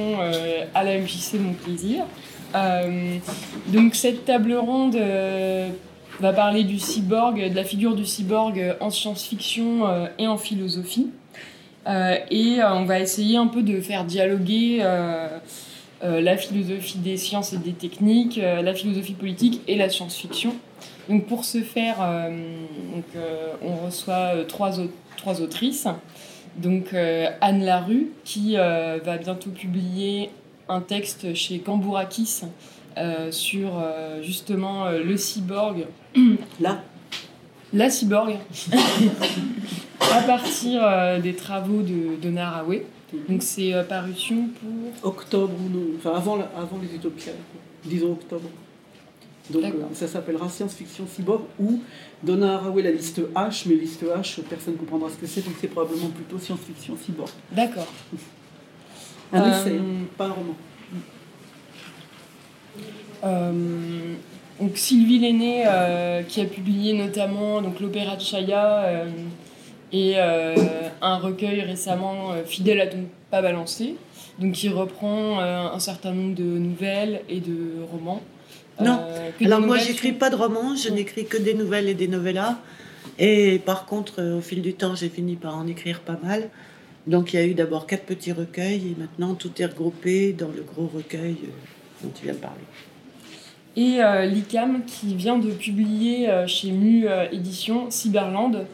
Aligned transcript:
Euh, 0.00 0.64
à 0.74 0.82
la 0.82 0.98
MJC 0.98 1.34
Mon 1.34 1.52
Plaisir. 1.52 2.04
Euh, 2.56 3.18
donc 3.68 3.94
cette 3.94 4.24
table 4.24 4.52
ronde 4.54 4.96
euh, 4.96 5.68
va 6.18 6.32
parler 6.32 6.64
du 6.64 6.80
cyborg, 6.80 7.48
de 7.48 7.54
la 7.54 7.62
figure 7.62 7.94
du 7.94 8.04
cyborg 8.04 8.74
en 8.80 8.90
science-fiction 8.90 9.82
et 10.18 10.26
en 10.26 10.36
philosophie. 10.36 11.10
et 11.86 12.58
on 12.64 12.84
va 12.86 12.98
essayer 12.98 13.36
un 13.36 13.46
peu 13.46 13.62
de 13.62 13.80
faire 13.80 14.04
dialoguer 14.04 14.78
la 16.02 16.36
philosophie 16.38 16.98
des 16.98 17.16
sciences 17.16 17.52
et 17.52 17.58
des 17.58 17.72
techniques, 17.72 18.40
la 18.42 18.74
philosophie 18.74 19.14
politique 19.14 19.60
et 19.68 19.76
la 19.76 19.88
science-fiction. 19.88 20.56
Donc 21.08 21.26
pour 21.26 21.44
ce 21.44 21.62
faire, 21.62 21.98
on 23.62 23.86
reçoit 23.86 24.44
trois, 24.48 24.72
trois 25.16 25.40
autrices. 25.40 25.86
Donc 26.56 26.92
euh, 26.92 27.30
Anne 27.40 27.64
Larue, 27.64 28.10
qui 28.24 28.56
euh, 28.56 28.98
va 29.04 29.18
bientôt 29.18 29.50
publier 29.50 30.30
un 30.68 30.80
texte 30.80 31.34
chez 31.34 31.58
Cambourakis 31.58 32.42
euh, 32.96 33.30
sur 33.32 33.82
justement 34.22 34.90
le 34.90 35.16
cyborg. 35.16 35.86
Là 36.60 36.82
La 37.72 37.90
cyborg. 37.90 38.36
à 40.00 40.22
partir 40.22 41.20
des 41.22 41.34
travaux 41.34 41.82
de, 41.82 42.20
de 42.20 42.30
Naraway. 42.30 42.86
Donc 43.28 43.42
c'est 43.42 43.72
parution 43.88 44.48
pour... 44.60 45.08
Octobre 45.08 45.54
ou 45.64 45.68
non, 45.68 45.86
enfin 45.96 46.16
avant, 46.16 46.34
avant 46.34 46.78
les 46.82 46.96
utopiens, 46.96 47.32
disons 47.84 48.12
octobre. 48.12 48.48
Donc 49.50 49.64
ça 49.92 50.08
s'appellera 50.08 50.48
science-fiction 50.48 51.06
cyborg 51.06 51.42
ou 51.58 51.82
Donna 52.22 52.54
Haraway 52.54 52.82
la 52.82 52.92
liste 52.92 53.20
H, 53.34 53.64
mais 53.66 53.74
liste 53.74 54.02
H, 54.02 54.40
personne 54.42 54.74
ne 54.74 54.78
comprendra 54.78 55.10
ce 55.10 55.16
que 55.16 55.26
c'est, 55.26 55.42
donc 55.42 55.54
c'est 55.60 55.68
probablement 55.68 56.08
plutôt 56.08 56.38
science-fiction 56.38 56.96
cyborg. 56.96 57.28
D'accord. 57.52 57.86
Un 59.32 59.50
essai, 59.50 59.76
hein, 59.78 60.06
pas 60.16 60.26
un 60.26 60.32
roman. 60.32 60.54
Euh, 63.24 64.14
donc 64.60 64.76
Sylvie 64.76 65.18
Lenné, 65.18 65.64
euh, 65.66 66.22
qui 66.22 66.40
a 66.40 66.44
publié 66.44 66.94
notamment 66.94 67.60
donc 67.60 67.80
l'opéra 67.80 68.16
de 68.16 68.22
Chaya 68.22 68.84
euh, 68.84 69.08
et 69.92 70.16
un 70.18 71.18
recueil 71.18 71.60
récemment 71.60 72.30
fidèle 72.46 72.80
à 72.80 72.86
ton 72.86 73.04
pas 73.30 73.42
balancé, 73.42 73.96
donc 74.38 74.52
qui 74.52 74.68
reprend 74.68 75.38
un 75.38 75.78
certain 75.78 76.12
nombre 76.12 76.34
de 76.34 76.42
nouvelles 76.42 77.20
et 77.28 77.40
de 77.40 77.82
romans. 77.92 78.22
Non. 78.80 79.00
Euh, 79.06 79.30
Alors 79.44 79.60
moi, 79.60 79.78
j'écris 79.78 80.12
pas 80.12 80.30
de 80.30 80.36
romans, 80.36 80.76
je 80.76 80.88
n'écris 80.90 81.26
que 81.26 81.36
des 81.36 81.54
nouvelles 81.54 81.88
et 81.88 81.94
des 81.94 82.08
novellas. 82.08 82.58
Et 83.18 83.60
par 83.64 83.86
contre, 83.86 84.20
euh, 84.20 84.38
au 84.38 84.40
fil 84.40 84.62
du 84.62 84.74
temps, 84.74 84.94
j'ai 84.94 85.08
fini 85.08 85.36
par 85.36 85.56
en 85.56 85.66
écrire 85.66 86.00
pas 86.00 86.18
mal. 86.22 86.50
Donc 87.06 87.32
il 87.32 87.36
y 87.36 87.42
a 87.42 87.46
eu 87.46 87.54
d'abord 87.54 87.86
quatre 87.86 88.04
petits 88.04 88.32
recueils 88.32 88.92
et 88.92 88.96
maintenant 88.98 89.34
tout 89.34 89.50
est 89.60 89.66
regroupé 89.66 90.32
dans 90.32 90.48
le 90.48 90.62
gros 90.62 90.90
recueil 90.92 91.36
euh, 91.44 92.02
dont 92.02 92.10
tu 92.14 92.24
viens 92.24 92.32
de 92.32 92.38
parler. 92.38 92.62
Et 93.76 93.98
l'ICAM 94.28 94.84
qui 94.86 95.16
vient 95.16 95.36
de 95.36 95.50
publier 95.50 96.28
chez 96.46 96.70
Mu 96.70 97.08
Édition 97.32 97.90
Cyberland, 97.90 98.66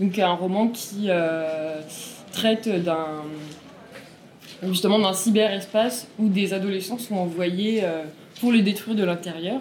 donc 0.00 0.18
un 0.18 0.32
roman 0.32 0.68
qui 0.68 1.10
traite 2.32 2.66
d'un 2.82 3.24
justement 4.62 4.98
d'un 4.98 5.12
cyberespace 5.12 6.08
où 6.18 6.28
des 6.28 6.54
adolescents 6.54 6.96
sont 6.96 7.16
envoyés 7.16 7.82
pour 8.40 8.52
les 8.52 8.62
détruire 8.62 8.96
de 8.96 9.04
l'intérieur. 9.04 9.60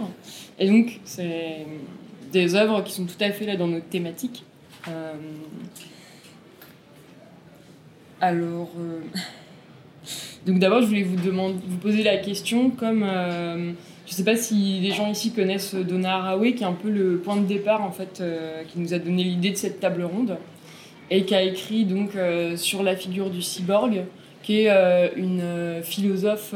Et 0.59 0.67
donc, 0.67 1.00
c'est 1.03 1.66
des 2.31 2.56
œuvres 2.56 2.84
qui 2.84 2.94
sont 2.94 3.06
tout 3.06 3.22
à 3.22 3.31
fait 3.31 3.45
là 3.45 3.56
dans 3.56 3.67
notre 3.67 3.88
thématique. 3.88 4.44
Euh, 4.88 5.14
alors, 8.22 8.72
euh, 8.80 9.02
donc 10.45 10.59
d'abord, 10.59 10.81
je 10.81 10.88
voulais 10.88 11.03
vous, 11.03 11.16
demander, 11.16 11.56
vous 11.67 11.78
poser 11.78 12.03
la 12.03 12.17
question 12.17 12.69
comme, 12.69 13.03
euh, 13.03 13.72
je 14.06 14.11
ne 14.11 14.16
sais 14.16 14.23
pas 14.23 14.36
si 14.36 14.80
les 14.80 14.91
gens 14.91 15.12
ici 15.12 15.31
connaissent 15.31 15.75
Donna 15.75 16.17
Haraway, 16.17 16.53
qui 16.53 16.64
est 16.64 16.67
un 16.67 16.73
peu 16.73 16.89
le 16.89 17.17
point 17.17 17.38
de 17.38 17.45
départ 17.45 17.84
en 17.84 17.91
fait, 17.91 18.23
qui 18.69 18.80
nous 18.80 18.94
a 18.94 19.00
donné 19.00 19.24
l'idée 19.24 19.51
de 19.51 19.57
cette 19.57 19.80
table 19.80 20.03
ronde 20.03 20.38
et 21.09 21.24
qui 21.24 21.35
a 21.35 21.41
écrit 21.41 21.85
donc 21.85 22.12
sur 22.56 22.84
la 22.84 22.96
figure 22.96 23.30
du 23.30 23.41
cyborg, 23.41 24.03
qui 24.44 24.62
est 24.62 25.13
une 25.16 25.81
philosophe 25.84 26.53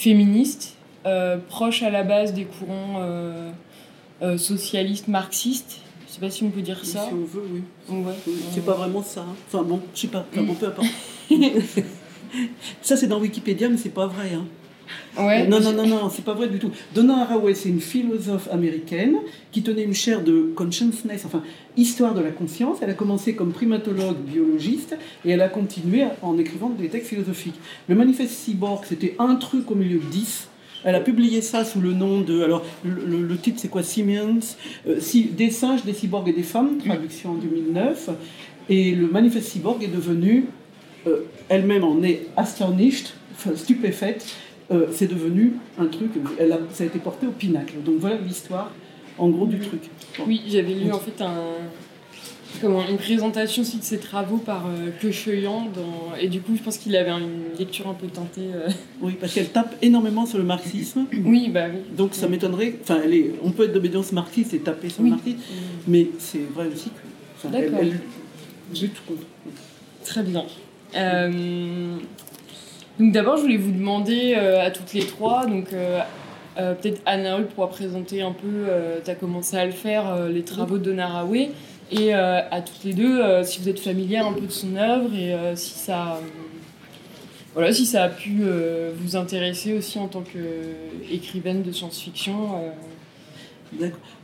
féministe, 0.00 0.76
euh, 1.04 1.36
proche 1.36 1.82
à 1.82 1.90
la 1.90 2.02
base 2.02 2.32
des 2.32 2.44
courants 2.44 3.00
euh, 3.00 3.50
euh, 4.22 4.38
socialistes, 4.38 5.08
marxistes. 5.08 5.80
Je 6.08 6.14
sais 6.14 6.20
pas 6.20 6.30
si 6.30 6.42
on 6.42 6.50
peut 6.50 6.62
dire 6.62 6.84
ça. 6.84 7.06
Si 7.06 7.14
on 7.14 7.24
veut, 7.24 7.44
oui. 7.52 7.62
C'est 8.52 8.64
pas 8.64 8.72
vraiment 8.72 9.02
ça. 9.02 9.20
Hein. 9.20 9.36
Enfin 9.46 9.62
bon, 9.62 9.80
je 9.94 10.00
sais 10.00 10.08
pas. 10.08 10.26
Enfin 10.32 10.42
bon, 10.42 10.54
peu 10.54 10.66
importe. 10.66 10.88
ça, 12.82 12.96
c'est 12.96 13.06
dans 13.06 13.20
Wikipédia, 13.20 13.68
mais 13.68 13.76
c'est 13.76 13.90
pas 13.90 14.06
vrai. 14.06 14.32
Hein. 14.34 14.46
Non, 15.18 15.60
non, 15.60 15.72
non, 15.72 15.86
non, 15.86 16.10
c'est 16.10 16.24
pas 16.24 16.34
vrai 16.34 16.48
du 16.48 16.58
tout. 16.58 16.70
Donna 16.94 17.22
Haraway, 17.22 17.54
c'est 17.54 17.68
une 17.68 17.80
philosophe 17.80 18.48
américaine 18.52 19.16
qui 19.52 19.62
tenait 19.62 19.82
une 19.82 19.94
chaire 19.94 20.22
de 20.22 20.52
consciousness, 20.54 21.24
enfin, 21.26 21.42
histoire 21.76 22.14
de 22.14 22.20
la 22.20 22.30
conscience. 22.30 22.78
Elle 22.82 22.90
a 22.90 22.94
commencé 22.94 23.34
comme 23.34 23.52
primatologue 23.52 24.18
biologiste 24.18 24.96
et 25.24 25.30
elle 25.30 25.42
a 25.42 25.48
continué 25.48 26.04
en 26.22 26.38
écrivant 26.38 26.70
des 26.70 26.88
textes 26.88 27.08
philosophiques. 27.08 27.58
Le 27.88 27.94
manifeste 27.94 28.32
cyborg, 28.32 28.84
c'était 28.88 29.16
un 29.18 29.36
truc 29.36 29.70
au 29.70 29.74
milieu 29.74 29.98
de 29.98 30.06
dix. 30.10 30.48
Elle 30.84 30.94
a 30.94 31.00
publié 31.00 31.42
ça 31.42 31.64
sous 31.64 31.80
le 31.80 31.92
nom 31.92 32.20
de. 32.20 32.42
Alors, 32.42 32.64
le, 32.84 33.36
titre, 33.36 33.58
c'est 33.60 33.68
quoi? 33.68 33.82
Simians 33.82 34.40
euh, 34.86 34.98
Des 35.36 35.50
singes, 35.50 35.84
des 35.84 35.92
cyborgs 35.92 36.28
et 36.28 36.32
des 36.32 36.42
femmes, 36.42 36.78
traduction 36.78 37.32
en 37.32 37.34
2009. 37.34 38.10
Et 38.70 38.92
le 38.92 39.06
manifeste 39.08 39.48
cyborg 39.48 39.82
est 39.82 39.88
devenu. 39.88 40.46
Euh, 41.06 41.24
elle-même 41.48 41.84
en 41.84 42.02
est 42.02 42.26
astonished, 42.36 43.08
stupéfaite, 43.56 44.26
euh, 44.70 44.86
c'est 44.92 45.08
devenu 45.08 45.54
un 45.78 45.86
truc, 45.86 46.10
elle 46.38 46.52
a, 46.52 46.58
ça 46.72 46.84
a 46.84 46.86
été 46.86 46.98
porté 46.98 47.26
au 47.26 47.32
pinacle. 47.32 47.74
Donc 47.84 47.96
voilà 47.98 48.16
l'histoire, 48.16 48.70
en 49.18 49.28
gros, 49.28 49.46
du 49.46 49.58
truc. 49.58 49.82
Oui, 50.26 50.42
j'avais 50.48 50.74
lu 50.74 50.92
en 50.92 50.98
fait 50.98 51.20
un, 51.22 51.56
comment, 52.60 52.86
une 52.88 52.96
présentation 52.96 53.62
aussi 53.62 53.78
de 53.78 53.82
ses 53.82 53.98
travaux 53.98 54.38
par 54.38 54.66
euh, 54.66 54.90
dans, 55.74 56.16
et 56.20 56.28
du 56.28 56.40
coup, 56.40 56.56
je 56.56 56.62
pense 56.62 56.78
qu'il 56.78 56.94
avait 56.96 57.10
une 57.10 57.58
lecture 57.58 57.88
un 57.88 57.94
peu 57.94 58.06
teintée. 58.06 58.48
Euh. 58.54 58.68
Oui, 59.00 59.16
parce 59.20 59.34
qu'elle 59.34 59.50
tape 59.50 59.74
énormément 59.82 60.26
sur 60.26 60.38
le 60.38 60.44
marxisme. 60.44 61.06
Oui, 61.24 61.48
bah 61.48 61.66
oui. 61.72 61.80
Donc 61.96 62.14
ça 62.14 62.28
m'étonnerait. 62.28 62.76
Enfin, 62.82 63.00
on 63.42 63.50
peut 63.50 63.64
être 63.64 63.72
d'obédience 63.72 64.12
marxiste 64.12 64.54
et 64.54 64.58
taper 64.58 64.88
sur 64.88 65.02
le 65.02 65.10
marxisme, 65.10 65.38
mais 65.86 66.08
c'est 66.18 66.46
vrai 66.54 66.68
aussi 66.72 66.90
que. 66.90 67.00
Enfin, 67.36 67.56
elle, 67.56 67.72
elle 67.80 68.90
contre. 69.06 69.22
Très 70.04 70.22
bien. 70.22 70.44
Euh, 70.96 71.96
donc 73.00 73.12
d'abord, 73.12 73.38
je 73.38 73.42
voulais 73.42 73.56
vous 73.56 73.72
demander 73.72 74.34
euh, 74.36 74.62
à 74.62 74.70
toutes 74.70 74.92
les 74.92 75.06
trois, 75.06 75.46
donc 75.46 75.72
euh, 75.72 76.00
euh, 76.58 76.74
peut-être 76.74 77.00
Anna 77.06 77.36
Rup 77.36 77.48
pourra 77.54 77.70
présenter 77.70 78.20
un 78.20 78.32
peu, 78.32 78.66
tu 79.02 79.10
as 79.10 79.14
commencé 79.14 79.56
à 79.56 79.64
le 79.64 79.72
faire, 79.72 80.26
les 80.28 80.42
travaux 80.42 80.76
de 80.76 80.92
Naraway, 80.92 81.50
et 81.90 82.12
à 82.12 82.60
toutes 82.60 82.84
les 82.84 82.92
deux, 82.92 83.42
si 83.42 83.60
vous 83.60 83.68
êtes 83.70 83.80
familière 83.80 84.26
un 84.26 84.34
peu 84.34 84.46
de 84.46 84.52
son 84.52 84.76
œuvre 84.76 85.14
et 85.14 85.34
si 85.56 85.78
ça... 85.78 86.20
voilà, 87.54 87.72
si 87.72 87.86
ça 87.86 88.04
a 88.04 88.08
pu 88.08 88.42
vous 88.94 89.16
intéresser 89.16 89.72
aussi 89.72 89.98
en 89.98 90.06
tant 90.06 90.22
qu'écrivaine 90.22 91.62
de 91.62 91.72
science-fiction, 91.72 92.34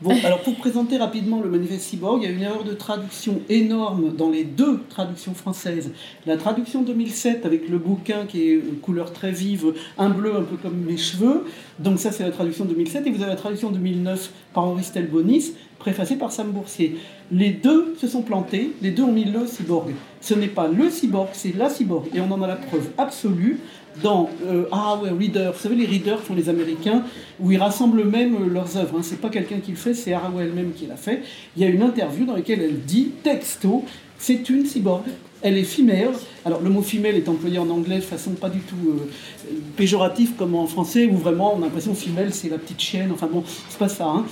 Bon, 0.03 0.13
alors 0.25 0.41
pour 0.41 0.57
présenter 0.57 0.97
rapidement 0.97 1.41
le 1.41 1.49
manifeste 1.49 1.83
cyborg, 1.83 2.23
il 2.23 2.29
y 2.29 2.33
a 2.33 2.35
une 2.35 2.43
erreur 2.43 2.65
de 2.65 2.73
traduction 2.73 3.41
énorme 3.49 4.15
dans 4.17 4.29
les 4.29 4.45
deux 4.45 4.81
traductions 4.89 5.35
françaises. 5.35 5.93
La 6.27 6.37
traduction 6.37 6.83
2007 6.83 7.47
avec 7.47 7.69
le 7.69 7.79
bouquin 7.79 8.27
qui 8.27 8.51
est 8.51 8.81
couleur 8.83 9.13
très 9.13 9.31
vive, 9.31 9.75
un 9.99 10.11
bleu 10.11 10.37
un 10.37 10.43
peu 10.43 10.57
comme 10.57 10.77
mes 10.77 10.97
cheveux. 10.97 11.45
Donc 11.79 11.99
ça 11.99 12.11
c'est 12.11 12.25
la 12.25 12.31
traduction 12.31 12.65
2007 12.65 13.07
et 13.07 13.11
vous 13.11 13.23
avez 13.23 13.31
la 13.31 13.37
traduction 13.37 13.71
2009 13.71 14.31
par 14.53 14.65
Henri 14.65 14.83
Stelbonis, 14.83 15.53
préfacée 15.79 16.17
par 16.17 16.33
Sam 16.33 16.51
Boursier. 16.51 16.97
Les 17.31 17.51
deux 17.51 17.95
se 18.01 18.07
sont 18.07 18.23
plantés, 18.23 18.73
les 18.83 18.91
deux 18.91 19.03
ont 19.03 19.13
mis 19.13 19.25
le 19.25 19.47
cyborg. 19.47 19.93
Ce 20.21 20.35
n'est 20.35 20.49
pas 20.49 20.69
le 20.69 20.91
cyborg, 20.91 21.29
c'est 21.33 21.57
la 21.57 21.69
cyborg. 21.71 22.09
Et 22.15 22.21
on 22.21 22.31
en 22.33 22.43
a 22.43 22.47
la 22.47 22.57
preuve 22.57 22.89
absolue 22.99 23.59
dans 24.03 24.29
euh, 24.47 24.67
Ah 24.73 24.99
Reader. 25.03 25.53
Vous 25.55 25.61
savez, 25.61 25.75
les 25.75 25.87
readers 25.87 26.21
font 26.21 26.35
les 26.35 26.49
Américains, 26.49 27.05
où 27.41 27.53
ils 27.53 27.59
rassemblent 27.59 28.01
eux-mêmes 28.01 28.37
euh, 28.37 28.49
leurs 28.49 28.77
œuvres. 28.77 28.99
Hein. 28.99 29.03
C'est 29.03 29.21
pas 29.21 29.31
quelqu'un 29.31 29.59
qui 29.59 29.71
le 29.71 29.77
fait, 29.77 29.95
c'est 29.95 30.13
Haraway 30.13 30.45
elle-même 30.45 30.73
qui 30.73 30.87
l'a 30.87 30.97
fait. 30.97 31.23
Il 31.57 31.63
y 31.63 31.67
a 31.67 31.69
une 31.69 31.83
interview 31.83 32.25
dans 32.25 32.35
laquelle 32.35 32.63
elle 32.63 32.81
dit, 32.81 33.13
texto, 33.23 33.85
c'est 34.19 34.49
une 34.49 34.67
cyborg. 34.67 35.05
Elle 35.47 35.59
est 35.59 35.65
femelle. 35.65 36.11
Alors 36.45 36.61
le 36.61 36.71
mot 36.71 36.83
femelle 36.83 37.17
est 37.17 37.29
employé 37.29 37.59
en 37.59 37.71
anglais 37.71 37.97
de 37.97 38.03
façon 38.03 38.33
pas 38.33 38.51
du 38.51 38.61
tout 38.61 38.75
euh, 38.89 39.53
péjorative 39.77 40.33
comme 40.37 40.55
en 40.55 40.67
français, 40.67 41.07
où 41.07 41.17
vraiment 41.17 41.55
on 41.55 41.59
a 41.59 41.67
l'impression 41.67 41.95
femelle 41.95 42.35
c'est 42.35 42.49
la 42.49 42.59
petite 42.59 42.81
chienne. 42.81 43.11
Enfin 43.13 43.29
bon, 43.33 43.45
c'est 43.69 43.79
pas 43.79 43.89
ça. 43.89 44.07
Hein. 44.07 44.25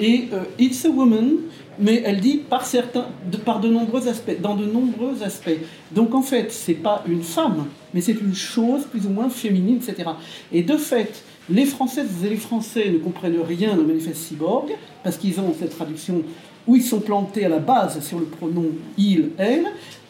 et 0.00 0.28
it's 0.58 0.84
a 0.84 0.88
woman 0.88 1.38
mais 1.78 2.02
elle 2.04 2.20
dit 2.20 2.38
par 2.38 2.64
certains, 2.64 3.06
de, 3.30 3.36
par 3.36 3.60
de 3.60 3.68
nombreux 3.68 4.08
aspects, 4.08 4.40
dans 4.40 4.54
de 4.54 4.64
nombreux 4.64 5.22
aspects. 5.22 5.58
Donc 5.92 6.14
en 6.14 6.22
fait, 6.22 6.52
c'est 6.52 6.74
pas 6.74 7.02
une 7.06 7.22
femme, 7.22 7.66
mais 7.92 8.00
c'est 8.00 8.18
une 8.20 8.34
chose 8.34 8.84
plus 8.84 9.06
ou 9.06 9.10
moins 9.10 9.28
féminine, 9.28 9.76
etc. 9.76 10.10
Et 10.52 10.62
de 10.62 10.76
fait, 10.76 11.22
les 11.50 11.64
Françaises 11.64 12.08
et 12.24 12.28
les 12.28 12.36
Français 12.36 12.90
ne 12.90 12.98
comprennent 12.98 13.40
rien 13.40 13.78
au 13.78 13.82
manifeste 13.82 14.22
cyborg 14.22 14.70
parce 15.02 15.16
qu'ils 15.16 15.38
ont 15.40 15.54
cette 15.58 15.76
traduction 15.76 16.22
où 16.66 16.74
ils 16.74 16.82
sont 16.82 17.00
plantés 17.00 17.44
à 17.44 17.48
la 17.48 17.58
base 17.58 18.04
sur 18.04 18.18
le 18.18 18.24
pronom 18.24 18.66
il, 18.98 19.30
elle. 19.38 19.66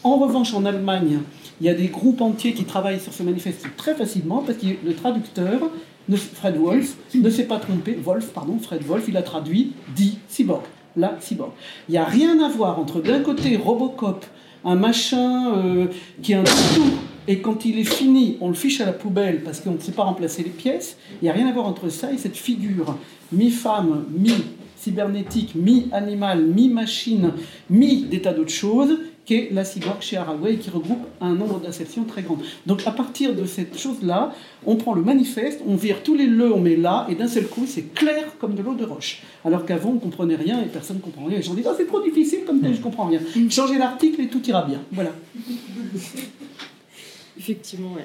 En 0.06 0.18
revanche, 0.18 0.54
en 0.54 0.64
Allemagne, 0.64 1.18
il 1.60 1.66
y 1.66 1.68
a 1.68 1.74
des 1.74 1.88
groupes 1.88 2.20
entiers 2.20 2.52
qui 2.52 2.62
travaillent 2.62 3.00
sur 3.00 3.12
ce 3.12 3.24
manifeste 3.24 3.66
très 3.76 3.92
facilement 3.92 4.44
parce 4.46 4.58
que 4.58 4.66
le 4.84 4.94
traducteur, 4.94 5.68
Fred 6.34 6.56
Wolf, 6.58 6.96
ne 7.12 7.28
s'est 7.28 7.46
pas 7.46 7.58
trompé. 7.58 7.98
Wolf, 8.00 8.28
pardon, 8.28 8.56
Fred 8.60 8.84
Wolf, 8.84 9.06
il 9.08 9.16
a 9.16 9.22
traduit 9.22 9.72
dit 9.96 10.18
cyborg. 10.28 10.62
La 10.94 11.16
cyborg. 11.18 11.50
Il 11.88 11.92
n'y 11.92 11.98
a 11.98 12.04
rien 12.04 12.38
à 12.38 12.48
voir 12.48 12.78
entre 12.78 13.00
d'un 13.00 13.18
côté 13.18 13.56
Robocop, 13.56 14.24
un 14.64 14.76
machin 14.76 15.56
euh, 15.56 15.86
qui 16.22 16.34
est 16.34 16.36
un 16.36 16.44
tout 16.44 16.92
et 17.26 17.40
quand 17.40 17.64
il 17.64 17.80
est 17.80 17.84
fini, 17.84 18.38
on 18.40 18.46
le 18.46 18.54
fiche 18.54 18.80
à 18.80 18.86
la 18.86 18.92
poubelle 18.92 19.42
parce 19.42 19.58
qu'on 19.58 19.72
ne 19.72 19.80
sait 19.80 19.90
pas 19.90 20.04
remplacer 20.04 20.44
les 20.44 20.50
pièces. 20.50 20.98
Il 21.20 21.24
n'y 21.24 21.30
a 21.30 21.32
rien 21.32 21.48
à 21.48 21.52
voir 21.52 21.66
entre 21.66 21.88
ça 21.88 22.12
et 22.12 22.18
cette 22.18 22.36
figure 22.36 22.96
mi-femme, 23.32 24.04
mi-cybernétique, 24.16 25.56
mi-animal, 25.56 26.46
mi-machine, 26.46 27.32
mi 27.70 28.04
des 28.04 28.22
tas 28.22 28.32
d'autres 28.32 28.50
choses, 28.50 29.00
qui 29.26 29.34
est 29.34 29.48
la 29.52 29.64
cyborg 29.64 30.00
chez 30.00 30.16
Haraway 30.16 30.54
et 30.54 30.56
qui 30.58 30.70
regroupe 30.70 31.04
un 31.20 31.34
nombre 31.34 31.58
d'acceptions 31.58 32.04
très 32.04 32.22
grand. 32.22 32.38
Donc 32.64 32.86
à 32.86 32.92
partir 32.92 33.34
de 33.34 33.44
cette 33.44 33.76
chose-là, 33.76 34.32
on 34.64 34.76
prend 34.76 34.94
le 34.94 35.02
manifeste, 35.02 35.60
on 35.66 35.74
vire 35.74 36.04
tous 36.04 36.14
les 36.14 36.26
le, 36.26 36.52
on 36.52 36.60
met 36.60 36.76
là, 36.76 37.06
et 37.10 37.16
d'un 37.16 37.26
seul 37.26 37.46
coup, 37.48 37.64
c'est 37.66 37.92
clair 37.92 38.24
comme 38.38 38.54
de 38.54 38.62
l'eau 38.62 38.74
de 38.74 38.84
roche. 38.84 39.22
Alors 39.44 39.66
qu'avant, 39.66 39.90
on 39.90 39.94
ne 39.94 39.98
comprenait 39.98 40.36
rien 40.36 40.62
et 40.62 40.66
personne 40.66 40.98
ne 40.98 41.02
comprenait 41.02 41.26
rien. 41.28 41.38
Les 41.38 41.42
gens 41.42 41.54
disent, 41.54 41.66
oh, 41.68 41.74
c'est 41.76 41.88
trop 41.88 42.00
difficile 42.00 42.44
comme 42.46 42.60
tel, 42.60 42.74
je 42.74 42.80
comprends 42.80 43.06
rien. 43.06 43.20
Changez 43.50 43.78
l'article 43.78 44.20
et 44.20 44.28
tout 44.28 44.46
ira 44.48 44.62
bien. 44.62 44.80
Voilà. 44.92 45.10
Effectivement, 47.38 47.94
ouais. 47.94 48.04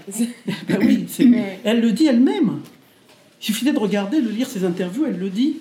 ben 0.68 0.79
oui, 0.81 1.06
elle 1.63 1.81
le 1.81 1.91
dit 1.91 2.07
elle-même. 2.07 2.59
Il 3.41 3.45
suffisait 3.45 3.73
de 3.73 3.79
regarder, 3.79 4.21
de 4.21 4.29
lire 4.29 4.47
ses 4.47 4.65
interviews, 4.65 5.06
elle 5.06 5.19
le 5.19 5.29
dit. 5.29 5.57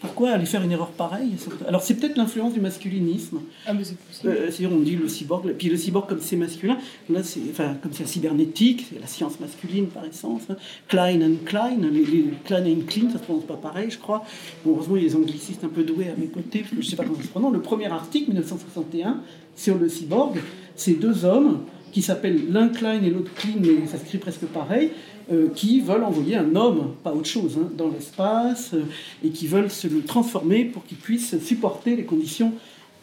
Pourquoi 0.00 0.30
aller 0.30 0.46
faire 0.46 0.62
une 0.62 0.72
erreur 0.72 0.90
pareille 0.92 1.32
Alors 1.68 1.82
c'est 1.82 1.94
peut-être 1.94 2.16
l'influence 2.16 2.54
du 2.54 2.60
masculinisme. 2.60 3.40
Ah 3.66 3.74
mais 3.74 3.84
c'est 3.84 3.96
possible. 3.96 4.30
Euh, 4.30 4.76
on 4.76 4.80
dit 4.80 4.96
le 4.96 5.08
cyborg, 5.08 5.52
puis 5.58 5.68
le 5.68 5.76
cyborg 5.76 6.08
comme 6.08 6.20
c'est 6.20 6.36
masculin, 6.36 6.78
là 7.10 7.22
c'est, 7.22 7.40
enfin 7.50 7.76
comme 7.82 7.92
c'est 7.92 8.04
la 8.04 8.08
cybernétique, 8.08 8.86
c'est 8.90 8.98
la 8.98 9.06
science 9.06 9.38
masculine 9.40 9.88
par 9.88 10.04
essence. 10.06 10.42
Hein. 10.48 10.56
Klein 10.88 11.20
and 11.20 11.44
Klein, 11.44 11.76
les, 11.92 12.24
Klein 12.44 12.64
and 12.66 12.86
Klein, 12.86 13.10
ça 13.10 13.18
se 13.18 13.24
prononce 13.24 13.44
pas 13.44 13.56
pareil, 13.56 13.90
je 13.90 13.98
crois. 13.98 14.24
Bon, 14.64 14.72
heureusement 14.72 14.96
il 14.96 15.02
y 15.02 15.06
a 15.06 15.08
des 15.10 15.16
anglicistes 15.16 15.64
un 15.64 15.68
peu 15.68 15.82
doués 15.82 16.08
à 16.08 16.18
mes 16.18 16.28
côtés, 16.28 16.60
parce 16.60 16.70
que 16.70 16.82
je 16.82 16.88
sais 16.88 16.96
pas 16.96 17.04
comment 17.04 17.16
ça 17.16 17.24
se 17.24 17.28
prononce. 17.28 17.52
Le 17.52 17.60
premier 17.60 17.86
article 17.86 18.28
1961 18.28 19.20
sur 19.54 19.76
le 19.76 19.88
cyborg, 19.90 20.40
c'est 20.76 20.94
deux 20.94 21.26
hommes 21.26 21.60
qui 21.92 22.02
s'appellent 22.02 22.50
l'un 22.50 22.68
Klein 22.68 23.02
et 23.02 23.10
l'autre 23.10 23.32
Klein, 23.34 23.54
mais 23.60 23.86
ça 23.86 23.98
s'écrit 23.98 24.18
presque 24.18 24.46
pareil, 24.46 24.90
euh, 25.32 25.48
qui 25.54 25.80
veulent 25.80 26.02
envoyer 26.02 26.36
un 26.36 26.56
homme, 26.56 26.94
pas 27.04 27.12
autre 27.12 27.28
chose, 27.28 27.58
hein, 27.60 27.70
dans 27.76 27.88
l'espace, 27.88 28.74
euh, 28.74 28.82
et 29.24 29.30
qui 29.30 29.46
veulent 29.46 29.70
se 29.70 29.86
le 29.86 30.02
transformer 30.02 30.64
pour 30.64 30.84
qu'il 30.84 30.98
puisse 30.98 31.38
supporter 31.38 31.96
les 31.96 32.04
conditions 32.04 32.52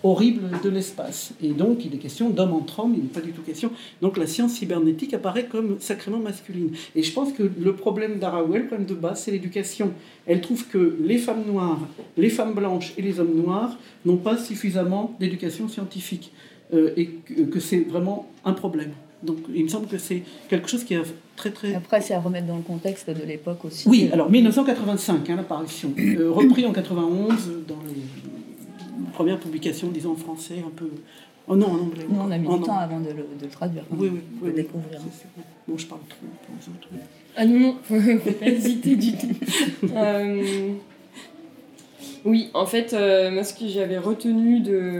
horribles 0.03 0.49
de 0.63 0.69
l'espace. 0.69 1.33
Et 1.41 1.49
donc, 1.49 1.83
il 1.85 1.93
est 1.93 1.97
question 1.97 2.29
d'homme 2.29 2.53
entre 2.53 2.81
homme, 2.81 2.93
il 2.95 3.03
n'est 3.03 3.09
pas 3.09 3.21
du 3.21 3.31
tout 3.31 3.41
question. 3.41 3.71
Donc, 4.01 4.17
la 4.17 4.27
science 4.27 4.53
cybernétique 4.53 5.13
apparaît 5.13 5.45
comme 5.45 5.77
sacrément 5.79 6.19
masculine. 6.19 6.71
Et 6.95 7.03
je 7.03 7.11
pense 7.11 7.33
que 7.33 7.43
le 7.43 7.75
problème 7.75 8.19
d'Arawell, 8.19 8.63
le 8.63 8.67
problème 8.67 8.87
de 8.87 8.93
base, 8.93 9.23
c'est 9.23 9.31
l'éducation. 9.31 9.93
Elle 10.25 10.41
trouve 10.41 10.67
que 10.67 10.97
les 11.01 11.17
femmes 11.17 11.43
noires, 11.47 11.79
les 12.15 12.29
femmes 12.29 12.53
blanches 12.53 12.93
et 12.97 13.01
les 13.01 13.19
hommes 13.19 13.35
noirs 13.35 13.77
n'ont 14.05 14.17
pas 14.17 14.37
suffisamment 14.37 15.15
d'éducation 15.19 15.67
scientifique. 15.67 16.31
Euh, 16.73 16.91
et 16.97 17.07
que, 17.07 17.59
c'est 17.59 17.79
vraiment 17.79 18.27
un 18.43 18.53
problème. 18.53 18.91
Donc 19.23 19.37
il 19.53 19.63
me 19.63 19.69
semble 19.69 19.87
que 19.87 19.97
c'est 19.97 20.23
quelque 20.49 20.67
chose 20.69 20.83
qui 20.83 20.93
est 20.93 21.01
très 21.35 21.51
très... 21.51 21.73
Après, 21.73 22.01
c'est 22.01 22.13
à 22.13 22.19
remettre 22.19 22.47
dans 22.47 22.57
le 22.57 22.61
contexte 22.61 23.09
de 23.09 23.23
l'époque 23.23 23.63
aussi. 23.65 23.87
Oui, 23.87 24.09
alors 24.11 24.29
1985, 24.29 25.29
hein, 25.29 25.35
l'apparition. 25.37 25.93
Euh, 25.97 26.29
repris 26.29 26.65
en 26.65 26.73
91 26.73 27.51
dans 27.67 27.77
les 27.87 28.01
premières 29.13 29.39
publications, 29.39 29.89
disons 29.89 30.11
en 30.11 30.15
français, 30.15 30.55
un 30.65 30.69
peu... 30.69 30.89
Oh 31.47 31.55
non, 31.55 31.67
en 31.67 31.79
anglais. 31.79 32.05
Nous, 32.09 32.19
on 32.19 32.29
a 32.29 32.37
mis 32.37 32.47
du 32.47 32.61
temps 32.61 32.77
avant 32.77 32.99
de 32.99 33.09
le, 33.11 33.47
traduire. 33.49 33.83
Oui, 33.91 34.09
oui, 34.11 34.19
oui. 34.41 34.51
De 34.51 34.55
découvrir. 34.57 34.99
Bon, 35.65 35.77
je 35.77 35.85
parle 35.85 36.01
trop 36.09 36.27
pour 36.45 36.55
les 36.59 36.67
autres. 36.67 37.05
Ah 37.37 37.45
non, 37.45 37.59
non, 37.59 37.75
faut 38.19 38.31
pas 38.31 38.47
hésiter 38.47 38.97
du 38.97 39.13
tout. 39.13 39.27
Euh, 39.95 40.73
oui, 42.25 42.49
en 42.53 42.65
fait, 42.65 42.91
moi, 43.31 43.45
ce 43.45 43.53
que 43.53 43.67
j'avais 43.67 43.97
retenu 43.97 44.59
de 44.59 44.99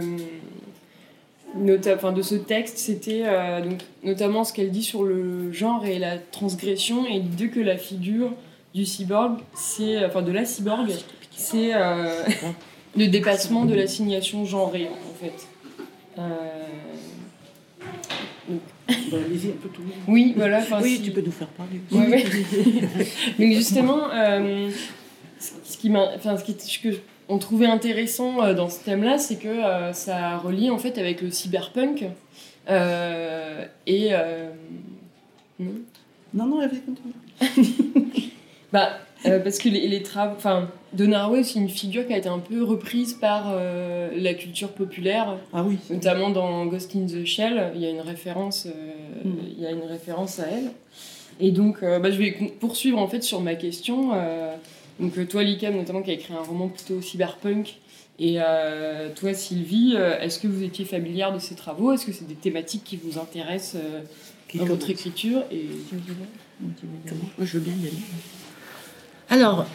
enfin, 1.54 2.12
de 2.12 2.22
ce 2.22 2.34
texte, 2.34 2.78
c'était 2.78 3.22
euh, 3.24 3.60
donc, 3.62 3.80
notamment 4.02 4.44
ce 4.44 4.52
qu'elle 4.52 4.70
dit 4.70 4.82
sur 4.82 5.04
le 5.04 5.52
genre 5.52 5.84
et 5.86 5.98
la 5.98 6.18
transgression 6.18 7.06
et 7.06 7.14
l'idée 7.14 7.48
que 7.48 7.60
la 7.60 7.76
figure 7.76 8.32
du 8.74 8.84
cyborg, 8.84 9.38
c'est, 9.54 10.04
enfin 10.04 10.22
de 10.22 10.32
la 10.32 10.44
cyborg, 10.44 10.90
c'est 11.30 11.74
euh, 11.74 12.22
le 12.96 13.06
dépassement 13.08 13.64
de 13.64 13.74
l'assignation 13.74 14.44
genrée 14.44 14.88
en 14.88 15.14
fait. 15.24 15.46
Euh... 16.18 16.22
Bah, 18.88 19.18
allez-y 19.26 19.48
un 19.48 19.56
peu 19.62 19.68
tout. 19.68 19.82
Oui, 20.06 20.32
voilà. 20.36 20.62
Oui, 20.82 21.00
tu 21.04 21.10
peux 21.10 21.20
nous 21.20 21.30
faire 21.30 21.48
parler. 21.48 21.80
donc 23.38 23.52
justement, 23.52 24.10
euh, 24.12 24.70
ce 25.38 25.76
qui 25.76 25.90
m'a, 25.90 26.14
enfin, 26.16 26.36
ce 26.38 26.44
qui, 26.44 26.54
que 26.54 26.96
on 27.28 27.38
trouvait 27.38 27.66
intéressant 27.66 28.42
euh, 28.42 28.54
dans 28.54 28.68
ce 28.68 28.82
thème-là, 28.84 29.18
c'est 29.18 29.36
que 29.36 29.48
euh, 29.48 29.92
ça 29.92 30.38
relie 30.38 30.70
en 30.70 30.78
fait 30.78 30.98
avec 30.98 31.20
le 31.22 31.30
cyberpunk. 31.30 32.04
Euh, 32.68 33.64
et. 33.86 34.10
non 35.58 35.72
Non, 36.34 36.46
non, 36.46 36.62
elle 36.62 36.70
continue. 36.70 38.30
bah, 38.72 38.90
parce 39.24 39.58
que 39.58 39.68
les, 39.68 39.88
les 39.88 40.02
travaux. 40.02 40.34
Enfin, 40.36 40.68
Donarway, 40.92 41.44
c'est 41.44 41.58
une 41.58 41.68
figure 41.68 42.06
qui 42.06 42.14
a 42.14 42.18
été 42.18 42.28
un 42.28 42.38
peu 42.38 42.62
reprise 42.62 43.14
par 43.14 43.54
la 44.14 44.34
culture 44.34 44.70
populaire. 44.70 45.36
Ah 45.52 45.62
oui. 45.62 45.78
Notamment 45.90 46.30
dans 46.30 46.66
Ghost 46.66 46.94
in 46.96 47.06
the 47.06 47.24
Shell, 47.24 47.72
il 47.74 47.80
y 47.80 47.86
a 47.86 47.90
une 47.90 48.00
référence, 48.00 48.66
hmm. 48.66 49.30
il 49.56 49.62
y 49.62 49.66
a 49.66 49.70
une 49.70 49.84
référence 49.84 50.38
à 50.38 50.46
elle. 50.46 50.70
Et 51.40 51.50
donc, 51.50 51.80
bah, 51.82 52.10
je 52.10 52.18
vais 52.18 52.32
poursuivre 52.60 52.98
en 52.98 53.08
fait 53.08 53.22
sur 53.22 53.40
ma 53.40 53.54
question. 53.54 54.12
Donc 55.00 55.16
euh, 55.16 55.24
toi, 55.24 55.42
Likam, 55.42 55.74
notamment, 55.74 56.02
qui 56.02 56.10
a 56.10 56.14
écrit 56.14 56.34
un 56.34 56.42
roman 56.42 56.68
plutôt 56.68 57.00
cyberpunk. 57.00 57.76
Et 58.18 58.36
euh, 58.38 59.10
toi, 59.14 59.32
Sylvie, 59.32 59.94
euh, 59.96 60.18
est-ce 60.20 60.40
que 60.40 60.48
vous 60.48 60.62
étiez 60.62 60.84
familière 60.84 61.32
de 61.32 61.38
ces 61.38 61.54
travaux? 61.54 61.92
Est-ce 61.92 62.04
que 62.04 62.12
c'est 62.12 62.26
des 62.26 62.34
thématiques 62.34 62.82
qui 62.84 62.96
vous 62.96 63.18
intéressent 63.18 63.80
dans 64.54 64.64
votre 64.64 64.90
écriture? 64.90 65.42
Et... 65.52 65.66
Moi, 66.60 66.70
je 67.40 67.58
veux 67.58 67.60
bien 67.60 67.74
y 67.74 67.86
aller. 67.86 67.96
Alors, 69.30 69.66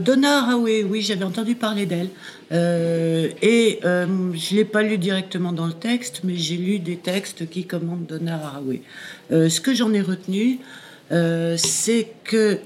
Donna 0.00 0.38
Haraway, 0.38 0.82
oui, 0.84 1.02
j'avais 1.02 1.24
entendu 1.24 1.54
parler 1.54 1.86
d'elle. 1.86 2.08
et 2.50 3.78
je 3.82 4.06
ne 4.06 4.56
l'ai 4.56 4.64
pas 4.64 4.82
lu 4.82 4.98
directement 4.98 5.52
dans 5.52 5.66
le 5.66 5.74
texte, 5.74 6.22
mais 6.24 6.34
j'ai 6.34 6.56
lu 6.56 6.78
des 6.80 6.96
textes 6.96 7.48
qui 7.48 7.66
commandent 7.66 8.06
Donna 8.06 8.36
Haraway. 8.36 8.80
ce 9.30 9.60
que 9.60 9.74
j'en 9.74 9.92
ai 9.92 10.00
retenu, 10.00 10.58
c'est 11.10 12.08
que 12.24 12.58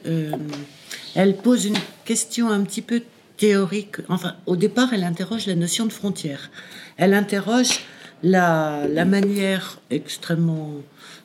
elle 1.16 1.34
pose 1.34 1.64
une 1.64 1.78
question 2.04 2.50
un 2.50 2.62
petit 2.62 2.82
peu 2.82 3.02
théorique. 3.38 3.96
Enfin, 4.08 4.34
au 4.44 4.54
départ, 4.54 4.92
elle 4.92 5.02
interroge 5.02 5.46
la 5.46 5.54
notion 5.54 5.86
de 5.86 5.92
frontière. 5.92 6.50
Elle 6.98 7.14
interroge 7.14 7.80
la, 8.22 8.86
manière 9.06 9.80
extrêmement 9.90 10.72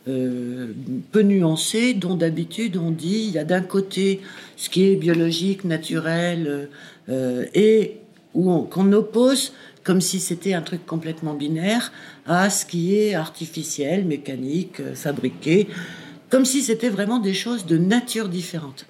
euh, 0.08 0.74
peu 1.12 1.22
nuancée 1.22 1.94
dont 1.94 2.16
d'habitude 2.16 2.78
on 2.78 2.92
dit 2.92 3.26
il 3.28 3.32
y 3.32 3.38
a 3.38 3.44
d'un 3.44 3.62
côté 3.62 4.22
ce 4.56 4.70
qui 4.70 4.86
est 4.86 4.96
biologique, 4.96 5.66
naturel, 5.66 6.70
euh, 7.10 7.46
et 7.54 7.98
qu'on 8.34 8.94
oppose 8.94 9.54
comme 9.84 10.00
si 10.00 10.20
c'était 10.20 10.54
un 10.54 10.62
truc 10.62 10.86
complètement 10.86 11.34
binaire 11.34 11.92
à 12.26 12.50
ce 12.50 12.66
qui 12.66 12.96
est 12.96 13.14
artificiel, 13.14 14.06
mécanique, 14.06 14.80
euh, 14.80 14.96
fabriqué, 14.96 15.68
comme 16.30 16.46
si 16.46 16.62
c'était 16.62 16.90
vraiment 16.90 17.20
des 17.20 17.34
choses 17.34 17.66
de 17.66 17.78
nature 17.78 18.30
différente. 18.30 18.86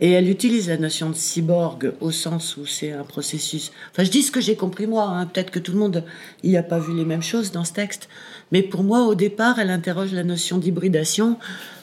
Et 0.00 0.12
elle 0.12 0.28
utilise 0.30 0.68
la 0.68 0.76
notion 0.76 1.10
de 1.10 1.14
cyborg 1.16 1.92
au 2.00 2.12
sens 2.12 2.56
où 2.56 2.66
c'est 2.66 2.92
un 2.92 3.02
processus. 3.02 3.72
Enfin, 3.90 4.04
je 4.04 4.10
dis 4.10 4.22
ce 4.22 4.30
que 4.30 4.40
j'ai 4.40 4.54
compris 4.54 4.86
moi. 4.86 5.04
Hein. 5.08 5.26
Peut-être 5.26 5.50
que 5.50 5.58
tout 5.58 5.72
le 5.72 5.78
monde 5.78 6.04
n'y 6.44 6.56
a 6.56 6.62
pas 6.62 6.78
vu 6.78 6.94
les 6.94 7.04
mêmes 7.04 7.22
choses 7.22 7.50
dans 7.50 7.64
ce 7.64 7.72
texte. 7.72 8.08
Mais 8.52 8.62
pour 8.62 8.84
moi, 8.84 9.06
au 9.06 9.16
départ, 9.16 9.58
elle 9.58 9.70
interroge 9.70 10.12
la 10.12 10.22
notion 10.22 10.58
d'hybridation 10.58 11.36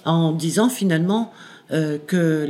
en 0.06 0.32
disant 0.32 0.70
finalement 0.70 1.34
euh, 1.72 1.98
que 1.98 2.48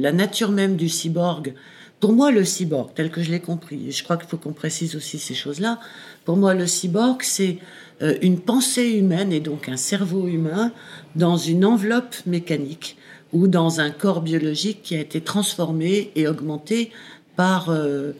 la 0.00 0.12
nature 0.12 0.52
même 0.52 0.76
du 0.76 0.88
cyborg, 0.88 1.54
pour 1.98 2.12
moi, 2.12 2.30
le 2.30 2.44
cyborg, 2.44 2.90
tel 2.94 3.10
que 3.10 3.22
je 3.22 3.30
l'ai 3.30 3.40
compris, 3.40 3.90
je 3.90 4.04
crois 4.04 4.16
qu'il 4.16 4.28
faut 4.28 4.36
qu'on 4.36 4.52
précise 4.52 4.96
aussi 4.96 5.18
ces 5.18 5.34
choses-là, 5.34 5.78
pour 6.24 6.36
moi, 6.36 6.52
le 6.52 6.66
cyborg, 6.66 7.22
c'est 7.22 7.58
euh, 8.02 8.16
une 8.22 8.40
pensée 8.40 8.90
humaine 8.90 9.32
et 9.32 9.40
donc 9.40 9.68
un 9.68 9.76
cerveau 9.76 10.26
humain 10.26 10.72
dans 11.16 11.36
une 11.36 11.64
enveloppe 11.64 12.16
mécanique 12.26 12.96
ou 13.32 13.48
dans 13.48 13.80
un 13.80 13.90
corps 13.90 14.20
biologique 14.20 14.82
qui 14.82 14.96
a 14.96 15.00
été 15.00 15.20
transformé 15.20 16.10
et 16.16 16.28
augmenté 16.28 16.90
par, 17.36 17.70
euh, 17.70 18.12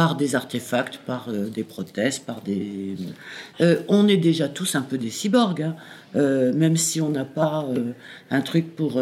par 0.00 0.16
des 0.16 0.34
artefacts, 0.34 0.96
par 0.96 1.26
euh, 1.28 1.50
des 1.50 1.62
prothèses, 1.62 2.20
par 2.20 2.40
des... 2.40 2.96
Euh, 3.60 3.82
on 3.88 4.08
est 4.08 4.16
déjà 4.16 4.48
tous 4.48 4.74
un 4.74 4.80
peu 4.80 4.96
des 4.96 5.10
cyborgs, 5.10 5.60
hein. 5.60 5.76
euh, 6.16 6.54
même 6.54 6.78
si 6.78 7.02
on 7.02 7.10
n'a 7.10 7.26
pas 7.26 7.68
un 8.30 8.40
truc 8.40 8.74
pour 8.74 8.98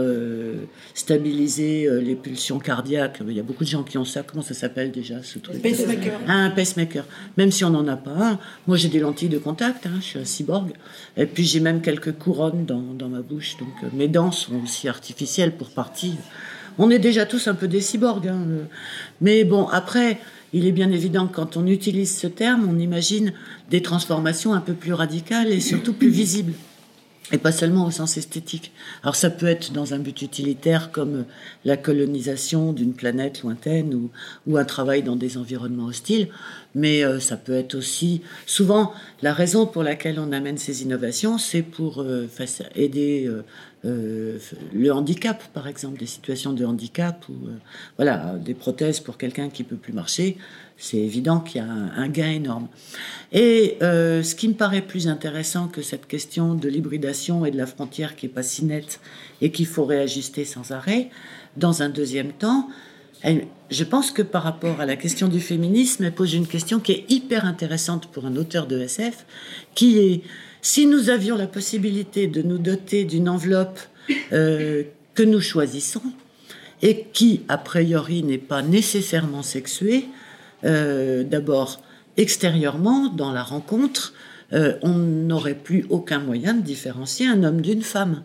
stabiliser 0.95 1.89
les 2.01 2.17
pulsions 2.17 2.59
cardiaques. 2.59 3.21
Il 3.25 3.37
y 3.37 3.39
a 3.39 3.45
beaucoup 3.45 3.63
de 3.63 3.69
gens 3.69 3.85
qui 3.85 3.97
ont 3.97 4.05
ça. 4.05 4.25
Comment 4.25 4.43
ça 4.43 4.55
s'appelle 4.55 4.91
déjà 4.91 5.23
ce 5.23 5.39
truc? 5.39 5.63
Pacemaker. 5.63 6.19
un 6.27 6.51
pacemaker. 6.51 7.05
Même 7.37 7.53
si 7.53 7.65
on 7.65 7.71
n'en 7.71 7.87
a 7.87 7.97
pas 7.97 8.17
un. 8.31 8.39
Moi 8.67 8.77
j'ai 8.77 8.89
des 8.89 8.99
lentilles 8.99 9.29
de 9.29 9.39
contact, 9.39 9.87
hein, 9.87 9.99
je 10.01 10.05
suis 10.05 10.19
un 10.19 10.25
cyborg. 10.25 10.73
Et 11.17 11.27
puis 11.27 11.45
j'ai 11.45 11.61
même 11.61 11.81
quelques 11.81 12.15
couronnes 12.19 12.65
dans, 12.67 12.83
dans 13.01 13.09
ma 13.09 13.21
bouche. 13.21 13.57
Donc 13.61 13.93
mes 13.93 14.09
dents 14.09 14.33
sont 14.33 14.61
aussi 14.65 14.89
artificielles 14.89 15.53
pour 15.53 15.71
partie. 15.71 16.17
On 16.77 16.91
est 16.91 17.01
déjà 17.01 17.25
tous 17.25 17.47
un 17.47 17.55
peu 17.55 17.69
des 17.69 17.81
cyborgs. 17.81 18.29
Hein. 18.29 18.43
Mais 19.21 19.45
bon, 19.45 19.67
après, 19.69 20.19
il 20.53 20.67
est 20.67 20.73
bien 20.73 20.91
évident 20.91 21.27
que 21.27 21.37
quand 21.37 21.57
on 21.57 21.67
utilise 21.67 22.17
ce 22.17 22.27
terme, 22.27 22.69
on 22.69 22.79
imagine 22.79 23.33
des 23.71 23.83
transformations 23.83 24.55
un 24.55 24.61
peu 24.61 24.75
plus 24.75 24.93
radicales 24.93 25.53
et 25.53 25.61
surtout 25.61 25.93
plus 25.93 26.11
visibles. 26.11 26.55
Et 27.31 27.37
pas 27.37 27.53
seulement 27.53 27.87
au 27.87 27.91
sens 27.91 28.17
esthétique. 28.17 28.73
Alors 29.03 29.15
ça 29.15 29.29
peut 29.29 29.47
être 29.47 29.71
dans 29.73 29.93
un 29.93 29.99
but 29.99 30.23
utilitaire 30.23 30.91
comme 30.91 31.27
la 31.67 31.77
colonisation 31.77 32.73
d'une 32.73 32.95
planète 32.95 33.43
lointaine 33.43 34.09
ou, 34.47 34.57
un 34.57 34.65
travail 34.65 35.03
dans 35.03 35.15
des 35.15 35.37
environnements 35.37 35.87
hostiles, 35.87 36.29
mais 36.75 37.05
euh, 37.05 37.21
ça 37.21 37.37
peut 37.37 37.53
être 37.53 37.75
aussi 37.75 38.23
souvent 38.47 38.95
la 39.21 39.35
raison 39.35 39.67
pour 39.67 39.83
laquelle 39.83 40.19
on 40.19 40.33
amène 40.33 40.57
ces 40.57 40.83
innovations, 40.83 41.37
c'est 41.37 41.61
pour 41.61 42.01
euh, 42.01 42.27
aider 42.75 43.27
euh, 43.27 43.45
euh, 43.85 44.39
le 44.73 44.93
handicap, 44.93 45.43
par 45.53 45.69
exemple, 45.69 45.99
des 45.99 46.07
situations 46.07 46.53
de 46.53 46.65
handicap 46.65 47.25
ou 47.29 47.47
euh, 47.47 47.53
voilà, 47.97 48.35
des 48.35 48.55
prothèses 48.55 48.99
pour 48.99 49.19
quelqu'un 49.19 49.51
qui 49.51 49.63
peut 49.63 49.77
plus 49.77 49.93
marcher, 49.93 50.37
c'est 50.77 50.97
évident 50.97 51.41
qu'il 51.41 51.61
y 51.61 51.65
a 51.65 51.69
un, 51.69 52.09
gain 52.09 52.31
énorme. 52.31 52.69
Et 53.33 53.77
euh, 53.83 54.23
ce 54.23 54.35
qui 54.35 54.49
me 54.49 54.55
paraît 54.55 54.83
plus 54.83 55.07
intéressant 55.07 55.69
que 55.69 55.83
cette 55.83 56.07
question 56.07 56.55
de 56.55 56.69
l'hybridation 56.69 57.45
et 57.45 57.51
de 57.51 57.57
la 57.57 57.67
frontière 57.67 58.17
qui 58.17 58.27
est 58.27 58.31
pas 58.31 58.43
si 58.43 58.65
nette 58.65 59.01
et 59.41 59.53
qu'il 59.53 59.67
faut 59.67 59.85
réajuster 59.85 60.45
sans 60.45 60.73
arrêt, 60.73 61.11
dans 61.57 61.83
un 61.83 61.89
deuxième 61.89 62.33
temps, 62.33 62.69
je 63.71 63.85
pense 63.85 64.13
que 64.13 64.23
par 64.23 64.45
rapport 64.45 64.81
à 64.81 64.87
la 64.87 64.95
question 64.95 65.27
du 65.29 65.41
féminisme, 65.41 66.05
elle 66.05 66.15
pose 66.15 66.35
une 66.35 66.47
question 66.47 66.79
qui 66.79 66.93
est 66.93 67.05
hyper 67.09 67.45
intéressante 67.45 68.07
pour 68.07 68.27
un 68.27 68.37
auteur 68.37 68.67
de 68.67 68.81
SF, 68.81 69.27
qui 69.75 69.99
est 69.99 70.23
si 70.63 70.87
nous 70.87 71.11
avions 71.11 71.37
la 71.37 71.47
possibilité 71.47 72.27
de 72.27 72.43
nous 72.43 72.59
doter 72.59 73.05
d'une 73.05 73.29
enveloppe 73.29 73.81
euh, 74.33 74.85
que 75.15 75.23
nous 75.23 75.41
choisissons 75.41 76.03
et 76.83 77.07
qui, 77.13 77.43
a 77.49 77.59
priori, 77.59 78.23
n'est 78.23 78.39
pas 78.39 78.63
nécessairement 78.63 79.43
sexuée, 79.43 80.07
euh, 80.65 81.25
d'abord 81.25 81.83
extérieurement, 82.17 83.09
dans 83.09 83.33
la 83.33 83.43
rencontre, 83.43 84.15
euh, 84.53 84.75
on 84.83 84.95
n'aurait 84.95 85.55
plus 85.55 85.87
aucun 85.91 86.21
moyen 86.21 86.55
de 86.55 86.63
différencier 86.63 87.27
un 87.27 87.43
homme 87.45 87.61
d'une 87.61 87.83
femme. 87.83 88.23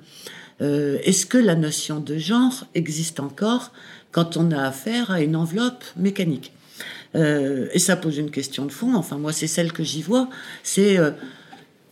Est-ce 0.59 1.25
que 1.25 1.37
la 1.37 1.55
notion 1.55 1.99
de 1.99 2.17
genre 2.17 2.67
existe 2.73 3.19
encore 3.19 3.73
quand 4.13 4.37
on 4.37 4.49
a 4.51 4.63
affaire 4.63 5.11
à 5.11 5.19
une 5.19 5.35
enveloppe 5.35 5.83
mécanique? 5.97 6.53
Et 7.15 7.79
ça 7.79 7.97
pose 7.97 8.17
une 8.17 8.31
question 8.31 8.65
de 8.65 8.71
fond, 8.71 8.95
enfin 8.95 9.17
moi 9.17 9.33
c'est 9.33 9.47
celle 9.47 9.73
que 9.73 9.83
j'y 9.83 10.01
vois, 10.01 10.29
c'est 10.61 10.97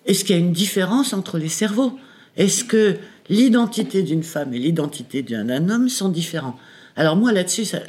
est-ce 0.06 0.26
qu'il 0.26 0.36
y 0.36 0.40
a 0.40 0.42
une 0.42 0.54
différence 0.54 1.14
entre 1.14 1.38
les 1.38 1.50
cerveaux? 1.50 1.98
Est-ce 2.38 2.64
que 2.64 2.98
l'identité 3.30 4.04
d'une 4.04 4.24
femme 4.24 4.54
et 4.54 4.60
l'identité 4.60 5.22
d'un 5.22 5.70
homme 5.70 5.90
sont 5.90 6.10
différents? 6.10 6.58
Alors 6.96 7.16
moi 7.16 7.32
là-dessus, 7.32 7.66
ça, 7.66 7.80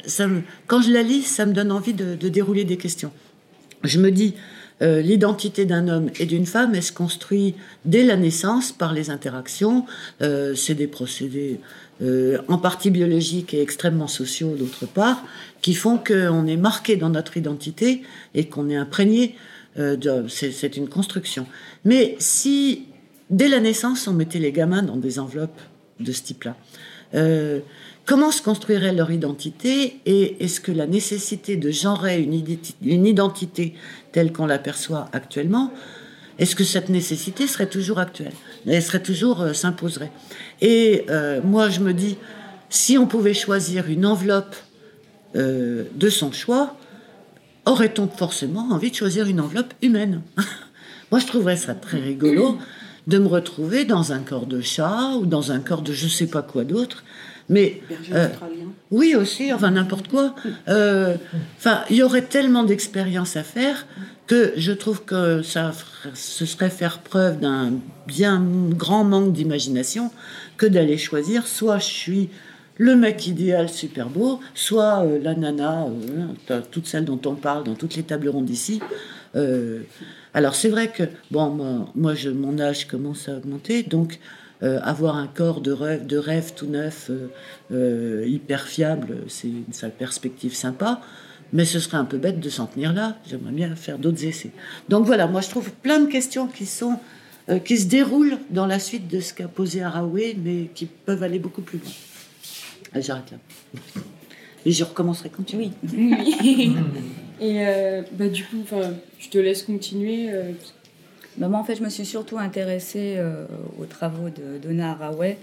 quand 0.67 0.81
je 0.81 0.91
la 0.91 1.03
lis, 1.03 1.23
ça 1.23 1.45
me 1.45 1.53
donne 1.53 1.71
envie 1.71 1.93
de, 1.93 2.15
dérouler 2.29 2.63
des 2.63 2.77
questions. 2.77 3.11
Je 3.83 3.99
me 3.99 4.11
dis, 4.11 4.35
euh, 4.81 5.01
l'identité 5.01 5.65
d'un 5.65 5.87
homme 5.87 6.09
et 6.19 6.25
d'une 6.25 6.45
femme, 6.45 6.73
elle 6.75 6.83
se 6.83 6.91
construit 6.91 7.55
dès 7.85 8.03
la 8.03 8.15
naissance 8.15 8.71
par 8.71 8.93
les 8.93 9.09
interactions. 9.09 9.85
Euh, 10.21 10.55
c'est 10.55 10.73
des 10.73 10.87
procédés 10.87 11.59
euh, 12.01 12.37
en 12.47 12.57
partie 12.57 12.91
biologiques 12.91 13.53
et 13.53 13.61
extrêmement 13.61 14.07
sociaux 14.07 14.55
d'autre 14.57 14.85
part, 14.85 15.23
qui 15.61 15.73
font 15.73 15.97
qu'on 15.97 16.47
est 16.47 16.57
marqué 16.57 16.95
dans 16.95 17.09
notre 17.09 17.37
identité 17.37 18.03
et 18.33 18.45
qu'on 18.45 18.69
est 18.69 18.75
imprégné 18.75 19.35
euh, 19.79 20.27
c'est 20.27 20.77
une 20.77 20.87
construction. 20.87 21.47
Mais 21.85 22.15
si, 22.19 22.85
dès 23.29 23.47
la 23.47 23.59
naissance, 23.59 24.07
on 24.07 24.13
mettait 24.13 24.39
les 24.39 24.51
gamins 24.51 24.83
dans 24.83 24.97
des 24.97 25.19
enveloppes 25.19 25.59
de 25.99 26.11
ce 26.11 26.21
type-là, 26.21 26.55
euh, 27.15 27.59
comment 28.05 28.31
se 28.31 28.41
construirait 28.41 28.93
leur 28.93 29.11
identité 29.11 29.99
et 30.05 30.43
est-ce 30.43 30.59
que 30.59 30.71
la 30.71 30.85
nécessité 30.85 31.55
de 31.55 31.71
genrer 31.71 32.21
une, 32.21 32.33
identité 33.05 33.73
telle 34.11 34.31
qu'on 34.31 34.45
l'aperçoit 34.45 35.09
actuellement, 35.11 35.71
est-ce 36.39 36.55
que 36.55 36.63
cette 36.63 36.89
nécessité 36.89 37.45
serait 37.45 37.67
toujours 37.69 37.99
actuelle 37.99 38.33
Elle 38.67 38.81
serait 38.81 39.03
toujours 39.03 39.41
euh, 39.41 39.53
s'imposerait? 39.53 40.11
Et 40.61 41.05
moi, 41.43 41.69
je 41.69 41.79
me 41.79 41.93
dis, 41.93 42.17
si 42.69 42.97
on 42.97 43.05
pouvait 43.05 43.33
choisir 43.33 43.89
une 43.89 44.05
enveloppe 44.05 44.55
de 45.35 46.09
son 46.09 46.31
choix, 46.31 46.77
aurait-on 47.65 48.07
forcément 48.07 48.69
envie 48.71 48.91
de 48.91 48.95
choisir 48.95 49.27
une 49.27 49.39
enveloppe 49.39 49.73
humaine 49.81 50.21
Moi, 51.11 51.19
je 51.19 51.27
trouverais 51.27 51.57
ça 51.57 51.75
très 51.75 51.99
rigolo 51.99 52.57
de 53.07 53.17
me 53.19 53.27
retrouver 53.27 53.85
dans 53.85 54.13
un 54.13 54.19
corps 54.19 54.45
de 54.45 54.61
chat 54.61 55.11
ou 55.19 55.25
dans 55.25 55.51
un 55.51 55.59
corps 55.59 55.81
de 55.81 55.93
je 55.93 56.07
sais 56.07 56.27
pas 56.27 56.41
quoi 56.41 56.63
d'autre. 56.63 57.03
Mais 57.49 57.81
euh, 58.13 58.29
oui 58.89 59.15
aussi, 59.15 59.51
enfin 59.51 59.71
n'importe 59.71 60.07
quoi. 60.07 60.33
Euh, 60.69 61.17
enfin, 61.57 61.81
il 61.89 61.97
y 61.97 62.03
aurait 62.03 62.21
tellement 62.21 62.63
d'expériences 62.63 63.35
à 63.35 63.43
faire 63.43 63.85
que 64.27 64.53
je 64.55 64.71
trouve 64.71 65.03
que 65.03 65.41
ça, 65.41 65.73
ce 66.13 66.45
serait 66.45 66.69
faire 66.69 66.99
preuve 66.99 67.39
d'un 67.39 67.73
bien 68.07 68.41
grand 68.69 69.03
manque 69.03 69.33
d'imagination 69.33 70.09
que 70.55 70.65
d'aller 70.65 70.97
choisir. 70.97 71.45
Soit 71.45 71.79
je 71.79 71.85
suis 71.85 72.29
le 72.77 72.95
mec 72.95 73.27
idéal 73.27 73.69
super 73.69 74.09
beau, 74.09 74.39
soit 74.53 75.03
euh, 75.03 75.19
la 75.21 75.35
nana, 75.35 75.87
euh, 76.49 76.61
toutes 76.71 76.87
celles 76.87 77.05
dont 77.05 77.19
on 77.25 77.35
parle 77.35 77.63
dans 77.63 77.75
toutes 77.75 77.95
les 77.95 78.03
tables 78.03 78.29
rondes 78.29 78.49
ici. 78.49 78.81
Euh, 79.35 79.81
alors 80.33 80.55
c'est 80.55 80.69
vrai 80.69 80.87
que, 80.89 81.03
bon, 81.31 81.87
moi, 81.95 82.15
je, 82.15 82.29
mon 82.29 82.59
âge 82.59 82.87
commence 82.87 83.29
à 83.29 83.37
augmenter, 83.37 83.83
donc 83.83 84.19
avoir 84.61 85.17
un 85.17 85.27
corps 85.27 85.59
de 85.59 85.73
rêve, 85.73 86.05
de 86.05 86.17
rêve 86.17 86.53
tout 86.55 86.67
neuf, 86.67 87.11
hyper 87.69 88.65
fiable, 88.65 89.17
c'est 89.27 89.49
une 89.49 89.73
sale 89.73 89.91
perspective 89.91 90.55
sympa. 90.55 91.01
Mais 91.51 91.65
ce 91.65 91.79
serait 91.79 91.97
un 91.97 92.05
peu 92.05 92.17
bête 92.17 92.39
de 92.39 92.49
s'en 92.49 92.65
tenir 92.67 92.93
là. 92.93 93.17
J'aimerais 93.29 93.51
bien 93.51 93.75
faire 93.75 93.99
d'autres 93.99 94.23
essais. 94.25 94.51
Donc 94.87 95.05
voilà, 95.05 95.27
moi 95.27 95.41
je 95.41 95.49
trouve 95.49 95.69
plein 95.69 95.99
de 95.99 96.07
questions 96.07 96.47
qui 96.47 96.65
sont 96.65 96.97
qui 97.65 97.77
se 97.77 97.87
déroulent 97.87 98.37
dans 98.51 98.65
la 98.65 98.79
suite 98.79 99.09
de 99.09 99.19
ce 99.19 99.33
qu'a 99.33 99.49
posé 99.49 99.83
Haraway, 99.83 100.37
mais 100.41 100.69
qui 100.73 100.85
peuvent 100.85 101.23
aller 101.23 101.39
beaucoup 101.39 101.61
plus 101.61 101.79
loin. 101.79 101.91
Ah, 102.93 103.01
j'arrête 103.01 103.31
là. 103.31 103.37
Et 104.65 104.71
je 104.71 104.83
recommencerai 104.83 105.29
quand 105.29 105.43
tu 105.43 105.57
veux. 105.57 105.63
Oui. 105.93 106.73
Et 107.41 107.65
euh, 107.65 108.03
bah, 108.13 108.27
du 108.27 108.43
coup, 108.45 108.63
je 109.19 109.29
te 109.29 109.37
laisse 109.37 109.63
continuer. 109.63 110.29
Euh, 110.29 110.51
bah, 111.37 111.49
moi, 111.49 111.59
en 111.59 111.63
fait, 111.63 111.75
je 111.75 111.83
me 111.83 111.89
suis 111.89 112.05
surtout 112.05 112.37
intéressée 112.37 113.15
euh, 113.17 113.45
aux 113.79 113.85
travaux 113.85 114.29
de 114.29 114.59
Donna 114.61 114.91
Haraway 114.91 115.37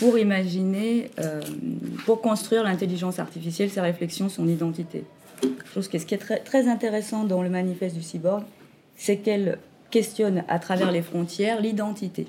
pour 0.00 0.18
imaginer, 0.18 1.10
pour 2.06 2.20
construire 2.20 2.64
l'intelligence 2.64 3.20
artificielle, 3.20 3.70
ses 3.70 3.80
réflexions, 3.80 4.28
son 4.28 4.48
identité. 4.48 5.04
Chose 5.72 5.86
qui, 5.86 6.00
ce 6.00 6.06
qui 6.06 6.14
est 6.14 6.18
très, 6.18 6.40
très 6.40 6.66
intéressant 6.66 7.22
dans 7.22 7.40
le 7.40 7.48
manifeste 7.48 7.94
du 7.94 8.02
cyborg, 8.02 8.42
c'est 8.96 9.18
qu'elle 9.18 9.58
questionne 9.92 10.42
à 10.48 10.58
travers 10.58 10.90
les 10.90 11.02
frontières 11.02 11.60
l'identité. 11.60 12.26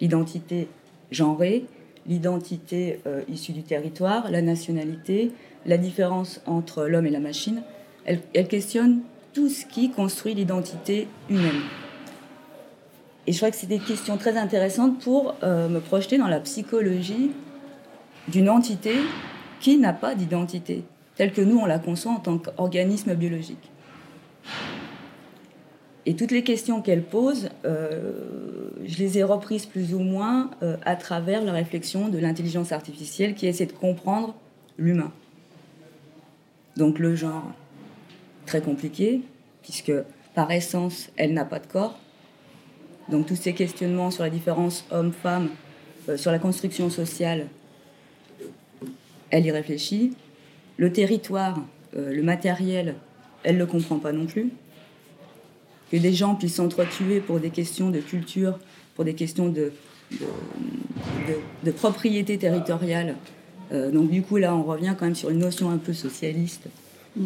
L'identité 0.00 0.66
genrée, 1.12 1.66
l'identité 2.06 3.00
euh, 3.06 3.22
issue 3.28 3.52
du 3.52 3.62
territoire, 3.62 4.30
la 4.30 4.42
nationalité, 4.42 5.32
la 5.66 5.78
différence 5.78 6.40
entre 6.46 6.86
l'homme 6.86 7.06
et 7.06 7.10
la 7.10 7.20
machine. 7.20 7.62
Elle, 8.04 8.48
questionne 8.48 9.00
tout 9.32 9.48
ce 9.48 9.64
qui 9.64 9.90
construit 9.90 10.34
l'identité 10.34 11.06
humaine. 11.30 11.62
Et 13.26 13.32
je 13.32 13.36
crois 13.36 13.50
que 13.50 13.56
c'est 13.56 13.68
des 13.68 13.78
questions 13.78 14.16
très 14.16 14.36
intéressantes 14.36 14.98
pour 15.00 15.36
euh, 15.44 15.68
me 15.68 15.78
projeter 15.78 16.18
dans 16.18 16.26
la 16.26 16.40
psychologie 16.40 17.30
d'une 18.28 18.50
entité 18.50 18.94
qui 19.60 19.78
n'a 19.78 19.92
pas 19.92 20.16
d'identité, 20.16 20.82
telle 21.14 21.32
que 21.32 21.40
nous 21.40 21.58
on 21.58 21.66
la 21.66 21.78
conçoit 21.78 22.12
en 22.12 22.18
tant 22.18 22.38
qu'organisme 22.38 23.14
biologique. 23.14 23.70
Et 26.04 26.14
toutes 26.14 26.32
les 26.32 26.42
questions 26.42 26.82
qu'elle 26.82 27.04
pose, 27.04 27.48
euh, 27.64 28.70
je 28.84 28.98
les 28.98 29.18
ai 29.18 29.22
reprises 29.22 29.66
plus 29.66 29.94
ou 29.94 30.00
moins 30.00 30.50
euh, 30.62 30.76
à 30.84 30.96
travers 30.96 31.44
la 31.44 31.52
réflexion 31.52 32.08
de 32.08 32.18
l'intelligence 32.18 32.72
artificielle 32.72 33.34
qui 33.34 33.46
essaie 33.46 33.66
de 33.66 33.72
comprendre 33.72 34.34
l'humain. 34.78 35.12
Donc 36.76 36.98
le 36.98 37.14
genre, 37.14 37.52
très 38.46 38.60
compliqué, 38.60 39.20
puisque 39.62 39.92
par 40.34 40.50
essence, 40.50 41.10
elle 41.16 41.34
n'a 41.34 41.44
pas 41.44 41.60
de 41.60 41.66
corps. 41.66 41.98
Donc 43.08 43.26
tous 43.26 43.36
ces 43.36 43.52
questionnements 43.52 44.10
sur 44.10 44.24
la 44.24 44.30
différence 44.30 44.84
homme-femme, 44.90 45.50
euh, 46.08 46.16
sur 46.16 46.32
la 46.32 46.40
construction 46.40 46.90
sociale, 46.90 47.46
elle 49.30 49.46
y 49.46 49.52
réfléchit. 49.52 50.16
Le 50.78 50.92
territoire, 50.92 51.60
le 51.94 52.22
matériel, 52.22 52.96
elle 53.44 53.54
ne 53.54 53.60
le 53.60 53.66
comprend 53.66 53.98
pas 53.98 54.12
non 54.12 54.26
plus. 54.26 54.50
Que 55.92 55.98
des 55.98 56.14
gens 56.14 56.34
puissent 56.34 56.54
s'entretuer 56.54 57.20
pour 57.20 57.38
des 57.38 57.50
questions 57.50 57.90
de 57.90 58.00
culture, 58.00 58.58
pour 58.94 59.04
des 59.04 59.12
questions 59.12 59.50
de, 59.50 59.72
de, 61.64 61.70
propriété 61.70 62.38
territoriale. 62.38 63.16
Euh, 63.72 63.90
donc 63.90 64.10
du 64.10 64.22
coup, 64.22 64.38
là, 64.38 64.54
on 64.54 64.62
revient 64.62 64.94
quand 64.98 65.04
même 65.04 65.14
sur 65.14 65.28
une 65.28 65.40
notion 65.40 65.68
un 65.68 65.76
peu 65.76 65.92
socialiste. 65.92 66.68
Mm. 67.14 67.24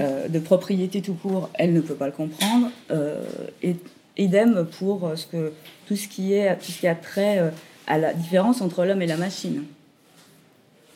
Euh, 0.00 0.26
de 0.26 0.38
propriété 0.40 1.00
tout 1.02 1.14
court, 1.14 1.50
elle 1.54 1.72
ne 1.72 1.80
peut 1.80 1.94
pas 1.94 2.06
le 2.06 2.12
comprendre. 2.12 2.68
Euh, 2.90 3.22
et 3.62 3.76
idem 4.16 4.66
pour 4.78 5.12
ce 5.14 5.26
que, 5.26 5.52
tout, 5.86 5.94
ce 5.94 6.08
qui 6.08 6.32
est, 6.32 6.56
tout 6.56 6.72
ce 6.72 6.80
qui 6.80 6.88
a 6.88 6.96
trait 6.96 7.52
à 7.86 7.96
la 7.96 8.12
différence 8.12 8.60
entre 8.60 8.84
l'homme 8.86 9.02
et 9.02 9.06
la 9.06 9.16
machine. 9.16 9.62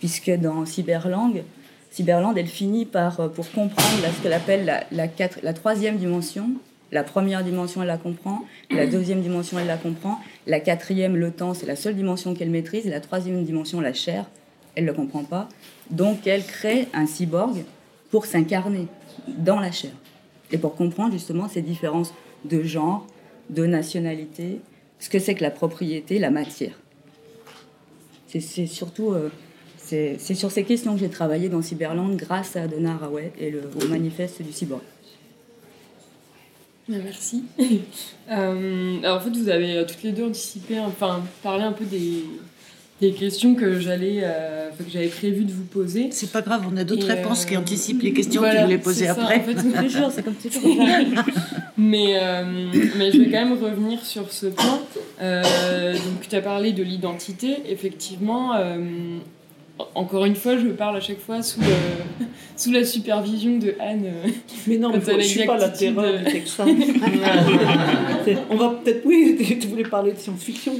Puisque 0.01 0.33
dans 0.33 0.67
Cyberlang, 0.67 1.45
Cyberland, 1.93 2.37
elle 2.37 2.49
finit 2.49 2.87
par, 2.87 3.31
pour 3.31 3.49
comprendre 3.53 4.03
ce 4.17 4.21
qu'elle 4.21 4.33
appelle 4.33 4.65
la, 4.65 4.83
la, 4.91 5.07
la 5.45 5.53
troisième 5.55 5.97
dimension, 5.97 6.51
la 6.93 7.03
première 7.03 7.43
dimension, 7.43 7.81
elle 7.81 7.89
la 7.89 7.97
comprend. 7.97 8.45
La 8.71 8.87
deuxième 8.87 9.23
dimension, 9.23 9.59
elle 9.59 9.67
la 9.67 9.79
comprend. 9.79 10.21
La 10.47 10.61
quatrième, 10.61 11.17
le 11.17 11.31
temps, 11.31 11.55
c'est 11.55 11.67
la 11.67 11.75
seule 11.75 11.97
dimension 11.97 12.35
qu'elle 12.35 12.51
maîtrise. 12.51 12.87
la 12.87 13.01
troisième 13.01 13.43
dimension, 13.45 13.81
la 13.81 13.95
chair, 13.95 14.27
elle 14.75 14.85
ne 14.85 14.91
le 14.91 14.95
comprend 14.95 15.25
pas. 15.25 15.49
Donc, 15.91 16.27
elle 16.27 16.45
crée 16.45 16.89
un 16.93 17.07
cyborg 17.07 17.65
pour 18.11 18.27
s'incarner 18.27 18.87
dans 19.27 19.59
la 19.59 19.73
chair. 19.73 19.93
Et 20.53 20.59
pour 20.59 20.77
comprendre 20.77 21.13
justement 21.13 21.49
ces 21.49 21.63
différences 21.63 22.13
de 22.45 22.63
genre, 22.63 23.07
de 23.49 23.65
nationalité, 23.65 24.61
ce 24.99 25.09
que 25.09 25.19
c'est 25.19 25.35
que 25.35 25.43
la 25.43 25.51
propriété, 25.51 26.19
la 26.19 26.31
matière. 26.31 26.79
C'est 28.29 28.67
surtout 28.67 29.13
euh, 29.13 29.31
c'est 29.77 30.35
sur 30.35 30.51
ces 30.51 30.65
questions 30.65 30.95
que 30.95 31.01
j'ai 31.01 31.11
travaillé 31.11 31.51
dans 31.51 31.61
Cyberland 31.61 32.17
grâce 32.17 32.57
à 32.57 32.67
Donna 32.67 32.95
Haraway 32.95 33.31
et 33.39 33.51
le, 33.51 33.63
au 33.83 33.89
manifeste 33.89 34.41
du 34.41 34.51
cyborg. 34.51 34.81
Merci. 37.05 37.45
Euh, 38.31 38.99
alors 39.03 39.19
en 39.19 39.21
fait, 39.21 39.37
vous 39.37 39.51
avez 39.51 39.77
euh, 39.77 39.85
toutes 39.85 40.05
les 40.05 40.13
deux 40.13 40.25
anticipé, 40.25 40.79
enfin 40.79 41.23
parlé 41.43 41.65
un 41.65 41.73
peu 41.73 41.85
des, 41.85 42.25
des 43.01 43.13
questions 43.13 43.55
que 43.55 43.79
j'allais, 43.79 44.21
euh, 44.23 44.71
que 44.71 44.85
j'avais 44.91 45.09
prévu 45.09 45.45
de 45.45 45.53
vous 45.53 45.65
poser. 45.65 46.09
C'est 46.13 46.31
pas 46.31 46.41
grave, 46.41 46.65
on 46.73 46.77
a 46.79 46.85
d'autres 46.85 47.09
réponses 47.09 47.45
qui 47.45 47.57
anticipent 47.59 48.01
les 48.01 48.15
questions 48.15 48.41
que 48.41 48.57
vous 48.57 48.63
voulez 48.63 48.79
poser 48.79 49.09
après. 49.09 49.41
en 49.41 49.43
fait, 49.43 49.57
c'est 50.11 50.23
comme 50.23 50.35
mais, 51.77 52.15
mais 52.97 53.13
je 53.13 53.19
vais 53.19 53.31
quand 53.31 53.45
même 53.45 53.63
revenir 53.63 54.03
sur 54.03 54.33
ce 54.33 54.47
point. 54.47 54.81
donc, 55.21 56.29
tu 56.29 56.35
as 56.35 56.41
parlé 56.41 56.73
de 56.73 56.83
l'identité. 56.83 57.57
Effectivement, 57.69 58.53
encore 59.95 60.25
une 60.25 60.35
fois, 60.35 60.57
je 60.59 60.69
parle 60.69 60.97
à 60.97 61.01
chaque 61.01 61.21
fois 61.21 61.43
sous, 61.43 61.61
sous 62.57 62.71
la 62.71 62.85
supervision 62.85 63.59
de 63.59 63.75
Anne. 63.81 64.05
Euh, 64.07 64.29
Mais 64.67 64.79
non, 64.79 64.93
je 64.93 65.13
ne 65.13 65.21
suis 65.21 65.45
pas 65.45 65.59
la 65.59 65.69
terreur 65.69 66.19
du 66.19 66.25
Texan. 66.25 66.67
On 68.51 68.57
va 68.57 68.81
peut-être, 68.83 69.03
oui, 69.05 69.37
tu 69.61 69.67
voulais 69.69 69.85
parler 69.85 70.13
de 70.13 70.19
science-fiction. 70.19 70.75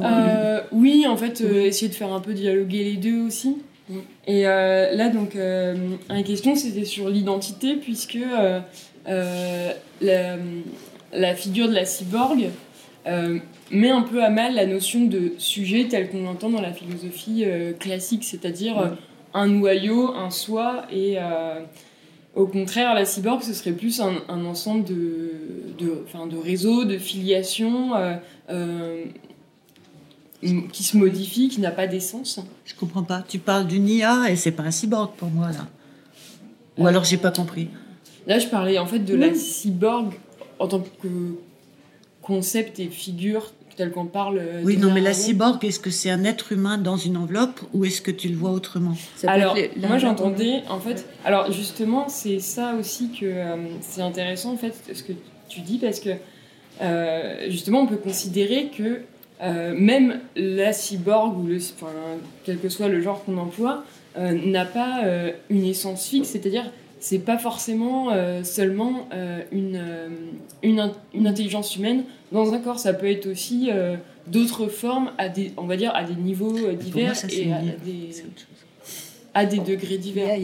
Euh, 0.00 0.60
oui, 0.72 1.06
en 1.08 1.16
fait, 1.16 1.40
euh, 1.40 1.64
essayer 1.64 1.88
de 1.88 1.94
faire 1.94 2.12
un 2.12 2.20
peu 2.20 2.32
dialoguer 2.32 2.84
les 2.84 2.96
deux 2.96 3.20
aussi. 3.26 3.56
Et 4.26 4.44
là, 4.44 5.10
donc, 5.10 5.34
la 5.34 6.22
question, 6.22 6.54
c'était 6.54 6.84
sur 6.84 7.08
l'identité, 7.08 7.74
puisque 7.76 8.18
la, 9.06 10.36
la, 11.12 11.34
figure 11.34 11.68
de 11.68 11.74
la 11.74 11.84
cyborg 11.84 12.48
met 13.70 13.90
un 13.90 14.02
peu 14.02 14.22
à 14.22 14.30
mal 14.30 14.54
la 14.54 14.66
notion 14.66 15.04
de 15.04 15.32
sujet 15.38 15.86
tel 15.88 16.10
qu'on 16.10 16.22
l'entend 16.22 16.50
dans 16.50 16.60
la 16.60 16.72
philosophie 16.72 17.44
euh, 17.44 17.72
classique, 17.72 18.24
c'est-à-dire 18.24 18.78
euh, 18.78 18.88
un 19.32 19.46
noyau, 19.46 20.14
un 20.14 20.30
soi, 20.30 20.86
et 20.90 21.16
euh, 21.18 21.60
au 22.34 22.46
contraire, 22.46 22.94
la 22.94 23.04
cyborg, 23.04 23.42
ce 23.42 23.52
serait 23.52 23.72
plus 23.72 24.00
un, 24.00 24.44
ensemble 24.44 24.84
de, 24.84 25.32
de, 25.78 26.04
de 26.30 26.36
réseaux, 26.36 26.84
de 26.84 26.98
filiations 26.98 27.92
qui 30.72 30.82
se 30.82 30.96
modifient, 30.96 31.48
qui 31.48 31.60
n'a 31.60 31.70
pas 31.70 31.86
d'essence. 31.86 32.40
Je 32.64 32.74
comprends 32.74 33.04
pas. 33.04 33.24
Tu 33.26 33.38
parles 33.38 33.66
d'une 33.66 33.88
IA 33.88 34.30
et 34.30 34.36
c'est 34.36 34.50
pas 34.50 34.64
un 34.64 34.70
cyborg 34.70 35.12
pour 35.16 35.30
moi, 35.30 35.48
là. 35.52 35.66
Ou 36.76 36.88
alors 36.88 37.04
j'ai 37.04 37.18
pas 37.18 37.30
compris. 37.30 37.68
Là, 38.26 38.40
je 38.40 38.48
parlais 38.48 38.78
en 38.78 38.86
fait 38.86 38.98
de 38.98 39.14
la 39.14 39.32
cyborg 39.32 40.12
en 40.58 40.66
tant 40.66 40.80
que 40.80 41.08
concept 42.24 42.80
et 42.80 42.86
figure 42.86 43.52
tel 43.76 43.90
qu'on 43.90 44.06
parle. 44.06 44.38
Euh, 44.38 44.62
oui, 44.64 44.76
non, 44.76 44.92
mais 44.92 45.00
la 45.00 45.12
cyborg, 45.12 45.64
est-ce 45.64 45.80
que 45.80 45.90
c'est 45.90 46.10
un 46.10 46.24
être 46.24 46.52
humain 46.52 46.78
dans 46.78 46.96
une 46.96 47.16
enveloppe 47.16 47.60
ou 47.72 47.84
est-ce 47.84 48.00
que 48.00 48.10
tu 48.10 48.28
le 48.28 48.36
vois 48.36 48.50
autrement? 48.50 48.94
Alors, 49.26 49.56
moi 49.76 49.98
j'entendais, 49.98 50.62
en 50.68 50.80
fait, 50.80 51.06
alors 51.24 51.50
justement, 51.52 52.08
c'est 52.08 52.40
ça 52.40 52.74
aussi 52.78 53.10
que 53.10 53.26
euh, 53.26 53.56
c'est 53.80 54.02
intéressant, 54.02 54.52
en 54.52 54.56
fait, 54.56 54.74
ce 54.92 55.02
que 55.02 55.12
tu 55.48 55.60
dis, 55.60 55.78
parce 55.78 56.00
que 56.00 56.10
euh, 56.80 57.50
justement, 57.50 57.80
on 57.80 57.86
peut 57.86 57.96
considérer 57.96 58.70
que 58.76 59.02
même 59.76 60.20
la 60.36 60.72
cyborg, 60.72 61.38
ou 61.38 61.46
le, 61.46 61.56
enfin, 61.56 61.92
quel 62.44 62.58
que 62.58 62.70
soit 62.70 62.88
le 62.88 63.02
genre 63.02 63.24
qu'on 63.24 63.36
emploie, 63.36 63.84
n'a 64.16 64.64
pas 64.64 65.02
une 65.50 65.64
essence 65.64 66.06
fixe, 66.06 66.28
c'est-à-dire 66.28 66.70
c'est 67.04 67.18
pas 67.18 67.36
forcément 67.36 68.08
seulement 68.44 69.06
une, 69.52 69.78
une, 70.62 70.90
une, 71.12 71.26
intelligence 71.26 71.76
humaine 71.76 72.04
dans 72.32 72.54
un 72.54 72.58
corps. 72.58 72.78
Ça 72.78 72.94
peut 72.94 73.10
être 73.10 73.26
aussi 73.26 73.68
euh, 73.70 73.96
d'autres 74.26 74.68
formes, 74.68 75.12
à 75.18 75.28
des, 75.28 75.52
on 75.58 75.66
va 75.66 75.76
dire, 75.76 75.94
à 75.94 76.04
des 76.04 76.14
niveaux 76.14 76.56
euh, 76.56 76.72
divers 76.74 77.14
et 77.30 77.52
à 77.52 77.60
des, 77.60 78.24
à 79.34 79.44
des, 79.44 79.58
degrés 79.58 79.98
divers. 79.98 80.38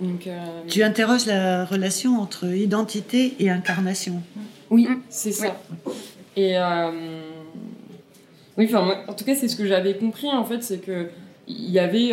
Donc, 0.00 0.26
euh, 0.26 0.44
Tu 0.66 0.82
interroges 0.82 1.26
la 1.26 1.66
relation 1.66 2.18
entre 2.18 2.46
identité 2.46 3.34
et 3.38 3.50
incarnation. 3.50 4.22
Oui, 4.70 4.88
c'est 5.10 5.32
ça. 5.32 5.60
Et 6.36 6.56
oui, 8.56 8.66
enfin, 8.66 9.04
en 9.06 9.12
tout 9.12 9.24
cas, 9.24 9.34
c'est 9.34 9.48
ce 9.48 9.56
que 9.56 9.66
j'avais 9.66 9.96
compris 9.96 10.28
en 10.28 10.44
fait, 10.44 10.62
c'est 10.62 10.78
que 10.78 11.08
il 11.46 11.70
y 11.70 11.78
avait 11.78 12.12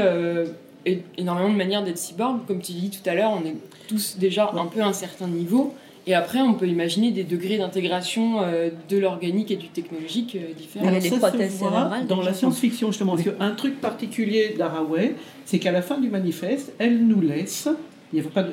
énormément 0.85 1.49
de 1.49 1.57
manières 1.57 1.83
d'être 1.83 1.97
cyborg. 1.97 2.39
Comme 2.47 2.61
tu 2.61 2.71
dis 2.73 2.89
tout 2.89 3.07
à 3.09 3.15
l'heure, 3.15 3.31
on 3.31 3.45
est 3.45 3.55
tous 3.87 4.17
déjà 4.17 4.51
un 4.53 4.65
peu 4.65 4.81
à 4.81 4.87
un 4.87 4.93
certain 4.93 5.27
niveau. 5.27 5.73
Et 6.07 6.15
après, 6.15 6.39
on 6.39 6.53
peut 6.53 6.67
imaginer 6.67 7.11
des 7.11 7.23
degrés 7.23 7.57
d'intégration 7.57 8.41
euh, 8.41 8.69
de 8.89 8.97
l'organique 8.97 9.51
et 9.51 9.57
du 9.57 9.67
technologique 9.67 10.35
euh, 10.35 10.53
différents. 10.57 10.87
Alors, 10.87 11.01
ça 11.01 11.17
prothèses 11.17 11.61
dans 12.07 12.21
la 12.21 12.33
science-fiction, 12.33 12.87
justement. 12.87 13.15
Parce 13.15 13.29
qu'un 13.29 13.51
truc 13.51 13.79
particulier 13.79 14.55
d'Haraway, 14.57 15.15
c'est 15.45 15.59
qu'à 15.59 15.71
la 15.71 15.81
fin 15.81 15.99
du 15.99 16.09
manifeste, 16.09 16.73
elle 16.79 17.05
nous 17.05 17.21
laisse, 17.21 17.69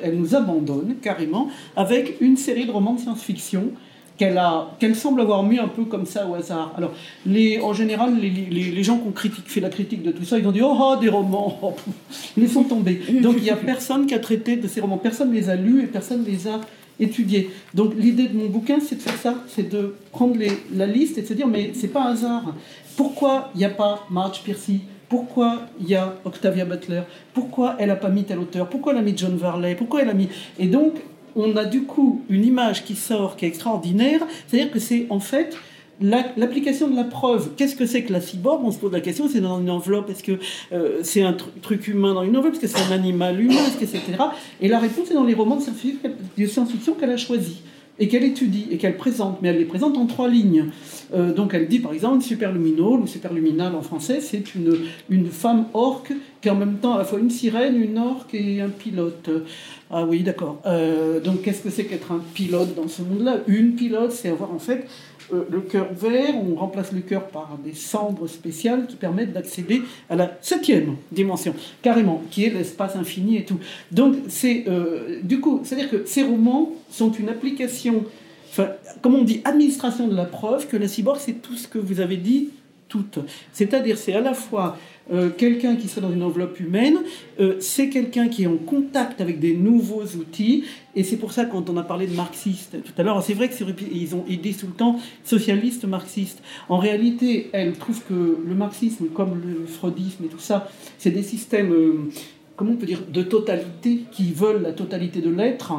elle 0.03 0.17
nous 0.17 0.35
abandonne 0.35 0.97
carrément, 1.01 1.49
avec 1.75 2.21
une 2.21 2.37
série 2.37 2.65
de 2.65 2.71
romans 2.71 2.93
de 2.93 2.99
science-fiction 2.99 3.71
qu'elle 4.17 4.41
qu'elle 4.79 4.95
semble 4.95 5.21
avoir 5.21 5.43
mis 5.43 5.59
un 5.59 5.67
peu 5.67 5.85
comme 5.85 6.05
ça 6.05 6.27
au 6.27 6.35
hasard. 6.35 6.73
Alors, 6.75 6.91
les, 7.25 7.59
en 7.59 7.73
général, 7.73 8.19
les, 8.19 8.29
les, 8.29 8.83
gens 8.83 8.97
qui 8.97 9.07
ont 9.07 9.11
critique, 9.11 9.47
fait 9.47 9.61
la 9.61 9.69
critique 9.69 10.03
de 10.03 10.11
tout 10.11 10.23
ça, 10.23 10.39
ils 10.39 10.47
ont 10.47 10.51
dit 10.51 10.61
oh, 10.61 10.75
oh 10.77 10.95
des 10.99 11.09
romans, 11.09 11.75
ils 12.37 12.43
les 12.43 12.49
sont 12.49 12.63
tombés. 12.63 13.01
Donc 13.21 13.35
il 13.37 13.43
n'y 13.43 13.49
a 13.49 13.55
personne 13.73 14.05
qui 14.07 14.13
a 14.13 14.19
traité 14.19 14.55
de 14.55 14.67
ces 14.67 14.81
romans, 14.81 14.97
personne 14.97 15.29
ne 15.29 15.35
les 15.35 15.49
a 15.49 15.55
lus 15.55 15.83
et 15.83 15.87
personne 15.87 16.23
ne 16.23 16.27
les 16.27 16.47
a 16.47 16.61
étudier. 16.99 17.51
Donc 17.73 17.93
l'idée 17.95 18.27
de 18.27 18.37
mon 18.37 18.47
bouquin, 18.47 18.79
c'est 18.79 18.95
de 18.95 19.01
faire 19.01 19.17
ça, 19.17 19.35
c'est 19.47 19.69
de 19.69 19.95
prendre 20.11 20.35
les, 20.35 20.51
la 20.73 20.87
liste 20.87 21.17
et 21.17 21.21
de 21.21 21.27
se 21.27 21.33
dire, 21.33 21.47
mais 21.47 21.71
c'est 21.73 21.89
pas 21.89 22.03
un 22.03 22.13
hasard. 22.13 22.55
Pourquoi 22.95 23.51
il 23.53 23.59
n'y 23.59 23.65
a 23.65 23.69
pas 23.69 24.05
Marge 24.09 24.41
Piercy 24.43 24.81
pourquoi 25.09 25.61
il 25.79 25.87
y 25.87 25.95
a 25.95 26.15
Octavia 26.25 26.65
Butler? 26.65 27.03
Pourquoi 27.33 27.75
elle 27.79 27.87
n'a 27.87 27.95
pas 27.95 28.09
mis 28.09 28.25
tel 28.25 28.39
auteur? 28.39 28.69
Pourquoi 28.69 28.91
elle 28.91 28.99
a 28.99 29.01
mis 29.01 29.17
John 29.17 29.37
Varley? 29.37 29.75
Pourquoi 29.75 30.01
elle 30.01 30.09
a 30.09 30.13
mis... 30.13 30.27
Et 30.59 30.67
donc, 30.67 30.95
on 31.37 31.55
a 31.55 31.65
du 31.65 31.83
coup 31.83 32.21
une 32.29 32.43
image 32.43 32.83
qui 32.83 32.95
sort, 32.95 33.37
qui 33.37 33.45
est 33.45 33.47
extraordinaire. 33.47 34.21
C'est-à-dire 34.47 34.71
que 34.71 34.79
c'est 34.79 35.07
en 35.09 35.19
fait 35.19 35.55
L'application 35.99 36.87
de 36.89 36.95
la 36.95 37.03
preuve, 37.03 37.53
qu'est-ce 37.57 37.75
que 37.75 37.87
c'est 37.87 38.03
que 38.03 38.13
la 38.13 38.21
cyborg? 38.21 38.63
On 38.63 38.71
se 38.71 38.77
pose 38.77 38.91
la 38.91 39.01
question, 39.01 39.27
c'est 39.27 39.41
dans 39.41 39.59
une 39.59 39.71
enveloppe, 39.71 40.11
est-ce 40.11 40.21
que 40.21 40.37
euh, 40.71 40.99
c'est 41.01 41.23
un 41.23 41.35
truc 41.63 41.87
humain 41.87 42.13
dans 42.13 42.21
une 42.21 42.37
enveloppe, 42.37 42.53
est-ce 42.53 42.61
que 42.61 42.67
c'est 42.67 42.93
un 42.93 42.95
animal 42.95 43.41
humain, 43.41 43.65
etc. 43.81 44.01
Et 44.61 44.67
la 44.67 44.77
réponse 44.77 45.09
est 45.09 45.15
dans 45.15 45.23
les 45.23 45.33
romans 45.33 45.57
de 45.57 46.45
science-fiction 46.45 46.93
qu'elle 46.93 47.09
a 47.09 47.17
choisis 47.17 47.57
et 47.99 48.07
qu'elle 48.07 48.23
étudie 48.23 48.67
et 48.71 48.77
qu'elle 48.77 48.97
présente, 48.97 49.41
mais 49.41 49.49
elle 49.49 49.57
les 49.57 49.65
présente 49.65 49.97
en 49.97 50.05
trois 50.05 50.27
lignes. 50.27 50.65
Euh, 51.13 51.33
donc 51.33 51.53
elle 51.53 51.67
dit 51.67 51.79
par 51.79 51.93
exemple 51.93 52.23
superluminol 52.23 52.99
ou 53.01 53.07
superluminal 53.07 53.75
en 53.75 53.81
français, 53.81 54.19
c'est 54.21 54.55
une, 54.55 54.77
une 55.09 55.27
femme 55.27 55.65
orque 55.73 56.13
qui 56.41 56.47
est 56.47 56.51
en 56.51 56.55
même 56.55 56.77
temps 56.77 56.95
à 56.95 56.99
la 56.99 57.05
fois 57.05 57.19
une 57.19 57.29
sirène, 57.29 57.81
une 57.81 57.97
orque 57.97 58.33
et 58.33 58.61
un 58.61 58.69
pilote. 58.69 59.29
Ah 59.89 60.05
oui, 60.05 60.21
d'accord. 60.21 60.61
Euh, 60.65 61.19
donc 61.21 61.41
qu'est-ce 61.41 61.63
que 61.63 61.69
c'est 61.69 61.85
qu'être 61.85 62.11
un 62.11 62.21
pilote 62.33 62.75
dans 62.75 62.87
ce 62.87 63.01
monde-là? 63.01 63.37
Une 63.47 63.73
pilote, 63.73 64.11
c'est 64.11 64.29
avoir 64.29 64.51
en 64.53 64.59
fait 64.59 64.85
euh, 65.33 65.45
le 65.49 65.61
cœur 65.61 65.87
vert, 65.93 66.33
on 66.35 66.55
remplace 66.55 66.91
le 66.91 67.01
cœur 67.01 67.27
par 67.27 67.57
des 67.63 67.73
cendres 67.73 68.27
spéciales 68.27 68.87
qui 68.87 68.95
permettent 68.95 69.33
d'accéder 69.33 69.81
à 70.09 70.15
la 70.15 70.37
septième 70.41 70.95
dimension, 71.11 71.53
carrément, 71.81 72.23
qui 72.31 72.45
est 72.45 72.49
l'espace 72.49 72.95
infini 72.95 73.37
et 73.37 73.45
tout. 73.45 73.59
Donc, 73.91 74.15
c'est 74.29 74.65
euh, 74.67 75.19
du 75.23 75.39
coup, 75.39 75.61
c'est-à-dire 75.63 75.89
que 75.89 76.05
ces 76.05 76.23
romans 76.23 76.71
sont 76.89 77.11
une 77.11 77.29
application, 77.29 78.05
enfin, 78.49 78.69
comme 79.01 79.15
on 79.15 79.23
dit, 79.23 79.41
administration 79.43 80.07
de 80.07 80.15
la 80.15 80.25
preuve, 80.25 80.67
que 80.67 80.77
la 80.77 80.87
cyborg, 80.87 81.17
c'est 81.19 81.41
tout 81.41 81.55
ce 81.55 81.67
que 81.67 81.77
vous 81.77 81.99
avez 81.99 82.17
dit, 82.17 82.49
toute. 82.87 83.19
C'est-à-dire, 83.51 83.97
c'est 83.97 84.13
à 84.13 84.21
la 84.21 84.33
fois 84.33 84.77
euh, 85.11 85.29
quelqu'un 85.29 85.75
qui 85.75 85.87
serait 85.87 86.01
dans 86.01 86.11
une 86.11 86.23
enveloppe 86.23 86.59
humaine, 86.59 86.97
euh, 87.39 87.55
c'est 87.59 87.89
quelqu'un 87.89 88.27
qui 88.27 88.43
est 88.43 88.47
en 88.47 88.57
contact 88.57 89.21
avec 89.21 89.39
des 89.39 89.55
nouveaux 89.55 90.03
outils. 90.03 90.65
Et 90.95 91.03
c'est 91.03 91.17
pour 91.17 91.31
ça, 91.31 91.45
quand 91.45 91.69
on 91.69 91.77
a 91.77 91.83
parlé 91.83 92.07
de 92.07 92.13
marxiste 92.13 92.75
tout 92.83 92.93
à 92.97 93.03
l'heure, 93.03 93.21
c'est 93.23 93.33
vrai 93.33 93.49
qu'ils 93.49 94.15
ont 94.15 94.25
disent 94.27 94.57
tout 94.57 94.67
le 94.67 94.73
temps 94.73 94.99
socialiste 95.23 95.85
marxiste. 95.85 96.41
En 96.67 96.77
réalité, 96.77 97.49
elle 97.53 97.73
trouve 97.73 98.01
que 98.03 98.37
le 98.45 98.55
marxisme, 98.55 99.07
comme 99.13 99.41
le 99.41 99.65
freudisme 99.65 100.25
et 100.25 100.27
tout 100.27 100.39
ça, 100.39 100.69
c'est 100.97 101.11
des 101.11 101.23
systèmes, 101.23 101.71
euh, 101.71 102.09
comment 102.55 102.71
on 102.71 102.75
peut 102.75 102.85
dire, 102.85 103.03
de 103.11 103.21
totalité 103.21 104.01
qui 104.11 104.33
veulent 104.33 104.61
la 104.61 104.73
totalité 104.73 105.21
de 105.21 105.29
l'être. 105.29 105.73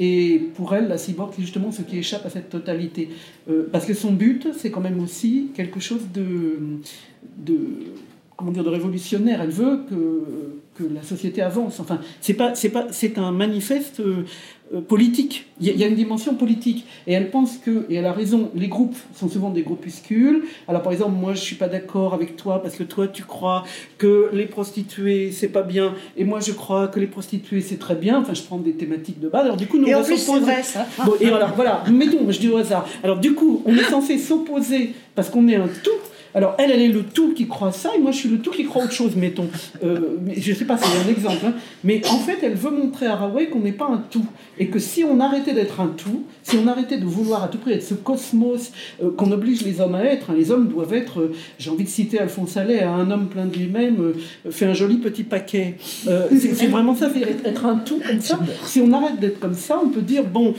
Et 0.00 0.48
pour 0.54 0.74
elle, 0.74 0.88
la 0.88 0.98
cyborg, 0.98 1.32
c'est 1.36 1.42
justement 1.42 1.70
ce 1.70 1.82
qui 1.82 1.98
échappe 1.98 2.26
à 2.26 2.30
cette 2.30 2.48
totalité. 2.48 3.10
parce 3.70 3.84
que 3.84 3.94
son 3.94 4.10
but, 4.10 4.48
c'est 4.56 4.70
quand 4.70 4.80
même 4.80 5.00
aussi 5.00 5.50
quelque 5.54 5.78
chose 5.78 6.00
de 6.12 6.56
comment 8.42 8.52
dire, 8.52 8.64
de 8.64 8.68
révolutionnaire. 8.68 9.40
Elle 9.40 9.50
veut 9.50 9.80
que, 9.88 10.24
que 10.74 10.84
la 10.92 11.02
société 11.02 11.42
avance. 11.42 11.80
Enfin, 11.80 12.00
c'est 12.20 12.34
pas, 12.34 12.54
c'est 12.54 12.70
pas, 12.70 12.86
c'est 12.90 13.16
un 13.18 13.30
manifeste 13.30 14.00
euh, 14.00 14.80
politique. 14.80 15.46
Il 15.60 15.76
y, 15.76 15.84
a, 15.84 15.86
une 15.86 15.94
dimension 15.94 16.34
politique. 16.34 16.86
Et 17.06 17.12
elle 17.12 17.30
pense 17.30 17.58
que, 17.58 17.86
et 17.88 17.96
elle 17.96 18.06
a 18.06 18.12
raison, 18.12 18.50
les 18.54 18.68
groupes 18.68 18.96
sont 19.14 19.28
souvent 19.28 19.50
des 19.50 19.62
groupuscules. 19.62 20.44
Alors, 20.66 20.82
par 20.82 20.92
exemple, 20.92 21.12
moi, 21.12 21.34
je 21.34 21.40
suis 21.40 21.56
pas 21.56 21.68
d'accord 21.68 22.14
avec 22.14 22.36
toi 22.36 22.62
parce 22.62 22.74
que 22.74 22.82
toi, 22.82 23.06
tu 23.06 23.22
crois 23.22 23.64
que 23.98 24.30
les 24.32 24.46
prostituées, 24.46 25.30
c'est 25.30 25.48
pas 25.48 25.62
bien, 25.62 25.94
et 26.16 26.24
moi, 26.24 26.40
je 26.40 26.52
crois 26.52 26.88
que 26.88 26.98
les 26.98 27.06
prostituées, 27.06 27.60
c'est 27.60 27.78
très 27.78 27.94
bien. 27.94 28.20
Enfin, 28.20 28.34
je 28.34 28.42
prends 28.42 28.58
des 28.58 28.72
thématiques 28.72 29.20
de 29.20 29.28
base. 29.28 29.44
Alors, 29.44 29.56
du 29.56 29.66
coup, 29.66 29.78
nous, 29.78 29.86
et 29.86 29.94
on 29.94 30.02
s'opposer. 30.02 30.62
ça. 30.62 30.86
Bon, 31.04 31.12
et 31.20 31.28
alors, 31.28 31.52
voilà, 31.54 31.84
mettons, 31.90 32.30
je 32.30 32.40
dis 32.40 32.48
au 32.48 32.56
hasard. 32.56 32.88
Alors, 33.04 33.18
du 33.18 33.34
coup, 33.34 33.62
on 33.66 33.76
est 33.76 33.84
censé 33.84 34.18
s'opposer 34.18 34.94
parce 35.14 35.28
qu'on 35.28 35.46
est 35.48 35.56
un 35.56 35.68
tout 35.68 35.90
alors, 36.34 36.54
elle, 36.58 36.70
elle 36.70 36.80
est 36.80 36.88
le 36.88 37.02
tout 37.02 37.34
qui 37.34 37.46
croit 37.46 37.72
ça, 37.72 37.90
et 37.96 38.00
moi, 38.00 38.10
je 38.10 38.18
suis 38.18 38.28
le 38.28 38.38
tout 38.38 38.50
qui 38.50 38.64
croit 38.64 38.84
autre 38.84 38.92
chose, 38.92 39.16
mettons. 39.16 39.48
Euh, 39.84 40.16
je 40.34 40.50
ne 40.50 40.56
sais 40.56 40.64
pas, 40.64 40.78
c'est 40.78 41.06
un 41.06 41.10
exemple. 41.10 41.44
Hein. 41.44 41.54
Mais 41.84 42.00
en 42.08 42.18
fait, 42.18 42.38
elle 42.42 42.54
veut 42.54 42.70
montrer 42.70 43.06
à 43.06 43.16
Raoult 43.16 43.46
qu'on 43.52 43.60
n'est 43.60 43.72
pas 43.72 43.86
un 43.86 44.02
tout. 44.10 44.24
Et 44.58 44.68
que 44.68 44.78
si 44.78 45.04
on 45.04 45.20
arrêtait 45.20 45.52
d'être 45.52 45.80
un 45.80 45.88
tout, 45.88 46.24
si 46.42 46.56
on 46.56 46.66
arrêtait 46.66 46.98
de 46.98 47.04
vouloir 47.04 47.44
à 47.44 47.48
tout 47.48 47.58
prix 47.58 47.72
être 47.72 47.82
ce 47.82 47.94
cosmos 47.94 48.72
euh, 49.02 49.10
qu'on 49.10 49.30
oblige 49.30 49.62
les 49.62 49.80
hommes 49.80 49.94
à 49.94 50.04
être, 50.04 50.30
hein, 50.30 50.34
les 50.36 50.50
hommes 50.50 50.68
doivent 50.68 50.94
être, 50.94 51.20
euh, 51.20 51.32
j'ai 51.58 51.70
envie 51.70 51.84
de 51.84 51.88
citer 51.88 52.18
Alphonse 52.18 52.56
Allais, 52.56 52.82
hein, 52.82 52.94
un 52.94 53.10
homme 53.10 53.28
plein 53.28 53.46
de 53.46 53.54
lui-même 53.56 54.14
fait 54.50 54.66
un 54.66 54.74
joli 54.74 54.96
petit 54.96 55.24
paquet. 55.24 55.76
c'est 56.04 56.66
vraiment 56.66 56.94
ça, 56.94 57.10
être 57.44 57.66
un 57.66 57.76
tout 57.76 58.00
comme 58.06 58.20
ça. 58.20 58.38
Si 58.64 58.80
on 58.80 58.92
arrête 58.92 59.20
d'être 59.20 59.38
comme 59.38 59.54
ça, 59.54 59.80
on 59.84 59.88
peut 59.88 60.00
dire, 60.00 60.24
bon, 60.24 60.54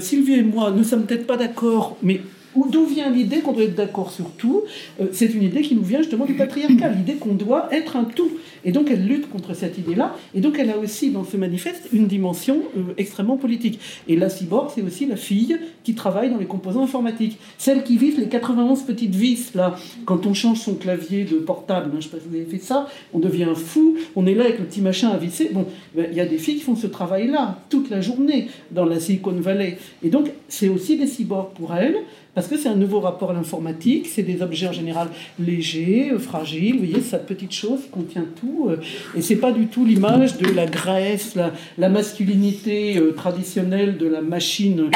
Sylvie 0.00 0.34
et 0.34 0.42
moi, 0.42 0.72
nous 0.74 0.84
sommes 0.84 1.04
peut-être 1.04 1.26
pas 1.26 1.36
d'accord, 1.36 1.96
mais 2.02 2.20
D'où 2.66 2.86
vient 2.86 3.10
l'idée 3.10 3.38
qu'on 3.38 3.52
doit 3.52 3.64
être 3.64 3.74
d'accord 3.74 4.10
sur 4.10 4.30
tout 4.32 4.62
euh, 5.00 5.06
C'est 5.12 5.34
une 5.34 5.42
idée 5.42 5.62
qui 5.62 5.74
nous 5.74 5.82
vient 5.82 5.98
justement 5.98 6.24
du 6.24 6.34
patriarcat, 6.34 6.88
l'idée 6.90 7.14
qu'on 7.14 7.34
doit 7.34 7.68
être 7.72 7.96
un 7.96 8.04
tout. 8.04 8.30
Et 8.64 8.72
donc 8.72 8.90
elle 8.90 9.06
lutte 9.06 9.28
contre 9.30 9.54
cette 9.54 9.78
idée-là. 9.78 10.16
Et 10.34 10.40
donc 10.40 10.58
elle 10.58 10.70
a 10.70 10.78
aussi 10.78 11.10
dans 11.10 11.24
ce 11.24 11.36
manifeste 11.36 11.88
une 11.92 12.06
dimension 12.06 12.58
euh, 12.76 12.94
extrêmement 12.96 13.36
politique. 13.36 13.78
Et 14.08 14.16
la 14.16 14.28
cyborg, 14.28 14.70
c'est 14.74 14.82
aussi 14.82 15.06
la 15.06 15.16
fille 15.16 15.58
qui 15.84 15.94
travaille 15.94 16.30
dans 16.30 16.38
les 16.38 16.46
composants 16.46 16.82
informatiques. 16.82 17.38
Celle 17.56 17.84
qui 17.84 17.96
vise 17.96 18.18
les 18.18 18.28
91 18.28 18.82
petites 18.82 19.14
vis, 19.14 19.54
là, 19.54 19.76
quand 20.04 20.26
on 20.26 20.34
change 20.34 20.58
son 20.58 20.74
clavier 20.74 21.24
de 21.24 21.36
portable. 21.36 21.86
Hein, 21.88 21.90
je 21.92 21.96
ne 21.96 22.02
sais 22.02 22.08
pas 22.08 22.18
si 22.18 22.28
vous 22.28 22.36
avez 22.36 22.44
fait 22.44 22.58
ça, 22.58 22.88
on 23.12 23.18
devient 23.18 23.52
fou, 23.54 23.96
on 24.16 24.26
est 24.26 24.34
là 24.34 24.44
avec 24.44 24.58
le 24.58 24.64
petit 24.64 24.80
machin 24.80 25.10
à 25.10 25.18
visser. 25.18 25.50
Bon, 25.52 25.66
ben, 25.94 26.06
il 26.10 26.16
y 26.16 26.20
a 26.20 26.26
des 26.26 26.38
filles 26.38 26.56
qui 26.56 26.62
font 26.62 26.76
ce 26.76 26.86
travail-là 26.86 27.58
toute 27.70 27.90
la 27.90 28.00
journée 28.00 28.48
dans 28.70 28.84
la 28.84 29.00
Silicon 29.00 29.32
Valley. 29.32 29.78
Et 30.02 30.10
donc 30.10 30.30
c'est 30.48 30.68
aussi 30.68 30.96
des 30.96 31.06
cyborgs 31.06 31.52
pour 31.54 31.74
elles 31.74 31.96
parce 32.34 32.46
que 32.46 32.56
c'est 32.56 32.68
un 32.68 32.76
nouveau 32.76 33.00
rapport 33.00 33.30
à 33.30 33.32
l'informatique, 33.32 34.06
c'est 34.06 34.22
des 34.22 34.42
objets 34.42 34.68
en 34.68 34.72
général 34.72 35.08
légers, 35.40 36.10
euh, 36.12 36.18
fragiles, 36.18 36.74
vous 36.74 36.86
voyez, 36.86 37.00
cette 37.00 37.26
petite 37.26 37.52
chose 37.52 37.80
contient 37.90 38.26
tout, 38.40 38.68
euh, 38.68 38.76
et 39.16 39.22
c'est 39.22 39.36
pas 39.36 39.50
du 39.50 39.66
tout 39.66 39.84
l'image 39.84 40.36
de 40.36 40.46
la 40.52 40.66
graisse, 40.66 41.36
la, 41.76 41.88
masculinité 41.88 42.98
euh, 42.98 43.12
traditionnelle 43.12 43.96
de 43.96 44.06
la 44.06 44.20
machine 44.20 44.90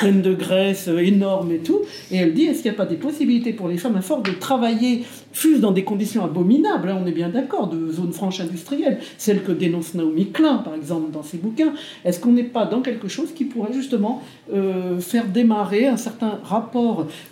pleine 0.00 0.20
de 0.20 0.34
graisse, 0.34 0.88
énorme 0.88 1.52
et 1.52 1.58
tout, 1.58 1.80
et 2.10 2.16
elle 2.16 2.34
dit, 2.34 2.44
est-ce 2.44 2.62
qu'il 2.62 2.70
n'y 2.70 2.76
a 2.76 2.78
pas 2.78 2.86
des 2.86 2.96
possibilités 2.96 3.52
pour 3.52 3.68
les 3.68 3.78
femmes 3.78 3.96
à 3.96 4.02
force 4.02 4.22
de 4.24 4.32
travailler, 4.32 5.04
fût 5.32 5.58
dans 5.58 5.72
des 5.72 5.84
conditions 5.84 6.24
abominables, 6.24 6.90
hein, 6.90 6.98
on 7.02 7.06
est 7.06 7.12
bien 7.12 7.28
d'accord, 7.28 7.68
de 7.68 7.92
zone 7.92 8.12
franche 8.12 8.40
industrielle, 8.40 8.98
celle 9.16 9.42
que 9.42 9.52
dénonce 9.52 9.94
Naomi 9.94 10.30
Klein, 10.30 10.56
par 10.56 10.74
exemple, 10.74 11.10
dans 11.12 11.22
ses 11.22 11.38
bouquins, 11.38 11.72
est-ce 12.04 12.20
qu'on 12.20 12.32
n'est 12.32 12.42
pas 12.42 12.66
dans 12.66 12.82
quelque 12.82 13.08
chose 13.08 13.32
qui 13.34 13.44
pourrait 13.44 13.72
justement 13.72 14.22
faire 15.00 15.26
démarrer 15.26 15.86
un 15.86 15.96
certain 15.96 16.38
rapport 16.44 16.63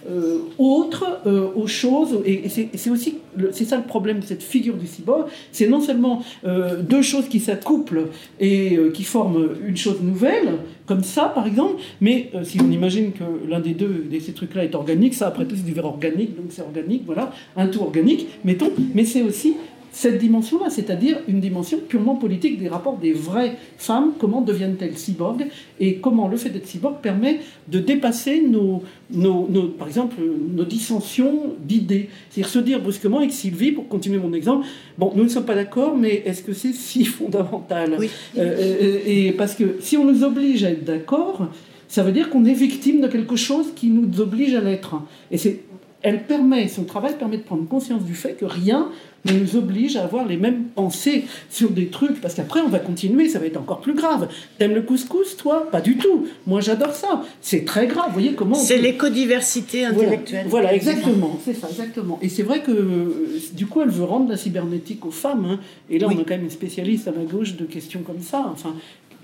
euh, 0.08 0.38
autre 0.58 1.20
euh, 1.26 1.48
aux 1.54 1.66
choses. 1.66 2.20
Et, 2.24 2.48
c'est 2.48 2.90
aussi 2.90 3.18
c'est 3.52 3.64
ça 3.64 3.76
le 3.76 3.84
problème 3.84 4.20
de 4.20 4.24
cette 4.24 4.42
figure 4.42 4.74
du 4.74 4.86
cyborg. 4.86 5.26
C'est 5.52 5.66
non 5.66 5.80
seulement 5.80 6.22
euh, 6.44 6.82
deux 6.82 7.02
choses 7.02 7.28
qui 7.28 7.40
s'accouplent 7.40 8.08
et 8.40 8.78
qui 8.92 9.04
forment 9.04 9.48
une 9.66 9.76
chose 9.76 10.02
nouvelle, 10.02 10.58
comme 10.86 11.02
ça 11.02 11.32
par 11.34 11.46
exemple, 11.46 11.80
mais 12.00 12.30
si 12.42 12.60
on 12.60 12.70
imagine 12.70 13.12
que 13.12 13.24
l'un 13.48 13.60
des 13.60 13.72
deux 13.72 14.06
de 14.10 14.18
ces 14.18 14.32
trucs-là 14.32 14.64
est 14.64 14.74
organique, 14.74 15.14
ça 15.14 15.28
après 15.28 15.46
tout 15.46 15.56
c'est 15.56 15.64
du 15.64 15.72
verre 15.72 15.86
organique, 15.86 16.36
donc 16.36 16.46
c'est 16.50 16.62
organique, 16.62 17.04
voilà, 17.06 17.32
un 17.56 17.68
tout 17.68 17.80
organique, 17.80 18.26
mettons, 18.44 18.70
mais 18.94 19.04
c'est 19.04 19.22
aussi 19.22 19.54
cette 19.92 20.18
dimension-là, 20.18 20.70
c'est-à-dire 20.70 21.18
une 21.28 21.40
dimension 21.40 21.78
purement 21.86 22.16
politique 22.16 22.58
des 22.58 22.68
rapports 22.68 22.96
des 22.96 23.12
vraies 23.12 23.56
femmes, 23.76 24.12
comment 24.18 24.40
deviennent-elles 24.40 24.96
cyborgs, 24.96 25.46
et 25.80 25.96
comment 25.96 26.28
le 26.28 26.38
fait 26.38 26.48
d'être 26.48 26.66
cyborg 26.66 26.96
permet 27.02 27.40
de 27.68 27.78
dépasser 27.78 28.40
nos, 28.40 28.82
nos, 29.10 29.44
par 29.78 29.86
exemple, 29.86 30.16
nos 30.54 30.64
dissensions 30.64 31.54
d'idées. 31.62 32.08
C'est-à-dire 32.30 32.50
se 32.50 32.58
dire 32.58 32.80
brusquement 32.80 33.18
avec 33.18 33.32
Sylvie, 33.32 33.72
pour 33.72 33.86
continuer 33.86 34.18
mon 34.18 34.32
exemple, 34.32 34.66
bon, 34.96 35.12
nous 35.14 35.24
ne 35.24 35.28
sommes 35.28 35.44
pas 35.44 35.54
d'accord, 35.54 35.94
mais 35.96 36.22
est-ce 36.24 36.42
que 36.42 36.54
c'est 36.54 36.72
si 36.72 37.04
fondamental? 37.04 37.96
Oui. 37.98 38.08
Euh, 38.38 38.40
euh, 38.40 38.98
Et 39.04 39.32
parce 39.32 39.54
que 39.54 39.76
si 39.80 39.98
on 39.98 40.04
nous 40.04 40.24
oblige 40.24 40.64
à 40.64 40.70
être 40.70 40.84
d'accord, 40.84 41.48
ça 41.86 42.02
veut 42.02 42.12
dire 42.12 42.30
qu'on 42.30 42.46
est 42.46 42.54
victime 42.54 43.02
de 43.02 43.08
quelque 43.08 43.36
chose 43.36 43.66
qui 43.76 43.88
nous 43.88 44.20
oblige 44.22 44.54
à 44.54 44.62
l'être. 44.62 44.94
Et 45.30 45.36
c'est 45.36 45.60
elle 46.02 46.24
permet, 46.24 46.68
son 46.68 46.84
travail 46.84 47.16
permet 47.16 47.36
de 47.36 47.42
prendre 47.42 47.66
conscience 47.66 48.04
du 48.04 48.14
fait 48.14 48.34
que 48.34 48.44
rien 48.44 48.88
ne 49.24 49.32
nous 49.32 49.56
oblige 49.56 49.96
à 49.96 50.02
avoir 50.02 50.26
les 50.26 50.36
mêmes 50.36 50.64
pensées 50.64 51.24
sur 51.48 51.70
des 51.70 51.86
trucs, 51.86 52.20
parce 52.20 52.34
qu'après 52.34 52.60
on 52.60 52.68
va 52.68 52.80
continuer, 52.80 53.28
ça 53.28 53.38
va 53.38 53.46
être 53.46 53.56
encore 53.56 53.80
plus 53.80 53.94
grave. 53.94 54.28
T'aimes 54.58 54.74
le 54.74 54.82
couscous, 54.82 55.36
toi? 55.36 55.68
Pas 55.70 55.80
du 55.80 55.96
tout. 55.96 56.26
Moi 56.46 56.60
j'adore 56.60 56.92
ça. 56.92 57.22
C'est 57.40 57.64
très 57.64 57.86
grave. 57.86 58.06
Vous 58.08 58.14
voyez 58.14 58.34
comment 58.34 58.56
C'est 58.56 58.78
l'écodiversité 58.78 59.84
intellectuelle. 59.84 60.46
Voilà, 60.48 60.74
exactement. 60.74 61.38
C'est 61.44 61.54
ça, 61.54 61.68
exactement. 61.68 62.18
Et 62.20 62.28
c'est 62.28 62.42
vrai 62.42 62.62
que 62.62 62.72
euh, 62.72 63.38
du 63.52 63.66
coup 63.66 63.80
elle 63.80 63.90
veut 63.90 64.04
rendre 64.04 64.28
la 64.28 64.36
cybernétique 64.36 65.06
aux 65.06 65.12
femmes. 65.12 65.44
Hein. 65.44 65.60
Et 65.88 65.98
là 66.00 66.08
on 66.10 66.18
a 66.18 66.24
quand 66.24 66.30
même 66.30 66.44
une 66.44 66.50
spécialiste 66.50 67.06
à 67.06 67.12
ma 67.12 67.24
gauche 67.24 67.56
de 67.56 67.64
questions 67.64 68.02
comme 68.02 68.20
ça. 68.20 68.48
Enfin, 68.52 68.74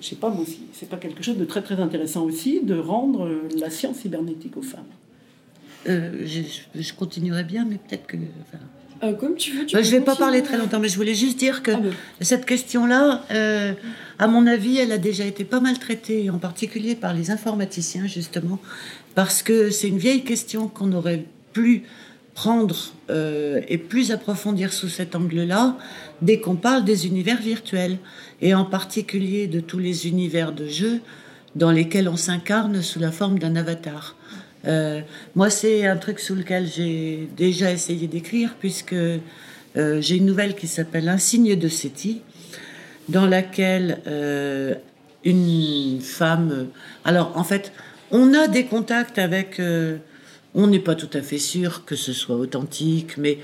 je 0.01 0.07
sais 0.07 0.17
pas 0.17 0.31
moi 0.31 0.43
aussi. 0.43 0.61
C'est 0.73 0.89
pas 0.89 0.97
quelque 0.97 1.25
chose 1.25 1.37
de 1.39 1.45
très 1.45 1.63
très 1.63 1.81
intéressant 1.81 2.25
aussi 2.25 2.61
de 2.63 2.79
rendre 2.79 3.25
euh, 3.25 3.49
la 3.59 3.69
science 3.69 3.97
cybernétique 3.97 4.57
aux 4.57 4.63
femmes. 4.63 4.85
Euh, 5.87 6.27
je, 6.75 6.93
continuerai 6.93 7.45
bien, 7.45 7.65
mais 7.69 7.77
peut-être 7.77 8.07
que. 8.07 8.17
Euh, 9.05 9.13
comme 9.13 9.37
tu 9.37 9.53
veux. 9.53 9.69
je 9.69 9.77
ne 9.77 9.83
vais 9.83 10.01
pas 10.01 10.17
parler 10.17 10.43
très 10.43 10.59
longtemps, 10.59 10.81
mais 10.81 10.89
je 10.89 10.97
voulais 10.97 11.15
juste 11.15 11.39
dire 11.39 11.63
que 11.63 11.71
ah 11.71 11.77
ben. 11.77 11.93
cette 12.21 12.45
question-là, 12.45 13.25
euh, 13.31 13.73
à 14.19 14.27
mon 14.27 14.47
avis, 14.47 14.79
elle 14.79 14.91
a 14.91 14.99
déjà 14.99 15.25
été 15.25 15.45
pas 15.45 15.61
mal 15.61 15.79
traitée, 15.79 16.31
en 16.31 16.39
particulier 16.39 16.97
par 16.97 17.15
les 17.15 17.31
informaticiens, 17.31 18.07
justement, 18.07 18.59
parce 19.15 19.43
que 19.43 19.71
c'est 19.71 19.89
une 19.89 19.99
vieille 19.99 20.25
question 20.25 20.67
qu'on 20.67 20.93
aurait 20.93 21.25
pu 21.53 21.85
prendre 22.35 22.93
et 23.69 23.79
plus 23.79 24.13
approfondir 24.13 24.73
sous 24.73 24.89
cet 24.89 25.17
angle-là 25.17 25.77
dès 26.23 26.39
qu'on 26.39 26.55
parle 26.55 26.85
des 26.85 27.07
univers 27.07 27.41
virtuels, 27.41 27.99
et 28.41 28.55
en 28.55 28.65
particulier 28.65 29.49
de 29.49 29.59
tous 29.59 29.79
les 29.79 30.07
univers 30.07 30.53
de 30.53 30.69
jeux 30.69 31.01
dans 31.57 31.73
lesquels 31.73 32.09
on 32.09 32.17
s'incarne 32.17 32.83
sous 32.83 33.01
la 33.01 33.11
forme 33.11 33.39
d'un 33.39 33.57
avatar. 33.57 34.15
Euh, 34.67 35.01
moi, 35.35 35.51
c'est 35.51 35.87
un 35.87 35.97
truc 35.97 36.19
sous 36.19 36.35
lequel 36.35 36.67
j'ai 36.67 37.29
déjà 37.37 37.71
essayé 37.71 38.07
d'écrire, 38.07 38.57
puisque 38.59 38.93
euh, 38.93 39.21
j'ai 39.75 40.17
une 40.17 40.27
nouvelle 40.27 40.55
qui 40.55 40.67
s'appelle 40.67 41.09
Un 41.09 41.19
signe 41.19 41.57
de 41.57 41.69
Séti, 41.69 42.23
dans 43.09 43.27
laquelle 43.27 44.01
euh, 44.07 44.75
une 45.25 46.01
femme. 46.01 46.69
Alors, 47.05 47.37
en 47.37 47.45
fait, 47.45 47.73
on 48.11 48.35
a 48.35 48.49
des 48.49 48.65
contacts 48.65 49.19
avec. 49.19 49.61
on 50.55 50.67
n'est 50.67 50.79
pas 50.79 50.95
tout 50.95 51.11
à 51.13 51.23
fait 51.23 51.39
sûr 51.39 51.85
que 51.85 51.95
ce 51.95 52.13
soit 52.13 52.37
authentique, 52.37 53.17
mais 53.17 53.39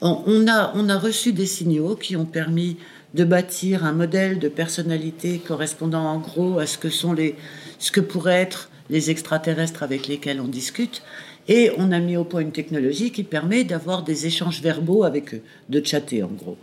on, 0.00 0.46
a, 0.48 0.72
on 0.74 0.88
a 0.88 0.98
reçu 0.98 1.32
des 1.32 1.46
signaux 1.46 1.96
qui 1.96 2.16
ont 2.16 2.26
permis 2.26 2.76
de 3.14 3.24
bâtir 3.24 3.84
un 3.84 3.92
modèle 3.92 4.38
de 4.38 4.48
personnalité 4.48 5.38
correspondant 5.38 6.04
en 6.04 6.18
gros 6.18 6.58
à 6.58 6.66
ce 6.66 6.76
que 6.76 6.90
sont 6.90 7.12
les, 7.12 7.36
ce 7.78 7.90
que 7.90 8.00
pourrait 8.00 8.42
être 8.42 8.70
les 8.90 9.10
extraterrestres 9.10 9.82
avec 9.82 10.08
lesquels 10.08 10.40
on 10.40 10.48
discute. 10.48 11.02
Et 11.48 11.70
on 11.78 11.92
a 11.92 12.00
mis 12.00 12.16
au 12.16 12.24
point 12.24 12.40
une 12.40 12.52
technologie 12.52 13.12
qui 13.12 13.22
permet 13.22 13.64
d'avoir 13.64 14.02
des 14.02 14.26
échanges 14.26 14.60
verbaux 14.60 15.04
avec 15.04 15.34
eux, 15.34 15.42
de 15.68 15.84
chatter 15.84 16.22
en 16.22 16.28
gros. 16.28 16.56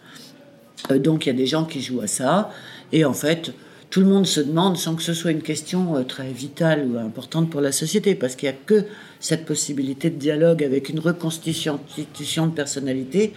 Euh, 0.92 1.00
donc 1.00 1.26
il 1.26 1.30
y 1.30 1.32
a 1.32 1.36
des 1.36 1.48
gens 1.48 1.66
qui 1.66 1.82
jouent 1.82 2.02
à 2.02 2.08
ça. 2.08 2.52
Et 2.92 3.06
en 3.06 3.14
fait, 3.14 3.54
tout 3.90 4.02
le 4.02 4.08
monde 4.08 4.26
se 4.26 4.42
demande, 4.42 4.78
sans 4.78 4.96
que 4.96 5.04
ce 5.04 5.14
soit 5.14 5.32
une 5.32 5.44
question 5.44 5.96
euh, 5.96 6.04
très 6.04 6.32
vitale 6.32 6.88
ou 6.88 6.98
importante 6.98 7.50
pour 7.50 7.62
la 7.62 7.72
société, 7.72 8.16
parce 8.16 8.36
qu'il 8.36 8.50
n'y 8.50 8.56
a 8.56 8.58
que 8.66 8.86
cette 9.20 9.46
possibilité 9.46 10.10
de 10.10 10.18
dialogue 10.18 10.64
avec 10.64 10.90
une 10.90 11.00
reconstitution 11.00 11.78
de 12.48 12.52
personnalité, 12.52 13.34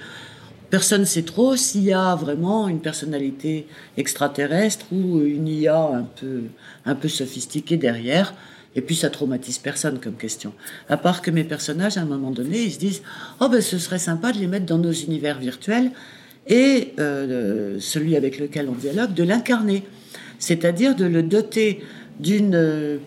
personne 0.71 1.03
ne 1.03 1.07
sait 1.07 1.23
trop 1.23 1.57
s'il 1.57 1.85
y 1.85 1.93
a 1.93 2.15
vraiment 2.15 2.69
une 2.69 2.81
personnalité 2.81 3.67
extraterrestre 3.97 4.87
ou 4.93 5.21
une 5.21 5.47
IA 5.47 5.79
un 5.79 6.07
peu, 6.19 6.45
un 6.85 6.95
peu 6.95 7.09
sophistiquée 7.09 7.77
derrière. 7.77 8.35
Et 8.77 8.83
puis 8.83 8.95
ça 8.95 9.11
traumatise 9.11 9.59
personne 9.59 9.99
comme 9.99 10.15
question. 10.15 10.53
À 10.89 10.99
part 10.99 11.23
que 11.23 11.31
mes 11.31 11.45
personnages, 11.45 11.97
à 11.97 12.03
un 12.03 12.07
moment 12.07 12.31
donné, 12.31 12.63
ils 12.63 12.73
se 12.73 12.79
disent 12.79 13.03
Oh 13.41 13.49
ben 13.49 13.63
ce 13.63 13.79
serait 13.79 13.99
sympa 13.99 14.33
de 14.33 14.39
les 14.39 14.47
mettre 14.47 14.67
dans 14.67 14.79
nos 14.79 14.93
univers 14.93 15.39
virtuels 15.39 15.91
et 16.47 16.93
euh, 17.01 17.79
celui 17.81 18.17
avec 18.17 18.39
lequel 18.39 18.69
on 18.69 18.75
dialogue, 18.75 19.15
de 19.15 19.25
l'incarner. 19.25 19.83
C'est-à-dire 20.39 20.95
de 20.95 21.07
le 21.07 21.23
doter 21.23 21.83
d'une, 22.21 23.01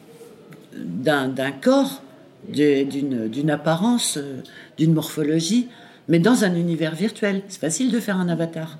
d'un, 0.76 1.52
corps, 1.62 2.02
d'une, 2.48 3.52
apparence, 3.52 4.18
euh, 4.18 4.42
d'une 4.78 4.94
morphologie, 4.94 5.68
mais 6.08 6.20
dans 6.20 6.44
un 6.44 6.56
univers 6.56 6.96
virtuel. 6.96 7.44
C'est 7.48 7.62
facile 7.62 7.92
de 7.92 8.00
faire 8.00 8.18
un 8.18 8.28
avatar. 8.28 8.80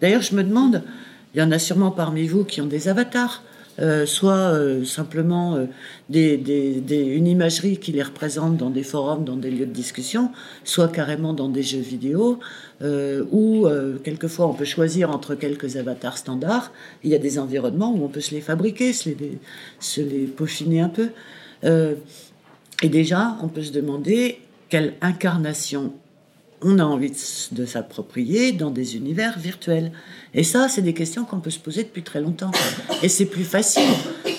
D'ailleurs, 0.00 0.22
je 0.22 0.34
me 0.34 0.42
demande, 0.42 0.82
il 1.34 1.40
y 1.40 1.42
en 1.42 1.52
a 1.52 1.58
sûrement 1.58 1.90
parmi 1.90 2.26
vous 2.26 2.44
qui 2.44 2.60
ont 2.60 2.66
des 2.66 2.88
avatars. 2.88 3.42
Euh, 3.78 4.04
soit 4.04 4.52
euh, 4.52 4.84
simplement 4.84 5.56
euh, 5.56 5.66
une 6.10 7.26
imagerie 7.26 7.78
qui 7.78 7.92
les 7.92 8.02
représente 8.02 8.58
dans 8.58 8.68
des 8.68 8.82
forums, 8.82 9.24
dans 9.24 9.36
des 9.36 9.50
lieux 9.50 9.64
de 9.64 9.72
discussion, 9.72 10.30
soit 10.62 10.88
carrément 10.88 11.32
dans 11.32 11.48
des 11.48 11.62
jeux 11.62 11.80
vidéo, 11.80 12.38
où 13.30 13.66
quelquefois 14.02 14.48
on 14.48 14.54
peut 14.54 14.64
choisir 14.64 15.10
entre 15.10 15.36
quelques 15.36 15.76
avatars 15.76 16.18
standards. 16.18 16.72
Il 17.04 17.10
y 17.10 17.14
a 17.14 17.18
des 17.18 17.38
environnements 17.38 17.94
où 17.94 18.04
on 18.04 18.08
peut 18.08 18.20
se 18.20 18.34
les 18.34 18.40
fabriquer, 18.40 18.92
se 18.92 19.08
les, 19.08 19.38
se 19.78 20.00
les 20.00 20.26
peaufiner 20.26 20.80
un 20.80 20.88
peu. 20.88 21.10
et 21.62 22.88
déjà, 22.88 23.36
on 23.40 23.48
peut 23.48 23.62
se 23.62 23.72
demander 23.72 24.40
quelle 24.68 24.94
incarnation 25.00 25.92
on 26.62 26.78
a 26.78 26.84
envie 26.84 27.12
de 27.52 27.66
s'approprier 27.66 28.52
dans 28.52 28.70
des 28.70 28.96
univers 28.96 29.38
virtuels. 29.38 29.92
Et 30.34 30.44
ça, 30.44 30.68
c'est 30.68 30.82
des 30.82 30.94
questions 30.94 31.24
qu'on 31.24 31.40
peut 31.40 31.50
se 31.50 31.58
poser 31.58 31.82
depuis 31.84 32.02
très 32.02 32.20
longtemps. 32.20 32.50
Et 33.02 33.08
c'est 33.08 33.26
plus 33.26 33.44
facile 33.44 33.90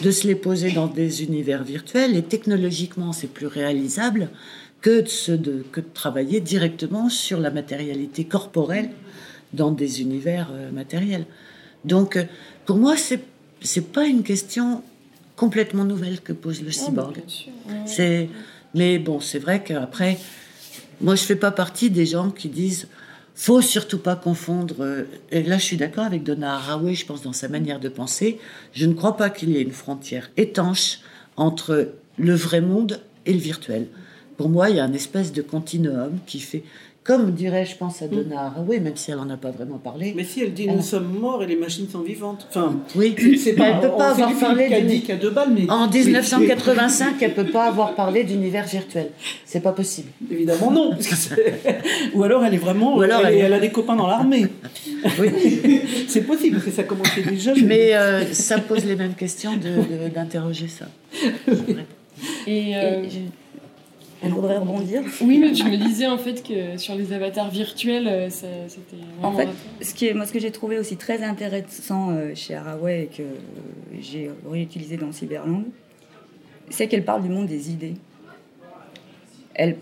de 0.02 0.12
se 0.12 0.28
les 0.28 0.36
poser 0.36 0.72
dans 0.72 0.88
des 0.88 1.24
univers 1.24 1.64
virtuels, 1.64 2.16
et 2.16 2.24
technologiquement, 2.24 3.14
c'est 3.14 3.28
plus 3.28 3.48
réalisable 3.48 4.30
que 4.82 5.04
de, 5.32 5.64
que 5.72 5.80
de 5.80 5.86
travailler 5.94 6.42
directement 6.42 7.10
sur 7.10 7.40
la 7.40 7.52
matérialité 7.52 8.26
corporelle 8.26 8.90
dans 9.54 9.72
des 9.72 10.02
univers 10.02 10.50
euh, 10.52 10.72
matériels. 10.72 11.26
Donc, 11.86 12.18
euh, 12.18 12.24
pour 12.66 12.78
moi, 12.78 12.98
c'est 12.98 13.22
c'est 13.64 13.92
pas 13.92 14.06
une 14.06 14.24
question 14.24 14.84
complètement 15.36 15.86
nouvelle 15.86 16.22
que 16.22 16.34
pose 16.34 16.62
le 16.62 16.72
cyborg. 16.72 17.22
C'est, 17.86 18.30
mais 18.76 19.00
bon, 19.00 19.20
c'est 19.20 19.40
vrai 19.40 19.64
qu'après, 19.64 20.18
moi, 21.04 21.16
je 21.16 21.24
fais 21.24 21.36
pas 21.36 21.52
partie 21.52 21.90
des 21.90 22.06
gens 22.06 22.32
qui 22.32 22.50
disent 22.50 22.88
faut 23.36 23.62
surtout 23.62 23.98
pas 23.98 24.16
confondre. 24.16 24.76
Euh, 24.80 25.04
et 25.32 25.44
là, 25.44 25.58
je 25.58 25.64
suis 25.64 25.78
d'accord 25.78 26.06
avec 26.06 26.24
Donna 26.24 26.56
Haraway, 26.56 26.94
je 26.94 27.06
pense, 27.06 27.22
dans 27.24 27.34
sa 27.34 27.48
manière 27.48 27.80
de 27.80 27.90
penser. 27.90 28.40
Je 28.74 28.86
ne 28.86 28.94
crois 28.94 29.18
pas 29.18 29.30
qu'il 29.30 29.50
y 29.50 29.58
ait 29.58 29.62
une 29.62 29.72
frontière 29.72 30.32
étanche 30.38 31.00
entre 31.36 31.94
le 32.18 32.36
vrai 32.36 32.62
monde 32.62 33.02
et 33.26 33.34
le 33.34 33.40
virtuel. 33.40 33.88
Pour 34.38 34.50
moi, 34.50 34.70
il 34.70 34.78
y 34.78 34.80
a 34.80 34.84
un 34.84 34.94
espèce 34.94 35.34
de 35.34 35.42
continuum 35.42 36.20
qui 36.26 36.40
fait 36.40 36.64
comme 37.04 37.32
dirait, 37.32 37.66
je 37.66 37.76
pense, 37.76 38.02
à 38.02 38.08
Donna 38.08 38.46
Haraway, 38.46 38.80
même 38.80 38.96
si 38.96 39.12
elle 39.12 39.18
n'en 39.18 39.30
a 39.30 39.36
pas 39.36 39.52
vraiment 39.52 39.78
parlé. 39.78 40.14
Mais 40.16 40.24
si 40.24 40.42
elle 40.42 40.54
dit 40.54 40.68
nous 40.68 40.82
sommes 40.82 41.20
morts 41.20 41.44
et 41.44 41.48
les 41.48 41.58
machines 41.58 41.90
sont 41.90 42.02
vivantes. 42.02 42.48
Enfin, 42.50 42.80
oui, 42.96 43.14
c'est 43.44 43.54
pas, 43.54 43.68
elle 43.68 43.82
peut 43.82 43.98
pas 43.98 44.12
avoir 44.12 44.34
parlé 44.40 44.70
d'une... 44.82 45.18
deux 45.18 45.30
balles, 45.30 45.52
mais... 45.54 45.70
En 45.70 45.90
1985, 45.90 47.16
elle 47.22 47.34
peut 47.34 47.46
pas 47.46 47.66
avoir 47.66 47.96
parlé 47.96 48.24
d'univers 48.24 48.66
virtuel. 48.66 49.10
C'est 49.46 49.60
pas 49.60 49.74
possible. 49.74 50.10
Évidemment 50.32 50.72
non. 50.72 50.92
Ou 52.14 52.24
alors 52.24 52.46
elle 52.46 52.54
est 52.54 52.58
vraiment. 52.58 52.98
Ou 52.98 53.02
alors 53.02 53.26
elle, 53.26 53.38
elle, 53.38 53.54
a 53.54 53.60
des 53.60 53.72
copains 53.72 53.96
dans 53.96 54.08
l'armée. 54.08 54.48
oui. 55.20 55.82
c'est 56.08 56.22
possible 56.22 56.56
parce 56.56 56.66
que 56.66 56.72
ça 56.72 56.84
commençait 56.84 57.22
déjà. 57.22 57.54
Mais 57.66 57.96
euh, 57.96 58.34
ça 58.34 58.60
pose 58.60 58.86
les 58.86 58.96
mêmes 58.96 59.16
questions 59.16 59.52
d'interroger 60.14 60.68
ça. 60.68 60.86
Et, 62.48 62.76
euh, 62.76 63.04
on 64.24 64.30
voudrait 64.30 64.58
rebondir. 64.58 65.02
Oui, 65.22 65.38
mais 65.40 65.52
tu 65.52 65.66
me 65.66 65.78
disais 65.78 66.08
en 66.08 66.18
fait 66.18 66.44
que 66.44 66.78
sur 66.78 66.96
les 66.96 67.14
avatars 67.14 67.50
virtuels, 67.50 68.08
euh, 68.08 68.30
c'était. 68.30 69.04
En 69.22 69.32
fait, 69.34 69.50
ce 69.82 69.94
qui 69.94 70.08
est, 70.08 70.14
moi, 70.14 70.26
ce 70.26 70.34
que 70.34 70.40
j'ai 70.40 70.52
trouvé 70.52 70.80
aussi 70.80 70.98
très 70.98 71.24
intéressant 71.24 72.12
euh, 72.12 72.32
chez 72.36 72.56
Haraway 72.56 73.04
et 73.04 73.08
que 73.08 73.24
j'ai 74.00 74.32
réutilisé 74.50 74.98
dans 74.98 75.12
Cyberland, 75.12 75.66
c'est 76.70 76.88
qu'elle 76.88 77.06
parle 77.06 77.24
du 77.24 77.30
monde 77.30 77.48
des 77.48 77.72
idées. 77.72 77.96
Elle, 79.54 79.78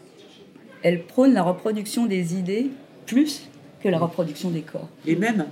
elle 0.84 1.04
prône 1.04 1.34
la 1.34 1.44
reproduction 1.44 2.06
des 2.06 2.36
idées 2.36 2.68
plus 3.06 3.48
que 3.82 3.90
la 3.90 4.00
reproduction 4.00 4.50
des 4.50 4.62
corps. 4.62 4.90
Les 5.06 5.16
mêmes 5.16 5.46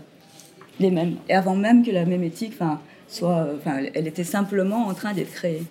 Les 0.80 0.91
mêmes. 0.91 1.15
Et 1.28 1.34
avant 1.34 1.56
même 1.56 1.86
que 1.86 1.91
la 1.91 2.06
même 2.06 2.23
éthique, 2.23 2.54
enfin, 2.56 2.80
soit, 3.08 3.47
enfin, 3.58 3.82
elle 3.93 4.08
était 4.08 4.23
simplement 4.23 4.88
en 4.88 4.93
train 4.93 5.13
d'être 5.13 5.32
créée. 5.32 5.63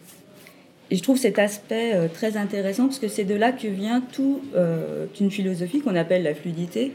Et 0.91 0.97
je 0.97 1.03
trouve 1.03 1.19
cet 1.19 1.39
aspect 1.39 1.95
euh, 1.95 2.09
très 2.09 2.37
intéressant 2.37 2.87
parce 2.87 2.99
que 2.99 3.09
c'est 3.09 3.25
de 3.25 3.35
là 3.35 3.53
que 3.53 3.69
vient 3.69 4.01
toute 4.01 4.43
euh, 4.55 5.07
une 5.21 5.31
philosophie 5.31 5.81
qu'on 5.81 5.95
appelle 5.95 6.23
la 6.23 6.35
fluidité. 6.35 6.95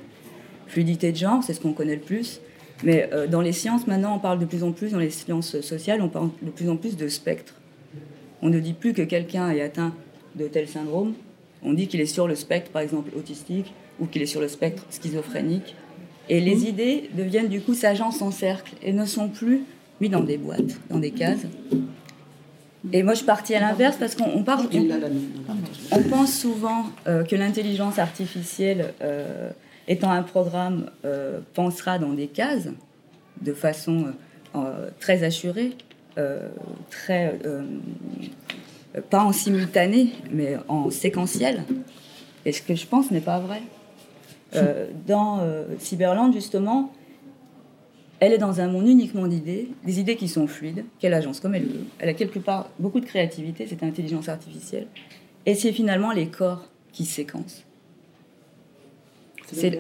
Fluidité 0.67 1.12
de 1.12 1.17
genre, 1.17 1.43
c'est 1.43 1.53
ce 1.53 1.60
qu'on 1.60 1.73
connaît 1.73 1.95
le 1.95 2.01
plus. 2.01 2.41
Mais 2.84 3.10
euh, 3.13 3.27
dans 3.27 3.41
les 3.41 3.51
sciences, 3.51 3.86
maintenant, 3.86 4.15
on 4.15 4.19
parle 4.19 4.39
de 4.39 4.45
plus 4.45 4.63
en 4.63 4.71
plus, 4.71 4.91
dans 4.91 4.99
les 4.99 5.12
sciences 5.12 5.62
sociales, 5.62 6.01
on 6.01 6.10
parle 6.10 6.29
de 6.41 6.49
plus 6.49 6.69
en 6.69 6.75
plus 6.75 6.97
de 6.97 7.08
spectre. 7.08 7.53
On 8.41 8.49
ne 8.49 8.60
dit 8.60 8.73
plus 8.73 8.93
que 8.93 9.03
quelqu'un 9.03 9.51
est 9.51 9.62
atteint 9.62 9.93
de 10.36 10.47
tel 10.47 10.67
syndrome. 10.67 11.13
On 11.63 11.73
dit 11.73 11.88
qu'il 11.88 12.01
est 12.01 12.08
sur 12.08 12.27
le 12.27 12.36
spectre, 12.36 12.71
par 12.71 12.82
exemple, 12.82 13.12
autistique, 13.15 13.73
ou 13.99 14.08
qu'il 14.08 14.21
est 14.21 14.27
sur 14.27 14.41
le 14.41 14.47
spectre 14.47 14.84
schizophrénique. 14.89 15.75
Et 16.29 16.41
les 16.41 16.56
mmh. 16.56 16.65
idées 16.65 17.10
deviennent 17.13 17.47
du 17.47 17.62
coup 17.62 17.73
s'agencent 17.73 18.21
en 18.21 18.32
cercle 18.32 18.73
et 18.82 18.91
ne 18.91 19.06
sont 19.06 19.29
plus 19.29 19.62
mis 20.01 20.10
dans 20.10 20.23
des 20.23 20.38
boîtes, 20.38 20.79
dans 20.89 20.99
des 20.99 21.12
cases, 21.12 21.45
et 22.91 23.04
moi, 23.04 23.13
je 23.13 23.19
suis 23.19 23.26
partie 23.26 23.56
à 23.56 23.62
l'inverse 23.62 23.96
parce 23.98 24.15
qu'on 24.15 24.43
parle. 24.43 24.67
On, 25.91 26.04
pense 26.04 26.34
souvent 26.34 26.86
euh, 27.08 27.24
que 27.24 27.36
l'intelligence 27.36 27.98
artificielle, 27.98 28.93
euh, 29.02 29.52
étant 29.88 30.12
un 30.12 30.24
programme, 30.24 30.89
euh, 31.06 31.39
pensera 31.54 31.98
dans 31.98 32.13
des 32.13 32.28
cases 32.28 32.67
de 33.41 33.54
façon 33.54 34.13
très 35.00 35.24
assurée, 35.24 35.72
très 36.91 37.39
pas 39.10 39.24
en 39.24 39.32
simultané, 39.32 40.10
mais 40.32 40.58
en 40.67 40.91
séquentiel. 40.91 41.63
Et 42.46 42.52
ce 42.52 42.62
que 42.62 42.76
je 42.76 42.86
pense 42.86 43.10
n'est 43.10 43.19
pas 43.19 43.39
vrai. 43.39 43.63
dans 45.08 45.41
Cyberland, 45.80 46.32
justement, 46.32 46.93
elle 48.19 48.34
est 48.34 48.38
dans 48.38 48.62
un 48.62 48.67
monde 48.67 48.88
uniquement 48.88 49.28
d'idées, 49.28 49.69
des 49.86 49.99
idées 49.99 50.15
qui 50.15 50.28
sont 50.28 50.47
fluides, 50.47 50.86
qu'elle 50.99 51.13
agence 51.13 51.39
comme 51.39 51.56
elle 51.56 51.65
veut. 51.65 51.86
Elle 51.99 52.10
a 52.10 52.13
quelque 52.13 52.39
part 52.39 52.69
beaucoup 52.80 52.99
de 52.99 53.06
créativité, 53.06 53.67
cette 53.67 53.84
intelligence 53.84 54.30
artificielle. 54.30 54.88
Et 55.45 55.56
c'est 55.56 55.73
finalement 55.73 56.12
les 56.12 56.28
corps 56.28 56.67
qui 56.93 57.06
séquencent. 57.06 57.63
C'est 59.52 59.80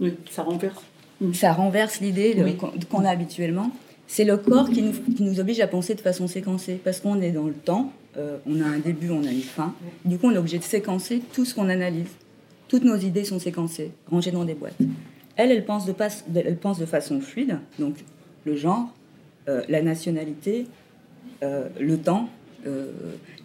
oui, 0.00 0.14
ça 0.30 0.42
renverse. 0.42 0.82
Mm. 1.20 1.32
Ça 1.32 1.52
renverse 1.52 2.00
l'idée 2.00 2.36
qu'on 2.90 3.04
a 3.04 3.10
habituellement. 3.10 3.70
C'est 4.06 4.24
le 4.24 4.36
corps 4.36 4.70
qui 4.70 4.82
nous, 4.82 5.40
oblige 5.40 5.60
à 5.60 5.66
penser 5.66 5.94
de 5.94 6.00
façon 6.00 6.28
séquencée, 6.28 6.80
parce 6.82 7.00
qu'on 7.00 7.20
est 7.20 7.32
dans 7.32 7.46
le 7.46 7.54
temps, 7.54 7.92
euh, 8.16 8.38
on 8.46 8.60
a 8.60 8.64
un 8.64 8.78
début, 8.78 9.10
on 9.10 9.24
a 9.24 9.30
une 9.30 9.40
fin. 9.40 9.74
Du 10.04 10.18
coup, 10.18 10.28
on 10.28 10.32
est 10.32 10.38
obligé 10.38 10.58
de 10.58 10.64
séquencer 10.64 11.22
tout 11.32 11.44
ce 11.44 11.54
qu'on 11.54 11.68
analyse. 11.68 12.08
Toutes 12.68 12.84
nos 12.84 12.96
idées 12.96 13.24
sont 13.24 13.38
séquencées, 13.38 13.90
rangées 14.10 14.30
dans 14.30 14.44
des 14.44 14.54
boîtes. 14.54 14.76
Elle, 15.36 15.50
elle 15.50 15.64
pense 15.64 15.86
de, 15.86 16.86
façon 16.86 17.20
fluide, 17.20 17.58
donc 17.78 17.96
le 18.44 18.56
genre, 18.56 18.88
euh, 19.48 19.62
la 19.68 19.82
nationalité, 19.82 20.66
euh, 21.42 21.68
le 21.78 21.98
temps, 21.98 22.30
euh, 22.66 22.90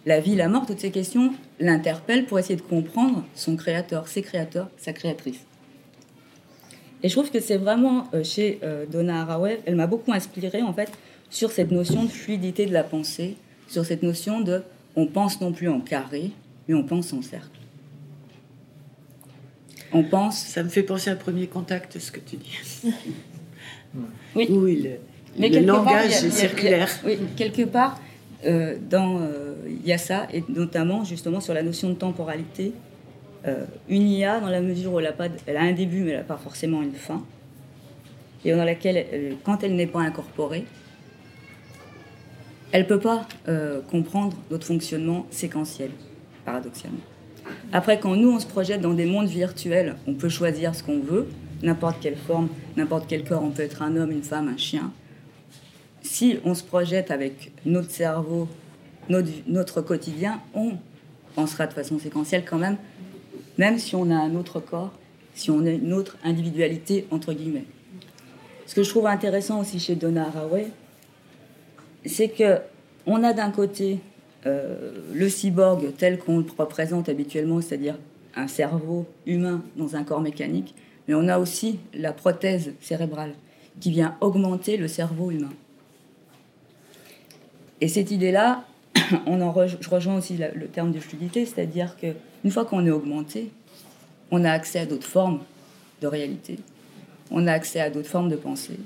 la 0.06 0.20
vie, 0.20 0.34
la 0.34 0.48
mort, 0.48 0.66
toutes 0.66 0.80
ces 0.80 0.90
questions 0.90 1.32
l'interpellent 1.60 2.24
pour 2.24 2.38
essayer 2.38 2.56
de 2.56 2.62
comprendre 2.62 3.24
son 3.34 3.56
créateur, 3.56 4.08
ses 4.08 4.22
créateurs, 4.22 4.68
sa 4.78 4.92
créatrice. 4.92 5.40
Et 7.02 7.08
je 7.08 7.14
trouve 7.14 7.30
que 7.30 7.40
c'est 7.40 7.56
vraiment 7.56 8.08
chez 8.22 8.60
Donna 8.92 9.22
Haraway, 9.22 9.60
elle 9.66 9.74
m'a 9.74 9.88
beaucoup 9.88 10.12
inspirée 10.12 10.62
en 10.62 10.72
fait 10.72 10.88
sur 11.30 11.50
cette 11.50 11.72
notion 11.72 12.04
de 12.04 12.08
fluidité 12.08 12.64
de 12.64 12.72
la 12.72 12.84
pensée, 12.84 13.36
sur 13.66 13.84
cette 13.84 14.04
notion 14.04 14.40
de 14.40 14.62
on 14.94 15.06
pense 15.06 15.40
non 15.40 15.52
plus 15.52 15.68
en 15.68 15.80
carré, 15.80 16.30
mais 16.68 16.74
on 16.74 16.84
pense 16.84 17.12
en 17.12 17.20
cercle 17.20 17.61
on 19.92 20.02
pense. 20.02 20.38
Ça 20.38 20.62
me 20.62 20.68
fait 20.68 20.82
penser 20.82 21.10
à 21.10 21.16
premier 21.16 21.46
contact, 21.46 21.98
ce 21.98 22.10
que 22.10 22.20
tu 22.20 22.36
dis. 22.36 22.58
oui. 24.34 24.46
Oui, 24.50 24.88
le, 25.38 25.60
langage 25.60 26.24
est 26.24 26.30
circulaire. 26.30 26.88
oui, 27.04 27.18
quelque 27.36 27.62
part, 27.62 27.98
euh, 28.44 28.76
dans, 28.90 29.20
euh, 29.20 29.54
il 29.66 29.86
y 29.86 29.92
a 29.92 29.98
ça, 29.98 30.26
et 30.32 30.44
notamment 30.48 31.04
justement 31.04 31.40
sur 31.40 31.54
la 31.54 31.62
notion 31.62 31.88
de 31.90 31.94
temporalité. 31.94 32.72
Euh, 33.46 33.64
une 33.88 34.08
IA, 34.08 34.40
dans 34.40 34.50
la 34.50 34.60
mesure 34.60 34.92
où 34.92 35.00
elle 35.00 35.06
a, 35.06 35.12
pas, 35.12 35.28
elle 35.46 35.56
a 35.56 35.62
un 35.62 35.72
début, 35.72 36.02
mais 36.02 36.10
elle 36.10 36.18
n'a 36.18 36.24
pas 36.24 36.36
forcément 36.36 36.82
une 36.82 36.92
fin, 36.92 37.24
et 38.44 38.52
dans 38.52 38.64
laquelle, 38.64 39.36
quand 39.44 39.64
elle 39.64 39.74
n'est 39.74 39.86
pas 39.86 40.00
incorporée, 40.00 40.64
elle 42.72 42.82
ne 42.82 42.86
peut 42.86 43.00
pas 43.00 43.26
comprendre 43.90 44.36
notre 44.50 44.66
fonctionnement 44.66 45.26
séquentiel, 45.30 45.90
paradoxalement. 46.44 46.98
Après, 47.72 47.98
quand 47.98 48.16
nous, 48.16 48.30
on 48.30 48.38
se 48.38 48.46
projette 48.46 48.80
dans 48.80 48.94
des 48.94 49.06
mondes 49.06 49.28
virtuels, 49.28 49.96
on 50.06 50.14
peut 50.14 50.28
choisir 50.28 50.74
ce 50.74 50.82
qu'on 50.82 51.00
veut. 51.00 51.28
n'importe 51.62 52.00
quelle 52.00 52.16
forme, 52.16 52.48
n'importe 52.76 53.06
quel 53.08 53.24
corps, 53.24 53.42
on 53.42 53.50
peut 53.50 53.62
être 53.62 53.82
un 53.82 53.96
homme, 53.96 54.10
une 54.10 54.22
femme, 54.22 54.48
un 54.48 54.56
chien. 54.56 54.92
Si 56.02 56.38
on 56.44 56.54
se 56.54 56.64
projette 56.64 57.10
avec 57.10 57.52
notre 57.64 57.90
cerveau, 57.90 58.48
notre, 59.08 59.80
quotidien, 59.80 60.40
on 60.54 60.72
pensera 61.34 61.66
de 61.66 61.72
façon 61.72 61.98
séquentielle 61.98 62.44
quand 62.44 62.58
même, 62.58 62.76
même 63.58 63.78
si 63.78 63.94
on 63.94 64.10
a 64.10 64.14
un 64.14 64.34
autre 64.34 64.60
corps, 64.60 64.92
si 65.34 65.50
on 65.50 65.64
a 65.64 65.70
une 65.70 65.92
autre 65.92 66.16
individualité, 66.24 67.06
entre 67.10 67.32
guillemets. 67.32 67.64
Ce 68.66 68.74
que 68.74 68.82
je 68.82 68.90
trouve 68.90 69.06
intéressant 69.06 69.60
aussi 69.60 69.78
chez 69.78 69.94
Donna 69.94 70.26
Haraway, 70.26 70.68
c'est 72.04 72.28
que 72.28 72.58
on 73.06 73.22
a 73.24 73.32
d'un 73.32 73.50
côté 73.50 73.98
le 74.44 75.28
cyborg 75.28 75.92
tel 75.96 76.18
qu'on 76.18 76.38
le 76.38 76.46
représente 76.58 77.08
habituellement, 77.08 77.60
c'est-à-dire 77.60 77.96
un 78.34 78.48
cerveau 78.48 79.06
humain 79.26 79.62
dans 79.76 79.96
un 79.96 80.04
corps 80.04 80.20
mécanique, 80.20 80.74
mais 81.06 81.14
on 81.14 81.28
a 81.28 81.38
aussi 81.38 81.78
la 81.94 82.12
prothèse 82.12 82.72
cérébrale 82.80 83.34
qui 83.80 83.90
vient 83.90 84.16
augmenter 84.20 84.76
le 84.76 84.88
cerveau 84.88 85.30
humain. 85.30 85.52
Et 87.80 87.88
cette 87.88 88.10
idée-là, 88.10 88.64
on 89.26 89.40
en 89.40 89.66
je 89.66 89.88
rejoins 89.88 90.16
aussi 90.16 90.36
le 90.36 90.66
terme 90.68 90.92
de 90.92 91.00
fluidité, 91.00 91.46
c'est-à-dire 91.46 91.96
qu'une 91.96 92.50
fois 92.50 92.64
qu'on 92.64 92.86
est 92.86 92.90
augmenté, 92.90 93.50
on 94.30 94.44
a 94.44 94.50
accès 94.50 94.80
à 94.80 94.86
d'autres 94.86 95.06
formes 95.06 95.40
de 96.00 96.06
réalité, 96.06 96.58
on 97.30 97.46
a 97.46 97.52
accès 97.52 97.80
à 97.80 97.90
d'autres 97.90 98.08
formes 98.08 98.28
de 98.28 98.36
pensée, 98.36 98.78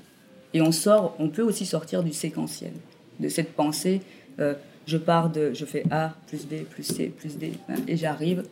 et 0.54 0.62
on 0.62 0.72
sort, 0.72 1.14
on 1.18 1.28
peut 1.28 1.42
aussi 1.42 1.66
sortir 1.66 2.02
du 2.02 2.12
séquentiel, 2.12 2.72
de 3.20 3.28
cette 3.28 3.52
pensée. 3.52 4.00
Euh, 4.40 4.54
je 4.86 4.96
pars 4.96 5.30
de, 5.30 5.52
je 5.52 5.64
fais 5.64 5.84
A 5.90 6.14
plus 6.28 6.46
B 6.46 6.64
plus 6.64 6.84
C 6.84 7.12
plus 7.16 7.36
D, 7.36 7.52
hein, 7.68 7.74
et 7.88 7.96
j'arrive 7.96 8.44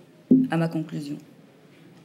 à 0.51 0.57
ma 0.57 0.69
conclusion. 0.69 1.17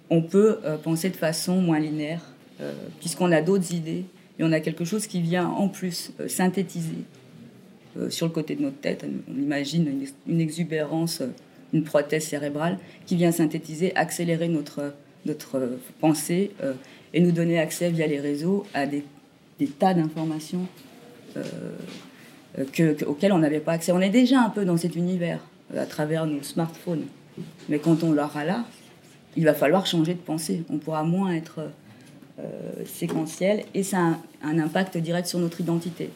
On 0.10 0.22
peut 0.22 0.60
euh, 0.64 0.78
penser 0.78 1.10
de 1.10 1.16
façon 1.16 1.62
moins 1.62 1.80
linéaire, 1.80 2.22
euh, 2.62 2.74
puisqu'on 3.00 3.32
a 3.32 3.42
d'autres 3.42 3.74
idées, 3.74 4.06
et 4.38 4.44
on 4.44 4.52
a 4.52 4.60
quelque 4.60 4.86
chose 4.86 5.08
qui 5.08 5.22
vient 5.22 5.48
en 5.48 5.68
plus 5.68 6.14
synthétiser 6.28 7.04
sur 8.10 8.28
le 8.28 8.32
côté 8.32 8.56
de 8.56 8.62
notre 8.62 8.78
tête. 8.80 9.06
On 9.30 9.38
imagine 9.38 10.06
une, 10.28 10.40
exubérance, 10.40 11.22
une 11.74 11.84
prothèse 11.84 12.24
cérébrale 12.24 12.78
qui 13.06 13.18
vient 13.18 13.34
synthétiser, 13.34 13.94
accélérer 13.98 14.48
notre, 14.48 14.94
notre 15.26 15.78
pensée 16.00 16.52
et 17.14 17.20
nous 17.20 17.34
donner 17.34 17.60
accès 17.60 17.90
via 17.90 18.08
les 18.08 18.22
réseaux 18.22 18.66
à 18.74 18.86
des 18.86 19.04
tas 19.78 19.94
d'informations 19.94 20.66
euh, 22.60 22.96
auxquels 23.06 23.32
on 23.32 23.40
n'avait 23.40 23.60
pas 23.60 23.74
accès. 23.74 23.92
On 23.92 24.02
est 24.02 24.10
déjà 24.10 24.42
un 24.42 24.50
peu 24.50 24.66
dans 24.66 24.78
cet 24.78 24.96
univers 24.96 25.40
euh, 25.74 25.82
à 25.82 25.86
travers 25.86 26.26
nos 26.26 26.44
smartphones. 26.44 27.06
Mais 27.70 27.80
quand 27.80 28.04
on 28.04 28.12
l'aura 28.12 28.44
là, 28.44 28.66
il 29.38 29.46
va 29.46 29.54
falloir 29.54 29.86
changer 29.86 30.14
de 30.14 30.20
pensée. 30.20 30.64
On 30.70 30.78
pourra 30.78 31.04
moins 31.04 31.34
être 31.34 31.62
euh, 32.40 32.44
séquentiel 32.86 33.64
et 33.74 33.84
ça 33.84 34.18
a 34.44 34.48
un, 34.48 34.60
impact 34.60 34.98
direct 34.98 35.28
sur 35.28 35.40
notre 35.40 35.62
identité. 35.62 36.10